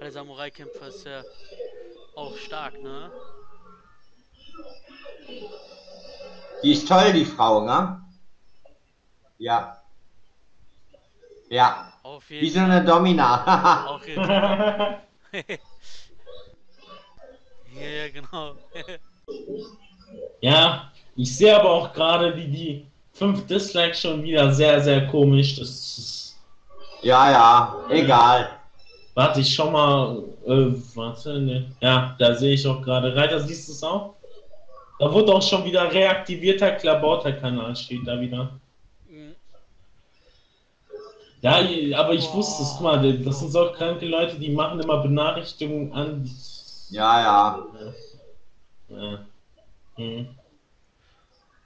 Der 0.00 0.12
Samurai-Kämpfer 0.12 0.88
ist 0.88 1.04
ja 1.04 1.22
auch 2.14 2.36
stark, 2.36 2.82
ne? 2.82 3.10
Die 6.62 6.72
ist 6.72 6.88
toll, 6.88 7.12
die 7.12 7.24
Frau, 7.24 7.64
ne? 7.64 8.02
Ja. 9.38 9.80
Ja. 11.48 11.92
Auf 12.02 12.28
Wie 12.30 12.36
jeden 12.36 12.54
so 12.54 12.60
eine 12.60 12.84
Domina. 12.84 13.86
Auf 13.88 14.06
jeden 14.06 14.24
Fall. 14.24 15.02
ja, 17.78 17.86
ja, 17.86 18.08
genau. 18.12 18.54
Ja, 20.40 20.90
ich 21.16 21.36
sehe 21.36 21.58
aber 21.58 21.70
auch 21.70 21.92
gerade 21.92 22.34
die, 22.34 22.48
die 22.48 22.86
fünf 23.12 23.46
Dislikes 23.46 24.00
schon 24.00 24.22
wieder 24.22 24.52
sehr, 24.52 24.80
sehr 24.80 25.06
komisch. 25.08 25.56
Das 25.56 25.68
ist, 25.68 26.38
ja, 27.02 27.30
ja. 27.30 27.76
Egal. 27.90 28.50
warte, 29.14 29.40
ich 29.40 29.54
schau 29.54 29.70
mal. 29.70 30.22
Äh, 30.46 30.72
warte, 30.94 31.40
ne. 31.40 31.72
Ja, 31.80 32.16
da 32.18 32.34
sehe 32.34 32.54
ich 32.54 32.66
auch 32.66 32.80
gerade. 32.80 33.14
Reiter, 33.14 33.40
siehst 33.40 33.68
du 33.68 33.72
es 33.72 33.82
auch? 33.82 34.14
Da 34.98 35.12
wurde 35.12 35.32
auch 35.34 35.42
schon 35.42 35.64
wieder 35.64 35.92
reaktivierter 35.92 36.72
Klabauter-Kanal, 36.72 37.76
steht 37.76 38.06
da 38.06 38.20
wieder. 38.20 38.58
Ja, 41.40 41.60
aber 41.98 42.14
ich 42.14 42.32
wusste 42.32 42.62
es, 42.62 42.70
guck 42.72 42.80
mal, 42.82 43.18
das 43.22 43.38
sind 43.38 43.52
so 43.52 43.70
kranke 43.72 44.06
Leute, 44.06 44.36
die 44.38 44.50
machen 44.50 44.80
immer 44.80 44.98
Benachrichtigungen 44.98 45.92
an. 45.92 46.30
Ja, 46.90 47.20
ja. 47.20 47.58
Ja. 48.88 49.18
Hm. 49.96 50.28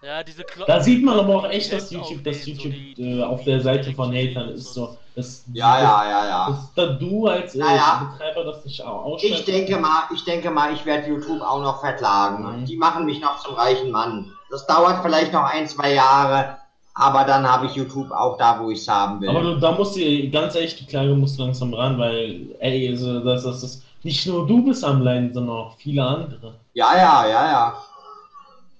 Ja, 0.03 0.23
diese 0.25 0.43
Klo 0.43 0.65
Da 0.67 0.81
sieht 0.81 1.05
man 1.05 1.17
aber 1.21 1.37
auch 1.37 1.49
echt, 1.49 1.73
dass 1.73 1.91
YouTube, 1.93 2.25
dass 2.25 2.45
YouTube 2.45 2.75
äh, 2.99 3.23
auf 3.23 3.45
der 3.45 3.61
Seite 3.61 3.93
von 3.93 4.13
Hatern 4.13 4.49
ist 4.49 4.75
so. 4.75 4.97
Das, 5.15 5.45
Ja, 5.53 5.79
ja, 5.81 6.05
ja, 6.11 6.27
ja. 6.27 6.47
Dass 6.49 6.75
da 6.75 6.87
du 6.95 7.29
als 7.29 7.55
äh, 7.55 7.59
Ja. 7.61 8.11
Betreiber 8.13 8.45
das 8.45 8.65
nicht 8.65 8.85
au- 8.85 9.17
Ich 9.23 9.45
denke 9.45 9.77
mal, 9.79 10.05
ich 10.13 10.25
denke 10.25 10.51
mal, 10.51 10.73
ich 10.73 10.85
werde 10.85 11.09
YouTube 11.09 11.41
auch 11.41 11.61
noch 11.61 11.81
verklagen. 11.81 12.63
Mhm. 12.63 12.65
Die 12.65 12.77
machen 12.77 13.05
mich 13.05 13.21
noch 13.21 13.39
zum 13.45 13.55
reichen 13.55 13.91
Mann. 13.93 14.33
Das 14.51 14.67
dauert 14.67 15.03
vielleicht 15.03 15.33
noch 15.33 15.45
ein, 15.45 15.69
zwei 15.69 15.93
Jahre, 15.95 16.59
aber 16.95 17.25
dann 17.25 17.47
habe 17.47 17.67
ich 17.67 17.75
YouTube 17.75 18.11
auch 18.11 18.37
da, 18.37 18.59
wo 18.61 18.71
ich 18.71 18.81
es 18.81 18.89
haben 18.89 19.21
will. 19.21 19.29
Aber 19.29 19.41
du, 19.43 19.59
da 19.59 19.73
musst 19.73 19.97
du, 19.97 20.31
ganz 20.31 20.55
ehrlich, 20.55 20.75
die 20.77 20.87
Klage 20.87 21.15
muss 21.15 21.39
langsam 21.39 21.73
ran, 21.75 21.99
weil, 21.99 22.55
ey, 22.61 22.89
also, 22.89 23.21
das, 23.25 23.45
das, 23.45 23.61
das, 23.61 23.83
nicht 24.03 24.27
nur 24.27 24.47
du 24.47 24.63
bist 24.65 24.85
am 24.85 25.01
Leiden, 25.03 25.33
sondern 25.33 25.57
auch 25.57 25.77
viele 25.77 26.05
andere. 26.05 26.55
ja, 26.75 26.97
ja, 26.97 27.27
ja, 27.27 27.47
ja. 27.47 27.77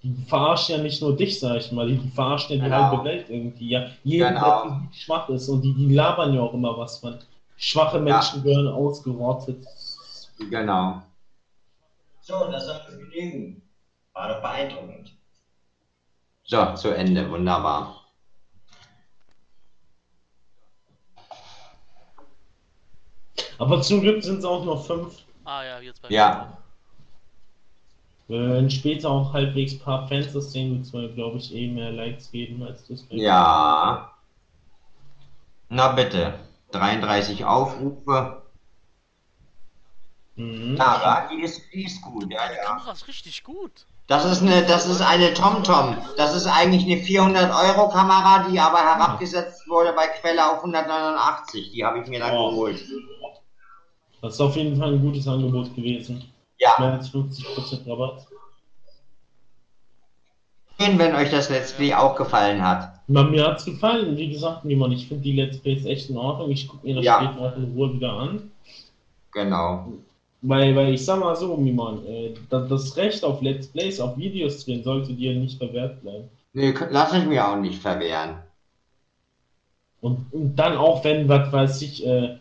Die 0.03 0.15
verarschen 0.27 0.77
ja 0.77 0.83
nicht 0.83 1.01
nur 1.01 1.17
dich, 1.17 1.39
sag 1.39 1.59
ich 1.59 1.71
mal, 1.71 1.87
die, 1.87 1.97
die 1.97 2.09
verarschen 2.09 2.57
ja 2.57 2.65
die 2.65 2.71
Genau. 2.71 2.91
halbe 2.91 3.05
Welt 3.05 3.31
irgendwie, 3.31 3.69
ja. 3.71 3.87
Jeden, 4.03 4.35
Genau. 4.35 4.65
der 4.65 4.89
schwach 4.93 5.29
ist 5.29 5.49
und 5.49 5.63
die, 5.63 5.73
die 5.75 5.95
labern 5.95 6.35
ja 6.35 6.41
auch 6.41 6.55
immer 6.55 6.77
was 6.77 6.99
von. 6.99 7.19
Schwache 7.57 8.01
Menschen 8.01 8.43
gehören 8.43 8.67
ausgerottet. 8.69 9.65
Genau. 10.51 11.03
So, 12.21 12.51
das 12.51 12.67
soll 12.67 12.81
genügen. 12.89 13.63
War 14.13 14.29
doch 14.29 14.41
beeindruckend. 14.43 15.13
So, 16.45 16.75
zu 16.75 16.91
Ende, 16.95 17.31
wunderbar. 17.31 18.02
Aber 23.63 23.81
zum 23.81 24.01
Glück 24.01 24.25
sind 24.25 24.41
es 24.41 24.45
auch 24.45 24.65
noch 24.65 24.85
fünf. 24.85 25.19
Ah 25.45 25.63
ja, 25.63 25.79
jetzt 25.79 26.03
bei 26.03 26.09
Ja. 26.09 26.59
Wir 28.27 28.41
werden 28.49 28.71
später 28.71 29.09
auch 29.09 29.33
halbwegs 29.33 29.75
ein 29.75 29.79
paar 29.79 30.09
Fans 30.09 30.33
das 30.33 30.51
sehen, 30.51 30.75
wird 30.75 30.87
zwar, 30.87 31.07
glaube 31.07 31.39
ich, 31.39 31.55
eh 31.55 31.69
mehr 31.69 31.93
Likes 31.93 32.33
geben 32.33 32.61
als 32.65 32.85
das. 32.89 33.05
Ja. 33.11 34.11
Na 35.69 35.93
bitte. 35.93 36.35
33 36.73 37.45
Aufrufe. 37.45 38.43
Mhm. 40.35 40.77
Die 41.31 41.43
ist, 41.43 41.63
die 41.73 41.85
ist 41.85 42.03
gut, 42.03 42.33
ja, 42.33 42.49
Die 42.49 42.57
ja. 42.57 42.65
Kamera 42.65 42.93
ist 42.93 43.07
richtig 43.07 43.45
gut. 43.45 43.87
Das 44.09 44.25
ist 44.25 44.43
eine, 44.43 44.67
das 44.67 44.87
ist 44.87 45.03
eine 45.03 45.35
TomTom. 45.35 45.97
Das 46.17 46.35
ist 46.35 46.47
eigentlich 46.49 46.85
eine 46.85 47.01
400 47.01 47.55
Euro 47.55 47.89
Kamera, 47.91 48.49
die 48.51 48.59
aber 48.59 48.79
herabgesetzt 48.79 49.69
wurde 49.69 49.93
bei 49.93 50.09
Quelle 50.09 50.51
auf 50.51 50.65
189. 50.65 51.71
Die 51.71 51.85
habe 51.85 52.01
ich 52.01 52.09
mir 52.09 52.19
dann 52.19 52.35
Oh. 52.35 52.51
geholt. 52.51 52.83
Das 54.23 54.35
ist 54.35 54.41
auf 54.41 54.57
jeden 54.57 54.77
Fall 54.77 54.95
ein 54.95 55.01
gutes 55.03 55.27
Angebot 55.29 55.75
gewesen. 55.75 56.25
Ja, 56.59 56.71
Mehr 56.79 56.93
als 56.95 57.11
50% 57.13 57.87
Rabatt. 57.91 58.27
schön, 60.81 60.99
wenn 60.99 61.15
euch 61.15 61.31
das 61.31 61.51
Let's 61.51 61.73
Play 61.73 61.93
auch 61.93 62.17
gefallen 62.17 62.63
hat. 62.67 62.93
Na, 63.09 63.25
mir 63.25 63.45
hat's 63.47 63.65
gefallen. 63.65 64.17
Wie 64.17 64.31
gesagt, 64.31 64.65
Nimon, 64.65 64.93
ich 64.93 65.09
finde 65.09 65.25
die 65.25 65.33
Let's 65.33 65.59
Plays 65.59 65.85
echt 65.85 66.09
in 66.09 66.17
Ordnung. 66.17 66.51
Ich 66.51 66.69
gucke 66.69 66.87
mir 66.87 66.95
das 66.95 67.05
Ja. 67.05 67.17
später 67.21 67.41
auch 67.41 67.57
in 67.57 67.65
Ruhe 67.75 67.93
wieder 67.95 68.13
an. 68.13 68.49
Genau. 69.33 69.87
Weil, 70.41 70.75
weil 70.77 70.95
ich 70.95 71.05
sag 71.05 71.21
mal 71.21 71.35
so, 71.37 71.57
Mimon, 71.57 72.05
äh, 72.07 72.33
das, 72.49 72.69
das 72.69 72.97
Recht 72.97 73.25
auf 73.25 73.41
Let's 73.43 73.67
Plays, 73.69 73.99
auf 74.01 74.17
Videos 74.17 74.65
drehen, 74.65 74.83
sollte 74.85 75.13
dir 75.15 75.35
nicht 75.35 75.59
verwehrt 75.59 76.01
bleiben. 76.01 76.29
Nee, 76.53 76.75
lass 76.91 77.13
ich 77.13 77.25
mir 77.25 77.47
auch 77.47 77.57
nicht 77.57 77.81
verwehren. 77.81 78.37
Und, 80.01 80.27
und 80.33 80.57
dann 80.57 80.77
auch, 80.77 81.03
wenn, 81.05 81.29
was 81.29 81.53
weiß 81.53 81.83
ich, 81.83 82.05
äh, 82.07 82.37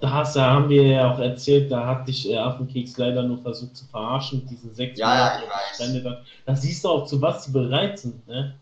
da 0.00 0.10
hast, 0.10 0.36
da 0.36 0.50
haben 0.50 0.68
wir 0.68 0.82
ja 0.84 1.12
auch 1.12 1.18
erzählt, 1.18 1.70
da 1.70 1.86
hat 1.86 2.06
dich 2.08 2.28
äh, 2.28 2.36
Affenkeks 2.36 2.96
leider 2.96 3.22
nur 3.22 3.38
versucht 3.38 3.76
zu 3.76 3.84
verarschen 3.86 4.40
mit 4.40 4.50
diesen 4.50 4.74
sechs 4.74 4.98
Ja, 4.98 5.14
ja, 5.14 5.42
ich 5.42 5.48
weiß. 5.48 6.04
hat. 6.04 6.18
Da 6.44 6.56
siehst 6.56 6.84
du 6.84 6.88
auch, 6.88 7.04
zu 7.06 7.20
was 7.20 7.44
sie 7.44 7.52
bereit 7.52 7.98
sind, 7.98 8.26
ne? 8.26 8.52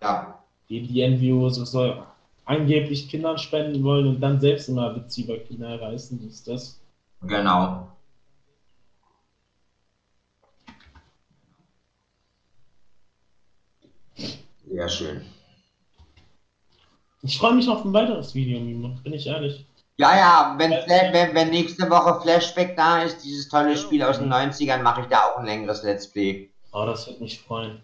Ja, 0.00 0.38
Die, 0.68 0.80
die 0.82 1.00
NGOs, 1.00 1.60
was 1.60 1.70
soll 1.70 2.02
angeblich 2.44 3.08
Kindern 3.08 3.38
spenden 3.38 3.82
wollen 3.82 4.06
und 4.06 4.20
dann 4.20 4.40
selbst 4.40 4.68
immer 4.68 4.94
Witze 4.94 5.22
über 5.22 5.38
Kinder 5.38 5.80
reißen, 5.80 6.20
wie 6.20 6.26
ist 6.26 6.46
das? 6.48 6.78
genau. 7.22 7.88
Sehr 14.68 14.88
schön. 14.88 15.24
Ich 17.22 17.38
freue 17.38 17.54
mich 17.54 17.68
auf 17.68 17.84
ein 17.84 17.92
weiteres 17.92 18.34
Video, 18.34 18.60
Mimon, 18.60 19.00
bin 19.02 19.12
ich 19.14 19.26
ehrlich. 19.26 19.64
Ja, 19.96 20.16
ja, 20.16 20.54
wenn, 20.58 20.72
wenn, 20.72 21.34
wenn 21.34 21.50
nächste 21.50 21.88
Woche 21.88 22.20
Flashback 22.20 22.76
da 22.76 23.02
ist, 23.02 23.18
dieses 23.24 23.48
tolle 23.48 23.76
Spiel 23.76 24.02
aus 24.02 24.18
den 24.18 24.32
90ern, 24.32 24.82
mache 24.82 25.02
ich 25.02 25.06
da 25.06 25.22
auch 25.22 25.36
ein 25.38 25.46
längeres 25.46 25.84
Let's 25.84 26.10
Play. 26.10 26.50
Oh, 26.72 26.84
das 26.84 27.06
wird 27.06 27.20
mich 27.20 27.40
freuen. 27.40 27.80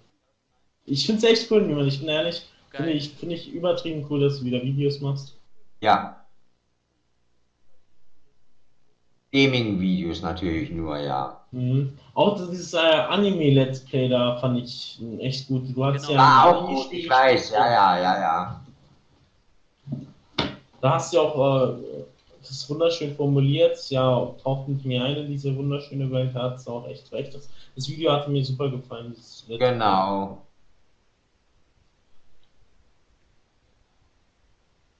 Ich 0.87 1.07
finde 1.07 1.25
es 1.25 1.33
echt 1.33 1.51
cool, 1.53 1.63
Mimon, 1.63 1.87
ich 1.87 2.01
bin 2.01 2.09
ehrlich. 2.09 2.49
Finde 2.73 2.91
ich, 2.91 3.11
finde 3.15 3.37
ich 3.37 3.53
übertrieben 3.53 4.05
cool, 4.11 4.21
dass 4.21 4.41
du 4.41 4.45
wieder 4.45 4.63
Videos 4.63 5.01
machst. 5.01 5.37
Ja. 5.81 6.25
Gaming-Videos 9.33 10.23
natürlich 10.23 10.71
nur, 10.73 10.99
ja. 10.99 11.41
Mhm. 11.53 11.97
Auch 12.15 12.37
dieses 12.37 12.75
äh, 12.75 12.79
Anime-Let's 12.79 13.85
Play 13.85 14.09
da 14.09 14.37
fand 14.41 14.59
ich 14.59 15.01
echt 15.21 15.47
gut. 15.47 15.65
Du 15.75 15.85
hast 15.85 16.09
Genau. 16.09 16.13
ja 16.13 16.19
War 16.19 16.49
ein 16.49 16.55
auch 16.55 16.69
gut, 16.69 16.93
ich 16.93 17.09
weiß, 17.09 17.51
ja, 17.51 17.71
ja, 17.71 18.01
ja, 18.01 18.21
ja. 18.21 18.61
Da 20.81 20.95
hast 20.95 21.13
du 21.13 21.21
auch 21.21 21.69
äh, 21.69 22.05
das 22.47 22.69
wunderschön 22.69 23.15
formuliert. 23.15 23.91
Ja, 23.91 24.27
taucht 24.43 24.69
mit 24.69 24.85
mir 24.85 25.05
ein 25.05 25.17
in 25.17 25.29
diese 25.29 25.55
wunderschöne 25.57 26.11
Welt. 26.11 26.35
Da 26.35 26.45
hat 26.45 26.67
auch 26.67 26.87
echt 26.89 27.13
recht. 27.13 27.35
Das, 27.35 27.49
das 27.75 27.89
Video 27.89 28.13
hat 28.13 28.29
mir 28.29 28.45
super 28.45 28.71
gefallen. 28.71 29.15
Genau. 29.49 30.43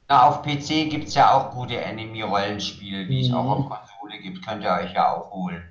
Na, 0.09 0.27
auf 0.27 0.43
PC 0.43 0.87
gibt 0.89 1.05
es 1.09 1.15
ja 1.15 1.33
auch 1.33 1.51
gute 1.55 1.83
Anime-Rollenspiele, 1.85 3.07
die 3.07 3.21
es 3.21 3.29
Mhm. 3.29 3.35
auch 3.35 3.51
auf 3.51 3.65
Konsole 3.69 4.19
gibt. 4.21 4.45
Könnt 4.45 4.63
ihr 4.65 4.73
euch 4.73 4.93
ja 4.93 5.09
auch 5.15 5.31
holen. 5.31 5.63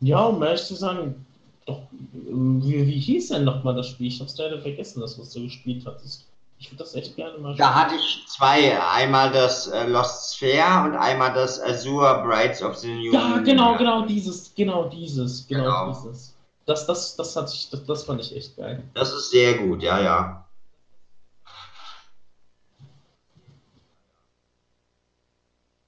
Ja, 0.00 0.22
um 0.26 0.42
ehrlich 0.42 0.62
zu 0.62 0.74
sagen, 0.74 1.24
doch, 1.66 1.80
ähm, 2.12 2.62
wie, 2.62 2.86
wie 2.86 2.98
hieß 3.00 3.28
denn 3.28 3.44
nochmal 3.44 3.74
das 3.74 3.88
Spiel? 3.88 4.06
Ich 4.08 4.20
hab's 4.20 4.36
leider 4.36 4.60
vergessen, 4.60 5.00
das, 5.00 5.18
was 5.18 5.32
du 5.32 5.42
gespielt 5.42 5.84
hattest. 5.86 6.26
Ich 6.64 6.70
würde 6.70 6.82
das 6.82 6.94
echt 6.94 7.14
gerne 7.14 7.36
mal 7.36 7.54
Da 7.56 7.74
hatte 7.74 7.94
ich 7.94 8.24
zwei. 8.26 8.80
Einmal 8.82 9.30
das 9.30 9.66
äh, 9.66 9.86
Lost 9.86 10.34
Sphere 10.34 10.84
und 10.84 10.96
einmal 10.96 11.34
das 11.34 11.60
Azure 11.60 12.22
Brides 12.26 12.62
of 12.62 12.74
the 12.76 12.88
New 12.88 13.12
Ja, 13.12 13.36
genau, 13.44 13.76
genau 13.76 14.06
dieses, 14.06 14.54
genau 14.54 14.88
dieses, 14.88 15.46
genau, 15.46 15.64
Genau. 15.64 15.92
dieses. 15.92 16.34
Das, 16.64 16.86
das, 16.86 17.16
das 17.16 17.36
hatte 17.36 17.52
ich, 17.52 17.68
das, 17.68 17.84
das 17.84 18.04
fand 18.04 18.22
ich 18.22 18.34
echt 18.34 18.56
geil. 18.56 18.82
Das 18.94 19.12
ist 19.12 19.30
sehr 19.30 19.58
gut, 19.58 19.82
ja, 19.82 20.00
ja. 20.00 20.46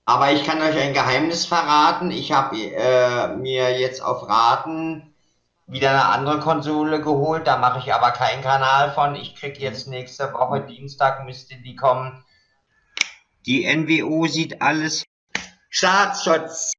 Aber 0.04 0.30
ich 0.32 0.44
kann 0.44 0.60
euch 0.60 0.76
ein 0.78 0.92
Geheimnis 0.92 1.46
verraten. 1.46 2.10
Ich 2.10 2.32
habe 2.32 2.54
äh, 2.58 3.28
mir 3.36 3.80
jetzt 3.80 4.02
auf 4.02 4.28
Raten 4.28 5.10
wieder 5.66 5.90
eine 5.90 6.04
andere 6.06 6.40
Konsole 6.40 7.00
geholt. 7.00 7.46
Da 7.46 7.56
mache 7.58 7.78
ich 7.80 7.92
aber 7.92 8.12
keinen 8.12 8.42
Kanal 8.42 8.92
von. 8.92 9.14
Ich 9.14 9.34
krieg 9.34 9.58
jetzt 9.58 9.88
nächste 9.88 10.32
Woche 10.32 10.60
Dienstag 10.66 11.24
müsste 11.24 11.56
die 11.56 11.76
kommen. 11.76 12.24
Die 13.46 13.64
NWO 13.64 14.26
sieht 14.26 14.62
alles 14.62 15.04
Staatsschutz. 15.68 16.72